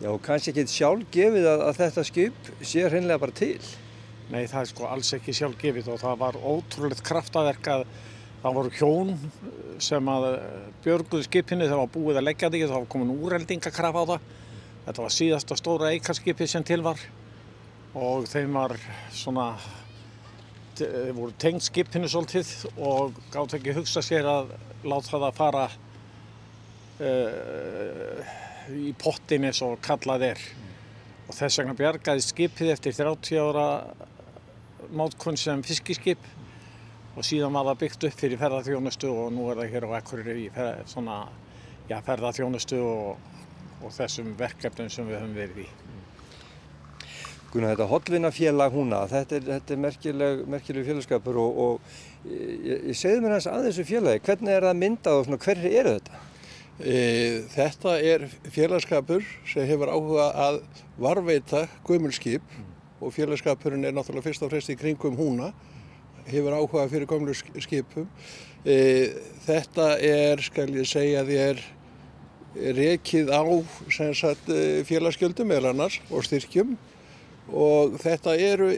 já, 0.00 0.10
kannski 0.24 0.52
ekki 0.52 0.66
sjálf 0.72 1.04
gefið 1.14 1.48
að, 1.52 1.64
að 1.68 1.80
þetta 1.82 2.04
skip 2.08 2.50
sé 2.60 2.86
hreinlega 2.88 3.22
bara 3.22 3.36
til. 3.36 3.60
Nei, 4.32 4.42
það 4.50 4.60
er 4.62 4.70
sko 4.72 4.88
alls 4.90 5.12
ekki 5.14 5.34
sjálfgefið 5.36 5.92
og 5.92 6.00
það 6.02 6.16
var 6.24 6.38
ótrúlegt 6.40 7.04
kraftaverk 7.06 7.68
að 7.70 7.84
það 8.42 8.56
voru 8.56 8.72
hjón 8.78 9.12
sem 9.82 10.08
að 10.10 10.26
björguðu 10.84 11.26
skipinu 11.28 11.68
þegar 11.68 11.82
var 11.84 11.92
búið 11.94 12.20
að 12.20 12.26
leggja 12.26 12.50
því 12.50 12.64
það 12.64 12.76
var 12.78 12.90
komin 12.96 13.14
úreldingakraf 13.14 14.00
á 14.00 14.02
það. 14.10 14.26
Þetta 14.86 15.04
var 15.04 15.14
síðasta 15.14 15.58
stóra 15.58 15.92
eikarskipi 15.94 16.46
sem 16.50 16.66
til 16.66 16.82
var 16.86 17.00
og 17.96 18.26
þeim 18.28 18.58
var 18.58 18.74
svona, 19.14 19.52
voru 21.16 21.32
tengt 21.40 21.64
skipinu 21.66 22.08
svolítið 22.10 22.50
og 22.76 23.16
gátt 23.32 23.56
ekki 23.58 23.74
hugsa 23.76 24.02
sér 24.04 24.26
að 24.30 24.54
láta 24.86 25.12
það 25.12 25.26
að 25.28 25.38
fara 25.38 25.64
uh, 27.00 28.34
í 28.76 28.92
pottin 28.98 29.46
eins 29.48 29.62
og 29.64 29.78
kallað 29.84 30.30
er. 30.32 30.42
Og 31.26 31.34
þess 31.34 31.60
vegna 31.60 31.76
bjargaði 31.78 32.22
skipið 32.24 32.72
eftir 32.76 32.96
30 32.98 33.40
ára 33.42 33.68
mátkun 34.94 35.38
sem 35.40 35.62
fiskiskip 35.66 36.22
og 37.16 37.24
síðan 37.24 37.56
var 37.56 37.70
það 37.70 37.80
byggt 37.82 38.06
upp 38.08 38.20
fyrir 38.20 38.40
ferðarþjónustu 38.40 39.10
og 39.10 39.32
nú 39.34 39.48
er 39.50 39.62
það 39.62 39.72
hér 39.72 39.88
á 39.88 39.90
Akureyri 39.98 40.46
í 40.46 40.52
fer, 40.54 40.82
svona, 40.90 41.22
já, 41.88 41.98
ferðarþjónustu 42.06 42.80
og, 42.84 43.34
og 43.80 43.94
þessum 43.96 44.34
verkefnum 44.38 44.92
sem 44.92 45.08
við 45.08 45.20
höfum 45.22 45.36
verið 45.40 45.64
í. 45.64 45.68
Gunnar, 47.56 47.72
þetta 47.72 47.88
hollvinafélag 47.88 48.74
húna, 48.76 49.00
þetta 49.08 49.36
er, 49.38 49.44
þetta 49.48 49.74
er 49.74 49.78
merkileg, 49.80 50.40
merkileg 50.52 50.86
félagskapur 50.90 51.38
og, 51.40 51.60
og 51.64 52.28
ég, 52.28 52.88
ég 52.90 52.98
segði 52.98 53.22
mér 53.24 53.36
hans 53.38 53.48
að 53.48 53.68
þessu 53.70 53.86
félagi, 53.88 54.22
hvernig 54.26 54.52
er 54.52 54.66
það 54.68 54.80
myndað 54.82 55.20
og 55.22 55.46
hverju 55.46 55.70
eru 55.80 55.94
þetta? 55.96 56.24
E, 56.76 56.96
þetta 57.54 57.94
er 58.04 58.26
félagskapur 58.52 59.24
sem 59.48 59.64
hefur 59.70 59.92
áhuga 59.94 60.26
að 60.46 60.58
varveita 61.00 61.62
gömulskip 61.88 62.58
og 63.00 63.14
félagskapurinn 63.16 63.88
er 63.88 63.96
náttúrulega 63.96 64.28
fyrst 64.28 64.44
og 64.44 64.52
fremst 64.52 64.72
í 64.72 64.76
kringum 64.76 65.16
húna, 65.16 65.52
hefur 66.28 66.58
áhuga 66.58 66.84
fyrir 66.92 67.08
gömlu 67.08 67.32
sk- 67.36 67.56
skipum. 67.64 68.10
E, 68.66 68.76
þetta 69.46 69.94
er, 70.04 70.44
skal 70.44 70.68
ég 70.76 70.88
segja, 70.90 71.24
þér 71.24 71.64
rekið 72.56 73.32
á 73.32 73.40
eh, 73.44 74.84
félagsgjöldum 74.88 75.50
eða 75.52 75.72
annars 75.74 75.98
og 76.10 76.24
styrkjum 76.24 76.76
og 77.52 77.98
þetta 78.02 78.34
eru 78.40 78.72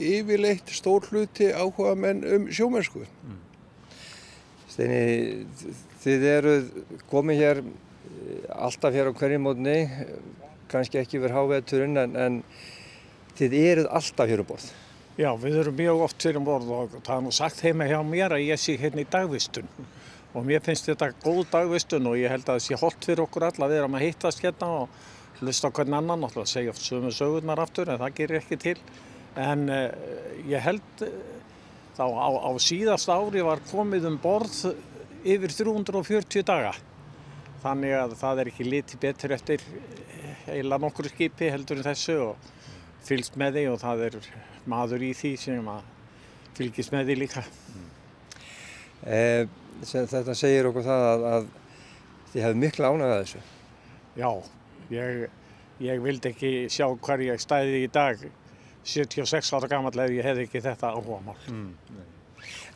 yfirleitt 0.00 0.72
stór 0.74 1.06
hluti 1.10 1.50
áhuga 1.52 1.94
menn 1.98 2.24
um 2.24 2.48
sjómennsku. 2.52 3.04
Steini, 4.70 5.46
þið 6.02 6.26
eruð 6.30 6.68
komið 7.10 7.42
hér 7.42 7.62
eh, 7.62 8.44
alltaf 8.54 8.94
hér 8.94 9.10
á 9.10 9.18
hverjum 9.18 9.44
mótni, 9.48 9.78
kannski 10.70 11.00
ekki 11.02 11.20
verið 11.20 11.36
háveturinn 11.36 11.98
en, 12.00 12.16
en 12.16 12.38
þið 13.38 13.58
eruð 13.60 13.90
alltaf 14.00 14.30
hér 14.30 14.44
um 14.44 14.50
borð. 14.52 14.70
Já, 15.20 15.34
við 15.36 15.58
erum 15.60 15.76
mjög 15.76 16.04
oft 16.06 16.22
fyrir 16.22 16.38
um 16.40 16.46
borð 16.46 16.70
og 16.72 16.92
það 17.02 17.16
er 17.16 17.24
nú 17.26 17.32
sagt 17.34 17.64
heima 17.66 17.88
hjá 17.90 17.98
mér 18.06 18.36
að 18.36 18.46
ég 18.46 18.60
sé 18.62 18.76
hérna 18.80 19.02
í 19.02 19.08
dagvistun 19.10 19.66
og 20.30 20.46
mér 20.46 20.62
finnst 20.64 20.86
þetta 20.88 21.10
góð 21.20 21.42
dagvistun 21.50 22.06
og 22.08 22.16
ég 22.16 22.30
held 22.32 22.46
að 22.46 22.56
það 22.56 22.64
sé 22.64 22.78
holdt 22.80 23.08
fyrir 23.08 23.24
okkur 23.26 23.48
alla 23.48 23.66
að 23.66 23.74
við 23.74 23.80
erum 23.82 23.96
að 23.98 24.04
hittast 24.06 24.44
hérna 24.44 24.68
og 24.78 24.94
hlusta 25.40 25.70
á 25.70 25.74
hvern 25.74 25.96
annan, 25.98 26.20
náttúrulega 26.22 26.52
segja 26.52 26.74
oft 26.74 26.84
sömu 26.84 27.12
sögurnar 27.14 27.62
aftur 27.62 27.90
en 27.90 28.00
það 28.00 28.16
gerir 28.20 28.40
ekki 28.40 28.60
til 28.60 28.76
en 29.40 29.66
uh, 29.72 29.88
ég 30.50 30.62
held 30.64 31.04
uh, 31.06 31.10
þá 31.96 32.04
á, 32.06 32.28
á 32.46 32.50
síðast 32.60 33.10
ári 33.12 33.44
var 33.46 33.62
komið 33.70 34.08
um 34.10 34.20
borð 34.20 34.62
yfir 35.20 35.52
340 35.52 36.46
daga 36.48 36.74
þannig 37.60 37.96
að 37.96 38.16
það 38.20 38.42
er 38.42 38.52
ekki 38.52 38.68
litið 38.68 39.02
betur 39.02 39.36
eftir 39.36 39.64
heila 40.46 40.78
nokkur 40.80 41.10
skipi 41.10 41.50
heldur 41.52 41.80
en 41.80 41.88
þessu 41.90 42.16
og 42.30 42.50
fylgst 43.06 43.36
með 43.40 43.58
því 43.58 43.64
og 43.72 43.80
það 43.82 44.04
er 44.08 44.18
maður 44.70 45.04
í 45.04 45.10
því 45.16 45.32
sem 45.40 45.68
að 45.70 45.88
fylgist 46.56 46.92
með 46.92 47.10
því 47.10 47.16
líka. 47.22 47.44
Eh, 49.08 49.46
sem, 49.86 50.06
þetta 50.10 50.36
segir 50.36 50.68
okkur 50.68 50.84
það 50.84 51.06
að, 51.08 51.26
að 51.30 51.46
þið 52.32 52.42
hefðu 52.44 52.62
mikla 52.64 52.90
ánægða 52.92 53.20
þessu. 53.22 53.42
Já, 54.20 54.30
ég, 54.94 55.26
ég 55.84 56.04
vildi 56.04 56.32
ekki 56.34 56.52
sjá 56.72 56.86
hver 56.90 57.24
ég 57.26 57.42
stæði 57.42 57.84
í 57.84 57.90
dag 57.92 58.22
76 58.84 59.52
ára 59.56 59.68
gammal 59.68 59.92
ef 60.04 60.14
ég 60.14 60.24
hefði 60.24 60.46
ekki 60.48 60.62
þetta 60.64 60.94
áhuga 60.94 61.20
mál. 61.24 61.40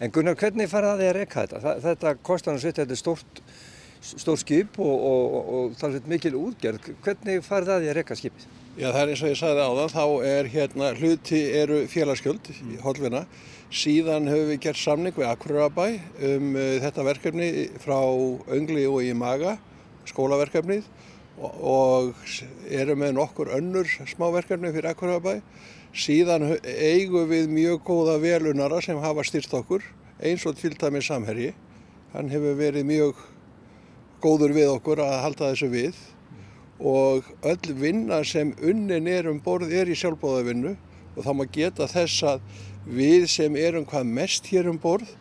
En 0.02 0.12
Gunnar, 0.12 0.36
hvernig 0.36 0.68
farið 0.68 1.06
að 1.06 1.14
reyka 1.16 1.44
þetta? 1.44 1.62
Þa, 1.62 1.72
þetta 1.86 2.12
kostar 2.26 2.56
nú 2.56 2.60
sitt, 2.60 2.76
þetta 2.76 2.92
er 2.92 3.00
stórt, 3.00 3.40
stórt 4.04 4.42
skip 4.42 4.76
og, 4.82 4.92
og, 4.92 5.24
og, 5.38 5.48
og 5.54 5.78
það 5.80 5.96
er 6.00 6.12
mikil 6.12 6.34
útgerð. 6.40 6.90
Hvernig 7.04 7.46
farið 7.46 7.74
að 7.78 7.88
reyka 7.96 8.18
skipið? 8.18 8.46
Já, 8.74 8.88
það 8.88 9.00
er 9.00 9.10
eins 9.12 9.22
og 9.22 9.30
ég 9.30 9.38
sagði 9.38 9.64
áðan, 9.64 9.92
þá 9.94 10.04
er 10.28 10.48
hérna 10.50 10.86
hluti 10.98 11.40
eru 11.62 11.76
félagsgjöld 11.90 12.50
í 12.52 12.78
Holvina. 12.82 13.24
Síðan 13.74 14.28
höfum 14.30 14.50
við 14.50 14.60
gert 14.66 14.78
samning 14.78 15.16
við 15.16 15.30
Akurabæ 15.30 15.86
um 16.28 16.50
uh, 16.58 16.64
þetta 16.82 17.06
verkefni 17.06 17.48
frá 17.82 17.96
Öngli 18.54 18.84
og 18.90 19.00
í 19.06 19.14
Maga, 19.16 19.56
skólaverkefnið 20.10 20.90
og, 21.38 22.14
erum 22.70 23.00
með 23.02 23.16
nokkur 23.16 23.50
önnur 23.56 23.88
smáverkefni 24.06 24.70
fyrir 24.74 24.92
Akurabæ 24.92 25.40
Síðan 25.94 26.56
eigum 26.66 27.28
við 27.30 27.52
mjög 27.54 27.84
góða 27.86 28.16
velunara 28.18 28.80
sem 28.82 28.98
hafa 28.98 29.22
styrst 29.22 29.52
okkur 29.54 29.84
eins 30.18 30.42
og 30.42 30.56
til 30.58 30.72
dæmi 30.74 30.98
samherji. 30.98 31.52
Hann 32.10 32.32
hefur 32.32 32.56
verið 32.58 32.88
mjög 32.88 33.20
góður 34.24 34.56
við 34.56 34.72
okkur 34.72 35.04
að 35.04 35.14
halda 35.22 35.52
þessu 35.52 35.68
við. 35.70 36.00
Og 36.82 37.28
öll 37.46 37.76
vinna 37.78 38.24
sem 38.26 38.50
unnin 38.58 39.06
er 39.06 39.30
um 39.30 39.38
borð 39.38 39.70
er 39.70 39.86
í 39.86 39.94
sjálfbóðavinnu 40.00 40.74
og 41.14 41.22
þá 41.22 41.30
má 41.38 41.44
geta 41.54 41.86
þess 41.86 42.26
að 42.26 42.42
við 42.90 43.28
sem 43.30 43.54
erum 43.54 43.86
hvað 43.86 44.10
mest 44.18 44.50
hér 44.50 44.72
um 44.72 44.82
borð 44.82 45.14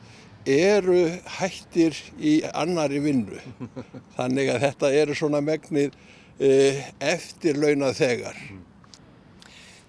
eru 0.50 1.00
hættir 1.38 1.98
í 2.20 2.40
annari 2.54 3.00
vinnu. 3.04 3.40
Þannig 4.18 4.54
að 4.54 4.66
þetta 4.68 4.92
eru 5.04 5.18
svona 5.18 5.44
megnið 5.44 5.96
eh, 6.40 6.84
eftirlaunað 7.00 8.00
þegar. 8.02 8.42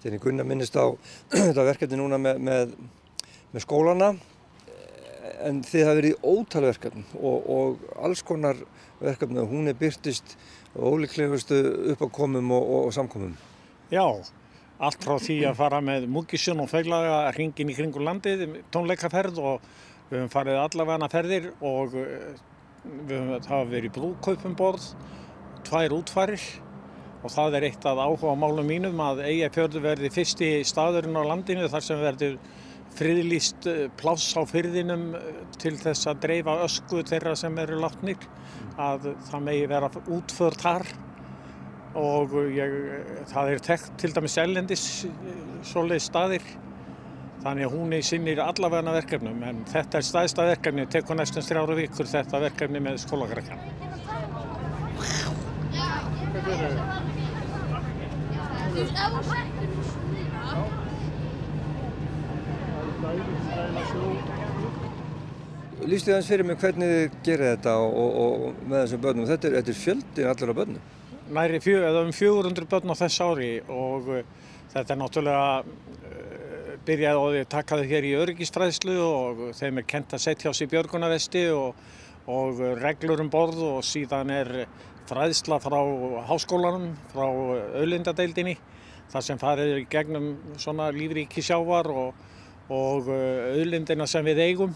Þegar 0.03 0.21
Gunnar 0.23 0.47
minnist 0.47 0.77
á 0.77 0.85
þetta 1.33 1.67
verkefni 1.71 1.99
núna 1.99 2.21
með, 2.21 2.41
með, 2.45 2.77
með 3.53 3.65
skólana 3.65 4.13
en 5.45 5.61
þið 5.65 5.85
hafa 5.85 5.97
verið 5.99 6.13
í 6.13 6.35
ótal 6.35 6.63
verkefni 6.65 7.03
og, 7.19 7.49
og 7.51 7.85
alls 8.05 8.23
konar 8.25 8.59
verkefni 9.01 9.41
og 9.41 9.51
hún 9.51 9.69
er 9.69 9.77
byrtist 9.79 10.37
ólíklegustu 10.75 11.59
uppákomum 11.93 12.51
og, 12.51 12.63
og, 12.63 12.87
og 12.89 12.95
samkomum. 12.95 13.35
Já, 13.91 14.05
allt 14.83 15.05
frá 15.05 15.17
því 15.21 15.37
að 15.49 15.59
fara 15.59 15.81
með 15.83 16.07
múkisjón 16.11 16.63
og 16.63 16.71
feglaga 16.71 17.31
hringin 17.35 17.71
í 17.71 17.75
kringu 17.77 18.03
landið, 18.03 18.45
tónleikaferð 18.73 19.41
og 19.43 19.67
við 20.15 20.21
höfum 20.23 20.33
farið 20.33 20.59
allavegna 20.61 21.09
ferðir 21.11 21.47
og 21.65 21.95
eh, 21.99 22.35
við 23.09 23.23
höfum 23.49 23.71
verið 23.71 23.89
í 23.89 23.95
brúkaupum 23.95 24.55
borð, 24.57 24.91
tvær 25.67 25.97
útfarir. 25.97 26.45
Og 27.25 27.33
það 27.33 27.57
er 27.57 27.65
eitt 27.71 27.85
af 27.89 27.97
áhuga 27.97 28.35
málum 28.37 28.67
mínum 28.69 28.99
að 29.01 29.23
Eyjafjörðu 29.25 29.81
verði 29.81 30.11
fyrsti 30.13 30.49
staðurinn 30.67 31.17
á 31.17 31.25
landinu 31.25 31.65
þar 31.73 31.85
sem 31.87 32.03
verður 32.03 32.35
friðlýst 32.95 33.65
eh, 33.67 33.87
pláss 33.97 34.35
á 34.37 34.45
fyrðinum 34.47 35.07
eh, 35.17 35.41
til 35.59 35.73
þess 35.81 36.11
að 36.11 36.21
dreifa 36.27 36.59
ösku 36.67 37.01
þeirra 37.09 37.33
sem 37.39 37.57
eru 37.63 37.81
látnir 37.81 38.29
að 38.77 39.09
það 39.25 39.43
megi 39.49 39.65
vera 39.71 39.89
útför 40.05 40.59
þar. 40.61 40.87
Og 41.95 42.37
ég, 42.51 42.71
það 43.31 43.49
er 43.53 43.61
tekt 43.63 43.93
til 44.01 44.11
dæmis 44.11 44.35
ellendis 44.41 44.85
svoleið 45.63 46.01
staðir 46.03 46.47
þannig 47.45 47.67
að 47.67 47.73
hún 47.77 47.93
er 47.93 48.05
sinnir 48.05 48.39
allavegna 48.41 48.93
verkefnum 48.95 49.43
en 49.45 49.59
þetta 49.69 49.99
er 49.99 50.05
staðista 50.07 50.47
verkefni 50.47 50.87
tekur 50.89 51.19
næstum 51.19 51.45
þrjáru 51.45 51.75
vikur 51.77 52.09
þetta 52.09 52.41
verkefni 52.41 52.81
með 52.81 52.97
skólagrækjan 53.03 53.61
Lýstu 65.85 66.09
þið 66.09 66.15
hans 66.15 66.29
fyrir 66.31 66.47
mig 66.49 66.57
hvernig 66.57 66.89
þið 66.89 67.17
gerir 67.27 67.51
þetta 67.51 67.75
og, 67.77 67.93
og, 68.01 68.15
og 68.25 68.63
með 68.65 68.79
þessum 68.79 69.01
börnum. 69.03 69.27
Þetta 69.29 69.47
er, 69.47 69.55
þetta 69.59 69.71
er 69.71 69.77
fjöldin 69.83 70.29
allar 70.31 70.51
af 70.51 70.57
börnum. 70.57 70.87
Næri 71.35 71.59
fjö, 71.61 71.77
eða 71.85 72.01
um 72.07 72.13
400 72.15 72.67
börn 72.71 72.93
á 72.93 72.95
þess 72.97 73.21
ári 73.21 73.51
og 73.69 74.09
uh, 74.09 74.23
þetta 74.73 74.95
er 74.95 74.99
náttúrulega 75.01 75.45
byrjaði 76.85 77.21
á 77.21 77.25
því 77.25 77.41
að 77.43 77.51
taka 77.51 77.77
þau 77.79 77.89
hér 77.91 78.07
í 78.07 78.15
öryggistræðslu 78.21 78.95
og 79.03 79.41
þeim 79.57 79.81
er 79.81 79.87
kent 79.89 80.15
að 80.15 80.23
setja 80.25 80.51
á 80.51 80.53
sig 80.57 80.69
björgunarvesti 80.71 81.45
og, 81.55 81.79
og 82.31 82.61
reglur 82.81 83.23
um 83.23 83.31
borð 83.33 83.61
og 83.67 83.79
síðan 83.85 84.33
er 84.33 84.51
fræðsla 85.09 85.59
frá 85.61 85.77
háskólanum, 86.29 86.93
frá 87.13 87.25
auðlindadeildinni 87.81 88.55
þar 89.11 89.25
sem 89.25 89.41
farið 89.41 89.83
gegnum 89.91 90.31
svona 90.61 90.89
lífríki 90.93 91.43
sjávar 91.45 91.89
og, 91.93 92.23
og 92.73 93.09
auðlindina 93.11 94.07
sem 94.09 94.25
við 94.25 94.41
eigum 94.47 94.75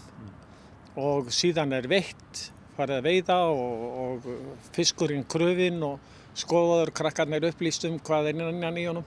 og 1.00 1.30
síðan 1.34 1.74
er 1.76 1.88
veitt, 1.90 2.50
farið 2.76 3.00
að 3.00 3.08
veiða 3.08 3.38
og, 3.50 3.86
og 4.04 4.28
fiskurinn 4.74 5.26
kröfinn 5.30 5.82
og 5.86 5.98
skoðaður 6.38 6.92
krakkarnir 7.00 7.50
upplýst 7.50 7.86
um 7.88 7.98
hvað 8.06 8.30
er 8.30 8.44
innan 8.46 8.78
í 8.78 8.86
honum. 8.88 9.06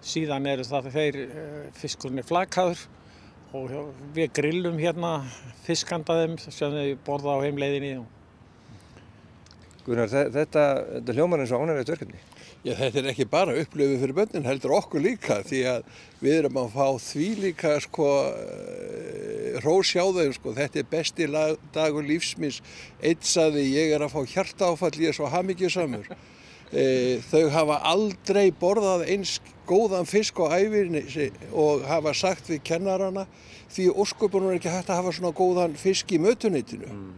Síðan 0.00 0.48
eru 0.48 0.64
það 0.64 0.90
þeir 0.94 1.18
fiskurinn 1.76 2.22
er 2.22 2.28
flakaður 2.28 2.86
og 3.56 3.72
við 4.14 4.32
grillum 4.38 4.78
hérna 4.80 5.18
fiskandaðum 5.66 6.38
sem 6.40 6.72
við 6.74 6.96
borða 7.06 7.36
á 7.36 7.44
heimleiðinni. 7.44 8.00
Gunnar, 9.84 10.10
þetta, 10.12 10.64
þetta 10.94 11.16
hljómar 11.16 11.42
eins 11.42 11.52
og 11.56 11.64
ánægilegt 11.64 11.94
verkefni. 11.94 12.20
Já, 12.60 12.74
þetta 12.76 13.00
er 13.00 13.06
ekki 13.14 13.24
bara 13.32 13.56
upplöfu 13.56 13.96
fyrir 14.02 14.16
börnin, 14.18 14.44
heldur 14.44 14.74
okkur 14.76 15.00
líka 15.00 15.38
því 15.48 15.60
að 15.70 15.86
við 16.20 16.34
erum 16.42 16.58
að 16.60 16.74
fá 16.74 16.88
því 17.00 17.28
líka 17.40 17.70
sko 17.80 18.08
hrós 19.62 19.92
hjá 19.94 20.02
þau 20.04 20.34
sko, 20.36 20.52
þetta 20.58 20.82
er 20.82 20.90
besti 20.90 21.28
lag, 21.30 21.54
dagur 21.74 22.04
lífsmins, 22.06 22.60
eitt 23.00 23.24
saði 23.26 23.64
ég 23.72 23.94
er 23.96 24.04
að 24.04 24.12
fá 24.12 24.20
hjartaáfall, 24.34 24.92
ég 25.00 25.12
er 25.12 25.16
svo 25.16 25.30
hamingjusamur. 25.32 26.12
E, 26.70 26.84
þau 27.30 27.48
hafa 27.50 27.80
aldrei 27.90 28.50
borðað 28.60 29.08
eins 29.10 29.38
góðan 29.70 30.08
fisk 30.08 30.40
á 30.42 30.58
æfinni 30.58 31.30
og 31.54 31.86
hafa 31.86 32.12
sagt 32.16 32.50
við 32.50 32.62
kennarana 32.66 33.26
því 33.70 33.88
ósköpunum 33.94 34.50
er 34.50 34.58
ekki 34.58 34.72
hægt 34.72 34.90
að 34.90 35.00
hafa 35.00 35.14
svona 35.14 35.34
góðan 35.36 35.76
fisk 35.78 36.10
í 36.12 36.20
mötunitinu. 36.22 36.90
Mm. 36.90 37.10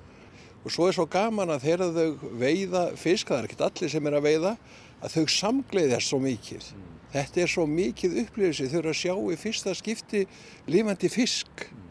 Og 0.62 0.70
svo 0.70 0.86
er 0.86 0.96
svo 0.96 1.08
gaman 1.10 1.50
að 1.50 1.64
þegar 1.66 1.94
þau 1.96 2.32
veiða 2.38 2.82
fisk, 3.00 3.30
það 3.30 3.38
er 3.38 3.48
ekkert 3.48 3.64
allir 3.66 3.92
sem 3.92 4.08
er 4.08 4.16
að 4.18 4.26
veiða, 4.28 4.56
að 5.02 5.14
þau 5.16 5.24
samgleiðast 5.36 6.12
svo 6.12 6.20
mikið. 6.22 6.68
Mm. 6.76 6.90
Þetta 7.12 7.42
er 7.42 7.50
svo 7.52 7.64
mikið 7.68 8.18
upplifisi, 8.22 8.68
þau 8.70 8.78
eru 8.82 8.92
að 8.92 9.00
sjá 9.00 9.14
í 9.16 9.38
fyrsta 9.40 9.74
skipti 9.76 10.22
lífandi 10.70 11.10
fisk. 11.12 11.66
Mm. 11.66 11.88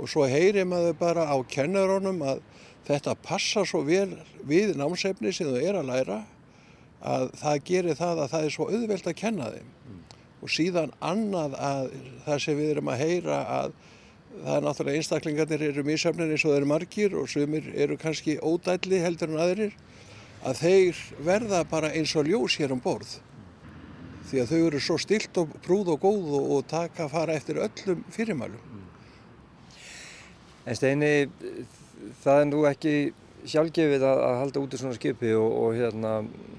Og 0.00 0.12
svo 0.12 0.24
heyrir 0.28 0.68
maður 0.68 0.96
bara 1.00 1.28
á 1.28 1.36
kennarónum 1.50 2.22
að 2.24 2.40
þetta 2.86 3.18
passa 3.26 3.66
svo 3.66 3.82
vel 3.84 4.14
við 4.46 4.76
námsefni 4.78 5.34
sem 5.34 5.50
þau 5.50 5.60
er 5.60 5.80
að 5.80 5.90
læra 5.90 6.20
að 7.06 7.32
það 7.40 7.64
gerir 7.68 7.98
það 7.98 8.22
að 8.22 8.30
það 8.32 8.46
er 8.46 8.54
svo 8.54 8.68
auðvelt 8.70 9.10
að 9.10 9.18
kenna 9.20 9.50
þeim. 9.54 9.72
Og 10.44 10.52
síðan 10.52 10.92
annað 11.00 11.56
að 11.58 11.92
það 12.26 12.40
sem 12.44 12.58
við 12.58 12.72
erum 12.74 12.90
að 12.92 13.02
heyra 13.02 13.38
að 13.60 13.76
það 14.36 14.56
er 14.56 14.64
náttúrulega 14.66 15.00
einstaklingarnir 15.00 15.62
eru 15.70 15.84
mísöfnir 15.86 16.32
eins 16.32 16.44
og 16.44 16.52
þeir 16.52 16.58
eru 16.60 16.70
margir 16.70 17.14
og 17.16 17.30
sumir 17.32 17.70
eru 17.74 17.96
kannski 18.00 18.36
ódælli 18.44 19.00
heldur 19.00 19.32
en 19.32 19.40
aðrir 19.40 19.76
að 20.46 20.60
þeir 20.60 21.00
verða 21.24 21.62
bara 21.70 21.92
eins 21.96 22.12
og 22.18 22.28
ljós 22.28 22.58
hér 22.60 22.74
um 22.76 22.82
borð 22.84 23.16
því 24.26 24.42
að 24.42 24.52
þau 24.52 24.60
eru 24.66 24.80
svo 24.82 24.96
stilt 25.00 25.38
og 25.40 25.52
prúð 25.64 25.92
og 25.94 26.00
góð 26.02 26.32
og, 26.38 26.48
og 26.56 26.66
taka 26.70 27.06
að 27.06 27.12
fara 27.14 27.36
eftir 27.38 27.60
öllum 27.62 28.02
fyrirmælum. 28.14 28.72
En 30.66 30.74
Steini, 30.74 31.12
það 32.24 32.40
er 32.40 32.48
nú 32.50 32.64
ekki 32.66 32.94
sjálfgefið 33.46 34.02
að, 34.02 34.22
að 34.26 34.38
halda 34.40 34.62
út 34.64 34.74
í 34.74 34.80
svona 34.80 34.96
skipi 34.96 35.30
og, 35.38 35.52
og 35.60 35.76
hérna, 35.78 36.14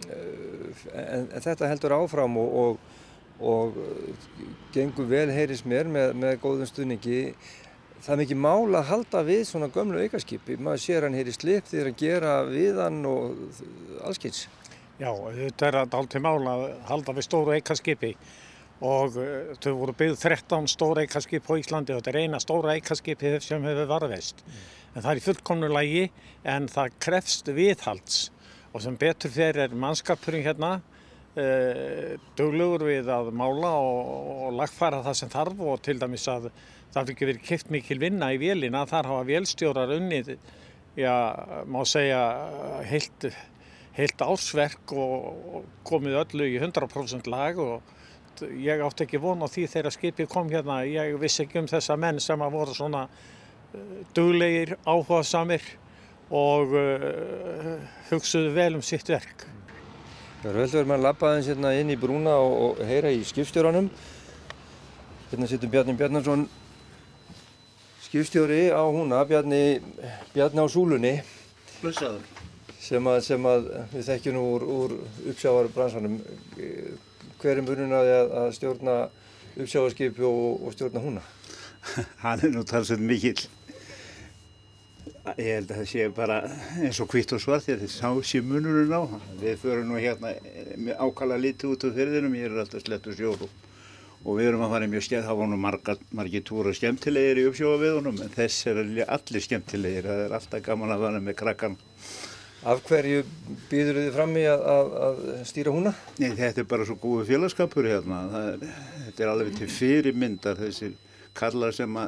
en, 0.08 1.28
en 1.28 1.44
þetta 1.44 1.68
heldur 1.68 1.98
áfram 1.98 2.40
og, 2.40 2.54
og, 2.62 2.94
og 3.40 3.78
gengur 4.74 5.08
vel 5.10 5.30
heyris 5.34 5.64
mér 5.66 5.90
með, 5.92 6.14
með 6.18 6.40
góðum 6.44 6.70
stuðningi. 6.70 7.22
Það 7.98 8.14
er 8.14 8.22
mikið 8.22 8.40
mál 8.42 8.78
að 8.78 8.90
halda 8.92 9.22
við 9.26 9.44
svona 9.50 9.70
gömlu 9.74 10.02
aukarskipi. 10.06 10.58
Maður 10.62 10.84
sér 10.84 11.08
hann 11.08 11.18
hér 11.18 11.30
í 11.30 11.36
slip 11.36 11.70
því 11.70 11.84
að 11.84 11.94
gera 12.02 12.34
við 12.48 12.82
hann 12.82 13.00
og 13.10 13.62
allskynns. 14.06 14.48
Já, 14.98 15.12
þetta 15.14 15.68
er 15.68 15.80
alltaf 15.84 16.22
mál 16.24 16.42
að 16.50 16.68
halda 16.90 17.14
við 17.18 17.28
stóru 17.28 17.58
aukarskipi 17.58 18.16
og 18.78 19.16
uh, 19.18 19.54
þau 19.62 19.72
voru 19.80 19.94
byggð 19.98 20.20
13 20.22 20.68
stóra 20.70 21.04
aukarskip 21.06 21.48
á 21.50 21.54
Íslandi 21.58 21.94
og 21.94 22.02
þetta 22.02 22.12
er 22.14 22.20
eina 22.26 22.42
stóra 22.42 22.76
aukarskipi 22.78 23.38
sem 23.42 23.64
hefur 23.66 23.90
varðveist. 23.90 24.44
En 24.94 25.02
það 25.02 25.12
er 25.12 25.22
í 25.22 25.26
fullkomnu 25.26 25.70
lægi 25.72 26.04
en 26.46 26.70
það 26.70 26.98
krefst 27.02 27.50
viðhalds 27.54 28.28
og 28.74 28.84
sem 28.86 28.98
betur 28.98 29.34
fyrir 29.34 29.64
er 29.66 29.78
mannskapurinn 29.78 30.46
hérna 30.46 30.78
uh, 31.38 32.16
duglugur 32.38 32.88
við 32.90 33.12
að 33.14 33.32
mála 33.38 33.74
og, 33.82 34.32
og 34.48 34.58
lagfæra 34.58 35.04
það 35.06 35.20
sem 35.22 35.32
þarf 35.34 35.62
og 35.72 35.84
til 35.86 35.98
dæmis 36.02 36.28
að 36.32 36.50
það 36.96 37.12
fyrir 37.12 37.30
verið 37.32 37.46
kipt 37.48 37.72
mikil 37.74 38.00
vinna 38.02 38.32
í 38.34 38.40
vélina. 38.42 38.86
Þar 38.90 39.12
hafa 39.12 39.28
vélstjórar 39.28 39.94
unnið, 39.98 40.34
já, 40.98 41.14
má 41.70 41.82
segja, 41.88 42.22
heilt, 42.90 43.30
heilt 43.98 44.26
ársverk 44.26 44.94
og, 44.98 45.64
komið 45.88 46.22
öllu 46.24 46.50
í 46.52 46.60
100% 46.60 47.30
lag 47.32 47.60
og 47.62 47.96
ég 48.54 48.84
átti 48.86 49.08
ekki 49.08 49.22
von 49.22 49.42
á 49.42 49.48
því 49.50 49.66
þegar 49.74 49.96
skipið 49.96 50.32
kom 50.32 50.52
hérna. 50.54 50.84
Ég 50.86 51.18
vissi 51.22 51.46
ekki 51.46 51.62
um 51.64 51.70
þessa 51.70 51.98
menn 52.00 52.22
sem 52.24 52.42
að 52.42 52.56
voru 52.60 52.78
svona 52.78 53.08
duglegir, 54.16 54.78
áhuga 54.88 55.24
samir 55.28 55.64
og 56.34 56.74
uh, 56.76 57.78
hugsuðu 58.10 58.52
vel 58.56 58.74
um 58.80 58.84
sitt 58.84 59.10
verk. 59.12 59.48
Það 60.38 60.52
er 60.52 60.58
vel 60.60 60.68
verið 60.70 60.92
að 60.94 61.02
lappa 61.02 61.30
aðeins 61.32 61.48
hérna 61.50 61.70
inn 61.74 61.90
í 61.90 61.96
brúna 61.98 62.36
og, 62.38 62.52
og 62.62 62.82
heyra 62.86 63.10
í 63.10 63.24
skipstjóranum. 63.26 63.88
Hérna 65.32 65.48
sittum 65.50 65.72
Bjarni 65.74 65.96
Bjarnarsson, 65.98 66.44
skipstjóri 68.06 68.68
á 68.70 68.86
húna, 68.86 69.24
Bjarni, 69.26 69.82
Bjarni 70.36 70.62
á 70.62 70.68
súlunni. 70.70 71.16
Blessaður. 71.82 72.22
Sem 72.78 73.10
að, 73.10 73.20
sem 73.26 73.50
að 73.50 73.66
við 73.96 74.08
þekkjum 74.12 74.38
nú 74.38 74.46
úr, 74.54 74.68
úr 74.78 74.96
uppsjáarbransanum. 75.34 76.22
Hver 77.42 77.58
er 77.58 77.66
mununa 77.66 78.06
að, 78.06 78.38
að 78.44 78.54
stjórna 78.60 78.98
uppsjáðarskip 79.58 80.22
og, 80.22 80.68
og 80.68 80.78
stjórna 80.78 81.02
húnna? 81.02 81.26
Hann 82.22 82.44
er 82.46 82.54
nú 82.54 82.62
talsveit 82.62 83.02
mikill. 83.02 83.50
Ég 85.36 85.54
held 85.58 85.72
að 85.72 85.80
það 85.82 85.88
sé 85.92 86.08
bara 86.16 86.38
eins 86.80 87.00
og 87.04 87.12
hvitt 87.12 87.34
og 87.36 87.42
svart 87.44 87.66
því 87.66 87.74
að 87.76 87.82
það 87.84 87.94
sá 87.98 88.30
sé 88.30 88.42
munurinn 88.46 88.94
á. 88.96 89.04
Við 89.42 89.58
förum 89.62 89.90
nú 89.92 90.00
hérna 90.00 90.34
með 90.80 91.02
ákala 91.04 91.40
lítið 91.42 91.74
út 91.74 91.88
á 91.88 91.90
fyrðinum, 91.98 92.38
ég 92.38 92.48
er 92.48 92.62
alltaf 92.64 92.86
slettur 92.86 93.18
sjóru 93.18 93.50
og 94.28 94.40
við 94.40 94.50
erum 94.50 94.64
að 94.66 94.74
fara 94.74 94.88
mjög 94.92 95.04
skemmt, 95.06 95.28
það 95.28 95.38
var 95.40 95.52
nú 95.52 95.58
margir 96.20 96.46
túra 96.48 96.74
skemmtilegir 96.76 97.42
í 97.42 97.46
uppsjóða 97.48 97.82
við 97.84 97.94
honum 98.00 98.24
en 98.24 98.34
þess 98.34 98.70
er 98.72 98.82
allir 99.06 99.46
skemmtilegir, 99.46 100.08
það 100.10 100.24
er 100.26 100.36
alltaf 100.40 100.64
gaman 100.66 100.96
að 100.96 101.06
fara 101.06 101.22
með 101.24 101.38
krakkan. 101.40 101.78
Af 102.68 102.82
hverju 102.88 103.24
býður 103.70 104.00
þið 104.02 104.10
fram 104.16 104.34
í 104.36 104.44
að, 104.50 104.64
að, 104.74 104.96
að 105.08 105.20
stýra 105.48 105.72
húnna? 105.76 105.94
Nei, 106.18 106.32
þetta 106.36 106.64
er 106.64 106.70
bara 106.74 106.88
svo 106.90 106.98
góðu 107.00 107.28
félagskapur 107.30 107.88
hérna, 107.88 108.24
er, 108.42 108.66
þetta 109.06 109.24
er 109.24 109.32
alveg 109.32 109.60
til 109.60 109.70
fyrirmyndar 109.72 110.60
þessir 110.60 110.96
kallar 111.38 111.76
sem 111.76 112.02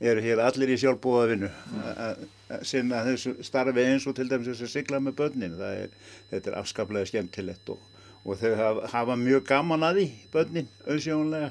eru 0.00 0.24
hér 0.24 0.42
allir 0.46 0.72
í 0.74 0.80
sjálfbúða 0.80 1.28
vinnu 1.32 1.52
að 1.98 2.24
sinna 2.66 3.04
þessu 3.06 3.36
starfi 3.46 3.84
eins 3.84 4.08
og 4.08 4.16
til 4.16 4.28
dæmis 4.30 4.50
þessu 4.54 4.72
sigla 4.72 5.00
með 5.04 5.20
börnin, 5.20 5.60
er, 5.60 5.94
þetta 6.32 6.52
er 6.52 6.60
afskaplega 6.62 7.10
skemmtilegt 7.10 7.74
og 7.74 7.84
og 8.28 8.36
þau 8.36 8.54
hafa, 8.58 8.92
hafa 8.92 9.16
mjög 9.16 9.44
gaman 9.48 9.86
að 9.88 9.98
því, 10.00 10.06
börnin, 10.32 10.70
auðsjónlega. 10.86 11.50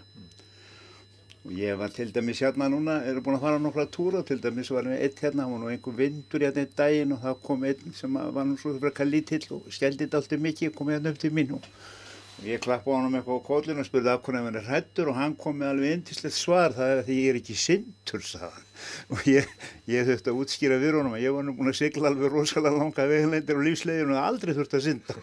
Og 1.48 1.54
ég 1.56 1.78
var 1.80 1.94
til 1.96 2.10
dæmis 2.12 2.42
hérna 2.44 2.68
núna, 2.70 2.98
eru 3.08 3.22
búin 3.24 3.38
að 3.38 3.46
fara 3.46 3.62
nokkra 3.62 3.88
túra, 3.92 4.24
til 4.28 4.42
dæmis 4.44 4.70
var 4.76 4.90
við 4.90 5.06
eitt 5.06 5.22
hérna, 5.24 5.46
það 5.46 5.54
var 5.54 5.62
nú 5.62 5.70
einhver 5.72 5.96
vindur 5.96 6.44
hérna 6.44 6.66
einn 6.66 6.74
daginn 6.82 7.14
og 7.16 7.22
það 7.24 7.38
kom 7.48 7.64
einn 7.70 7.96
sem 7.96 8.18
var 8.36 8.50
nú 8.50 8.58
svo 8.60 8.74
frekar 8.82 9.08
lítill 9.08 9.46
og 9.56 9.70
skelldi 9.72 10.04
þetta 10.04 10.20
alltaf 10.20 10.44
mikið, 10.44 10.74
kom 10.76 10.92
hérna 10.92 11.14
upp 11.14 11.22
til 11.24 11.32
mín 11.38 11.56
og 11.56 11.70
ég 12.46 12.62
klappa 12.62 12.94
á 12.94 12.96
hann 12.98 13.08
um 13.08 13.16
eitthvað 13.18 13.40
á 13.42 13.48
kólinu 13.48 13.82
og 13.82 13.88
spurði 13.88 14.12
af 14.12 14.22
hvernig 14.26 14.44
hann 14.46 14.60
er 14.60 14.68
hrættur 14.68 15.10
og 15.10 15.16
hann 15.18 15.34
kom 15.40 15.56
með 15.58 15.72
alveg 15.72 15.96
indislegt 15.96 16.36
svar, 16.38 16.76
það 16.76 16.92
er 16.92 17.00
að 17.02 17.08
því 17.08 17.16
ég 17.18 17.30
er 17.32 17.40
ekki 17.40 17.56
sindur, 17.58 18.22
sagðan. 18.28 18.68
Og 19.16 19.24
ég, 19.26 19.48
ég 19.90 20.06
þurfti 20.06 20.30
að 20.30 20.40
útskýra 20.44 20.78
við 20.78 21.00
honum 21.00 21.16
að 21.18 21.24
ég 21.24 21.34
var 21.34 21.48
nú 21.48 21.56
búin 21.58 21.72
að 21.72 21.80
sigla 21.80 22.12
alveg 22.12 22.30
rosalega 22.30 22.78
langa 22.78 23.08
veginlendir 23.10 23.58
og 23.58 23.66
lífslegin 23.66 24.14
og 24.14 24.22
aldrei 24.22 24.54
þurfti 24.54 24.78
að 24.78 24.86
synda. 24.86 25.16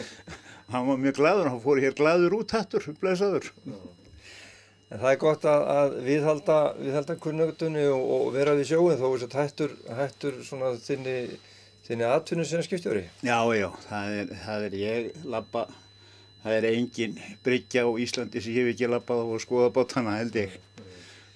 hann 0.74 0.88
var 0.90 1.00
mjög 1.00 1.16
gladur, 1.22 1.48
hann 1.48 1.64
fór 1.64 1.80
hér 1.80 1.96
gladur 1.96 2.36
út 2.36 2.52
hattur, 2.52 2.84
blæsaður. 3.00 3.48
En 4.92 5.00
það 5.00 5.08
er 5.08 5.20
gott 5.22 5.44
að, 5.48 5.62
að 5.72 5.94
viðhalda, 6.04 6.58
viðhalda 6.82 7.14
kunnugutunni 7.24 7.86
og, 7.88 8.02
og 8.12 8.26
vera 8.34 8.52
við 8.58 8.74
sjóin 8.74 9.00
þó 9.00 9.06
þess 9.06 9.24
að 9.30 9.38
hættur, 9.40 9.72
hættur 10.02 10.34
svona 10.44 10.74
þinni, 10.84 11.16
þinni 11.88 12.04
atvinnum 12.12 12.44
það 16.42 16.58
er, 16.58 16.68
engin 16.72 17.16
bryggja 17.44 17.86
á 17.86 17.90
Íslandi 18.02 18.42
sem 18.42 18.56
ég 18.56 18.66
hef 18.66 18.74
ekki 18.74 18.90
lappað 18.90 19.32
og 19.34 19.42
skoða 19.42 19.72
bátana 19.74 20.18
held 20.18 20.38
ég. 20.40 20.58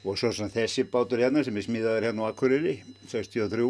Og 0.06 0.14
svo 0.18 0.30
svona 0.30 0.52
þessi 0.54 0.84
bátur 0.86 1.18
hérna 1.18 1.42
sem 1.42 1.56
er 1.58 1.64
smíðaður 1.66 2.04
hérna 2.06 2.26
á 2.26 2.30
Akureyri, 2.30 2.76
63, 3.10 3.64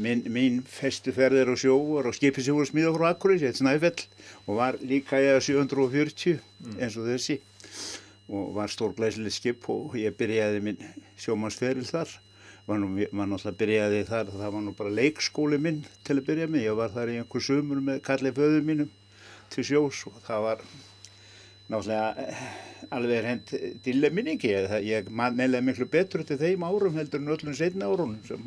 minn, 0.00 0.22
minn 0.32 0.62
festu 0.64 1.12
ferðir 1.12 1.52
á 1.52 1.56
sjóur 1.60 2.08
og 2.08 2.16
skipið 2.16 2.46
sem 2.46 2.56
voru 2.56 2.70
smíðað 2.70 2.96
frá 2.96 3.08
Akureyri, 3.10 3.42
þetta 3.42 3.52
er 3.52 3.60
Snæfell 3.60 4.06
og 4.46 4.60
var 4.62 4.78
líka 4.80 5.20
ég 5.20 5.36
að 5.36 5.44
740 5.50 6.40
eins 6.78 6.96
og 6.96 7.10
þessi 7.10 7.38
og 8.32 8.54
var 8.56 8.72
stórglæsilegt 8.72 9.36
skip 9.36 9.68
og 9.68 9.96
ég 10.00 10.16
byrjaði 10.16 10.62
minn 10.64 10.80
sjómannsferil 11.20 11.84
þar. 11.84 12.08
Var 12.64 12.78
nú, 12.78 12.88
maður 13.10 13.32
náttúrulega 13.34 13.58
byrjaði 13.58 14.02
þar, 14.08 14.28
það 14.32 14.52
var 14.54 14.64
nú 14.64 14.72
bara 14.78 14.96
leikskóli 14.96 15.58
minn 15.60 15.82
til 16.06 16.16
að 16.16 16.26
byrja 16.30 16.48
með, 16.48 16.66
ég 16.68 16.76
var 16.78 16.92
þar 16.94 17.10
í 17.12 17.16
einhver 17.20 17.44
sumur 17.44 17.80
með 17.84 18.04
kallið 18.06 18.38
föðu 18.38 18.60
mínum 18.64 18.92
til 19.52 19.64
sjós 19.68 20.02
og 20.10 20.18
það 20.26 20.46
var 20.46 20.64
náttúrulega 21.72 22.26
eh, 22.26 22.44
alveg 22.92 23.28
hend 23.28 23.54
dilemminningi. 23.84 24.52
Ég 24.86 25.10
meðlega 25.12 25.64
miklu 25.64 25.88
betur 25.90 26.24
til 26.26 26.38
þeim 26.40 26.66
árum 26.66 26.98
heldur 26.98 27.22
en 27.22 27.34
öllum 27.36 27.56
setna 27.56 27.88
árunum 27.90 28.20
sem, 28.28 28.46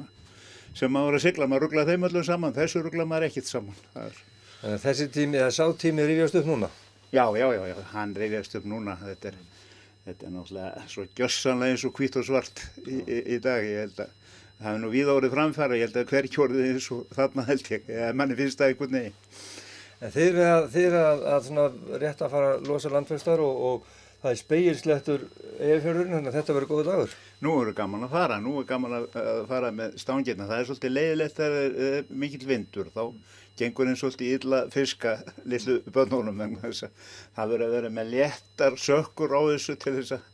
sem 0.77 0.91
maður 0.91 1.19
að 1.19 1.25
sigla. 1.27 1.49
Maður 1.49 1.67
rugglaði 1.67 1.95
þeim 1.95 2.07
öllum 2.09 2.27
saman, 2.27 2.55
þessu 2.55 2.83
rugglaði 2.85 3.11
maður 3.11 3.29
ekkert 3.29 3.51
saman. 3.51 3.79
Þannig 3.93 4.75
að 4.75 4.83
þessi 4.85 5.07
tími, 5.13 5.39
eða 5.41 5.53
sá 5.53 5.65
tími 5.77 6.07
rifjast 6.09 6.39
upp 6.41 6.49
núna? 6.49 6.71
Já, 7.13 7.25
já, 7.37 7.47
já, 7.53 7.63
já 7.69 7.75
hann 7.93 8.15
rifjast 8.17 8.59
upp 8.59 8.69
núna. 8.69 8.97
Þetta 9.01 9.31
er, 9.31 9.41
þetta 10.07 10.27
er 10.27 10.35
náttúrulega 10.35 10.85
svo 10.91 11.07
gjössanlega 11.17 11.75
eins 11.75 11.87
og 11.87 11.97
hvít 11.99 12.19
og 12.19 12.29
svart 12.29 12.63
í, 12.85 13.01
í, 13.01 13.19
í 13.35 13.41
dag. 13.43 13.65
Ég 13.65 13.85
held 13.85 14.01
að 14.05 14.15
það 14.55 14.69
hefur 14.69 14.81
nú 14.81 14.89
við 14.93 15.11
árið 15.11 15.35
framfæra, 15.35 15.77
ég 15.79 15.89
held 15.89 15.99
að 16.01 16.11
hver 16.13 16.29
kjórið 16.33 16.65
eins 16.69 16.89
og 16.95 17.05
þarna 17.15 17.45
held 17.49 17.71
ég. 17.75 17.93
Manni 18.17 18.37
finnst 18.39 18.61
það 18.61 18.73
einhvern 18.73 18.99
veginn. 18.99 19.21
Þið 20.13 20.25
eru 20.85 20.99
að, 21.01 21.23
að, 21.33 21.45
svona 21.47 21.99
rétt 22.01 22.23
að 22.25 22.33
fara 22.33 22.49
að 22.55 22.67
losa 22.69 22.91
landfæstar 22.93 23.41
og, 23.43 23.61
og 23.69 23.93
það 24.21 24.31
er 24.31 24.39
speilslettur 24.41 25.23
eifjörðurinn, 25.55 26.13
þannig 26.15 26.31
að 26.31 26.37
þetta 26.39 26.57
verður 26.57 26.71
góðu 26.71 26.85
dagur. 26.89 27.15
Nú 27.45 27.55
eru 27.61 27.73
gaman 27.77 28.05
að 28.07 28.15
fara, 28.15 28.37
nú 28.41 28.53
er 28.61 28.67
gaman 28.69 28.97
að, 28.99 29.07
fara 29.49 29.71
með 29.75 29.97
stangirna. 30.01 30.47
Það 30.49 30.61
er 30.61 30.69
svolítið 30.69 30.95
leiðilegt 30.95 31.39
þegar 31.39 31.57
það 31.57 31.89
er 31.89 32.13
mikill 32.23 32.47
vindur, 32.49 32.93
þá 32.95 33.03
gengur 33.59 33.89
einn 33.89 33.99
svolítið 33.99 34.33
illa 34.39 34.61
fiska 34.73 35.17
lillu 35.47 35.77
að 35.95 36.15
það 37.35 37.51
verður 37.51 37.67
að 37.67 37.75
vera 37.77 37.91
með 37.93 38.09
léttar 38.15 38.79
sökkur 38.81 39.35
á 39.35 39.41
þessu 39.53 39.75
til 39.79 39.93
þess 39.99 40.15
að, 40.17 40.25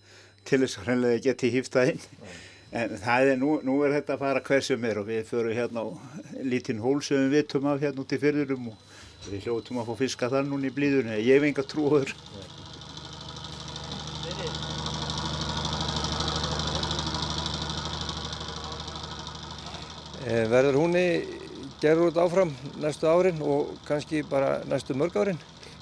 til 0.48 0.62
þess 0.64 0.80
að 0.80 0.88
hreinlega 0.88 1.26
geti 1.28 1.52
hýfta 1.54 1.86
inn. 1.92 2.08
En 2.72 2.96
það 2.98 3.34
er, 3.34 3.38
nú, 3.38 3.58
nú 3.68 3.82
er 3.84 3.98
þetta 3.98 4.16
að 4.16 4.24
fara 4.24 4.42
hversum 4.48 4.86
er 4.88 5.02
og 5.02 5.10
við 5.10 5.26
förum 5.28 5.58
hérna 5.58 5.84
á 5.84 5.88
lítinn 6.48 6.80
hól 6.80 7.02
sem 7.04 7.26
við 7.26 7.42
vitum 7.42 7.68
af 7.68 7.82
hérna 7.84 8.06
út 8.06 8.16
í 8.16 8.20
fyrðurum 8.22 8.70
og 8.72 8.86
Við 9.30 9.46
hljóttum 9.46 9.78
að 9.82 9.92
fá 9.92 10.00
fiska 10.00 10.30
þar 10.32 10.48
núna 10.50 10.70
í 10.70 10.74
blíðunni, 10.74 11.20
ég 11.22 11.38
hef 11.38 11.46
enga 11.46 11.66
trúður. 11.70 12.14
Eh, 20.22 20.46
verður 20.50 20.80
húnni 20.82 21.06
gerður 21.82 22.12
út 22.12 22.20
áfram 22.22 22.52
næstu 22.82 23.10
árin 23.10 23.42
og 23.42 23.72
kannski 23.88 24.22
bara 24.30 24.60
næstu 24.70 24.94
mörg 24.98 25.16
árin? 25.18 25.40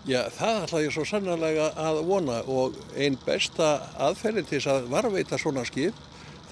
Já, 0.07 0.23
það 0.31 0.61
ætla 0.63 0.83
ég 0.85 0.93
svo 0.95 1.03
sannlega 1.07 1.65
að 1.75 1.99
vona 2.07 2.37
og 2.47 2.77
einn 2.95 3.17
besta 3.25 3.73
aðferðin 3.99 4.47
til 4.47 4.57
þess 4.57 4.71
að 4.71 4.87
varveita 4.93 5.39
svona 5.39 5.65
skip, 5.67 5.95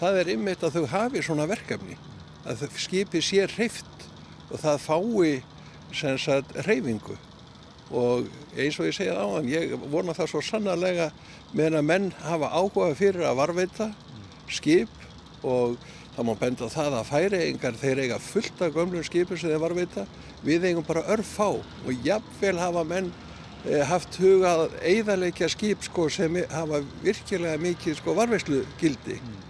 það 0.01 0.19
er 0.21 0.31
ymmit 0.35 0.65
að 0.67 0.75
þau 0.79 0.89
hafi 0.91 1.23
svona 1.23 1.47
verkefni. 1.47 1.95
Að 2.47 2.67
skipi 2.79 3.23
sé 3.23 3.47
hreift 3.55 4.07
og 4.51 4.59
það 4.61 4.83
fái 4.83 5.31
sagt 5.93 6.55
reyfingu 6.67 7.17
og 7.87 8.27
eins 8.57 8.79
og 8.79 8.89
ég 8.89 8.95
segja 8.95 9.15
á 9.15 9.23
þann, 9.23 9.51
ég 9.51 9.75
vona 9.91 10.15
það 10.15 10.31
svo 10.31 10.41
sannarlega 10.43 11.11
meðan 11.53 11.79
að 11.79 11.87
menn 11.87 12.09
hafa 12.25 12.49
áhuga 12.51 12.89
fyrir 12.97 13.27
að 13.27 13.39
varveita 13.39 13.91
skip 14.51 14.91
og 15.47 15.77
það 16.15 16.27
má 16.27 16.33
benda 16.41 16.69
það 16.73 16.97
að 16.97 17.09
færi 17.11 17.41
engar 17.45 17.79
þeir 17.79 18.03
eiga 18.03 18.19
fullt 18.19 18.61
af 18.65 18.75
gömlum 18.75 19.05
skipur 19.05 19.39
sem 19.39 19.53
þeir 19.53 19.63
varveita 19.63 20.05
við 20.43 20.67
eigum 20.69 20.85
bara 20.87 21.05
örf 21.13 21.33
á 21.39 21.49
og 21.55 22.05
jafnvel 22.05 22.57
hafa 22.59 22.83
menn 22.87 23.11
eh, 23.65 23.83
haft 23.87 24.19
hugað 24.19 24.67
eigðarleikja 24.81 25.49
skip 25.53 25.85
sko, 25.85 26.09
sem 26.09 26.41
hafa 26.51 26.81
virkilega 27.03 27.61
mikið 27.61 27.99
sko, 28.01 28.17
varveislu 28.17 28.63
gildi 28.81 29.19
mm. 29.21 29.43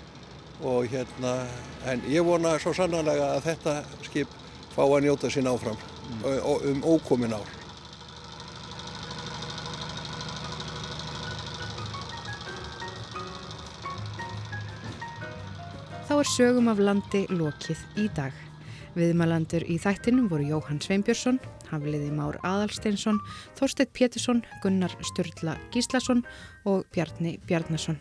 og 0.68 0.92
hérna 0.92 1.40
en 1.88 2.04
ég 2.12 2.26
vona 2.26 2.58
svo 2.62 2.76
sannarlega 2.76 3.34
að 3.38 3.46
þetta 3.50 3.78
skip 4.06 4.42
fá 4.76 4.84
að 4.86 5.08
njóta 5.08 5.32
sín 5.34 5.50
áfram. 5.50 5.80
Um 6.24 6.84
ókomin 6.84 7.34
ár 7.34 7.58
Þá 16.08 16.14
er 16.16 16.30
sögum 16.32 16.70
af 16.72 16.80
landi 16.80 17.26
lokið 17.28 17.80
í 18.00 18.06
dag. 18.16 18.32
Viðmalandur 18.96 19.66
í 19.68 19.76
þættinum 19.76 20.30
voru 20.32 20.46
Jóhann 20.48 20.80
Sveinbjörnsson, 20.80 21.42
Hafliði 21.68 22.14
Már 22.16 22.38
Adalsteinsson, 22.48 23.20
Þorstedt 23.60 23.92
Pétursson, 23.92 24.40
Gunnar 24.64 24.96
Sturla 25.04 25.58
Gíslason 25.76 26.24
og 26.64 26.88
Bjarni 26.96 27.36
Bjarnason. 27.44 28.00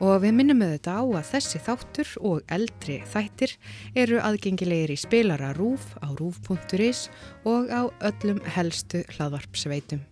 Og 0.00 0.22
við 0.24 0.36
minnum 0.36 0.64
þetta 0.64 0.96
á 0.96 1.04
að 1.04 1.30
þessi 1.30 1.62
þáttur 1.66 2.12
og 2.30 2.52
eldri 2.56 3.00
þættir 3.12 3.56
eru 3.94 4.20
aðgengilegir 4.24 4.94
í 4.94 5.00
spilara 5.00 5.52
RÚF 5.58 5.96
á 6.00 6.08
rúf.is 6.16 7.08
og 7.44 7.68
á 7.68 7.88
öllum 8.10 8.40
helstu 8.56 9.04
hlaðvarpsveitum. 9.16 10.04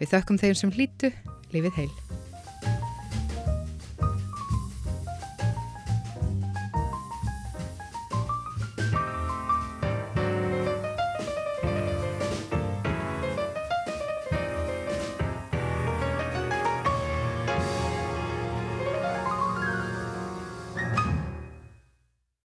Við 0.00 0.12
þökkum 0.16 0.42
þeim 0.42 0.58
sem 0.58 0.76
hlýtu, 0.76 1.14
lifið 1.54 1.82
heil. 1.82 2.31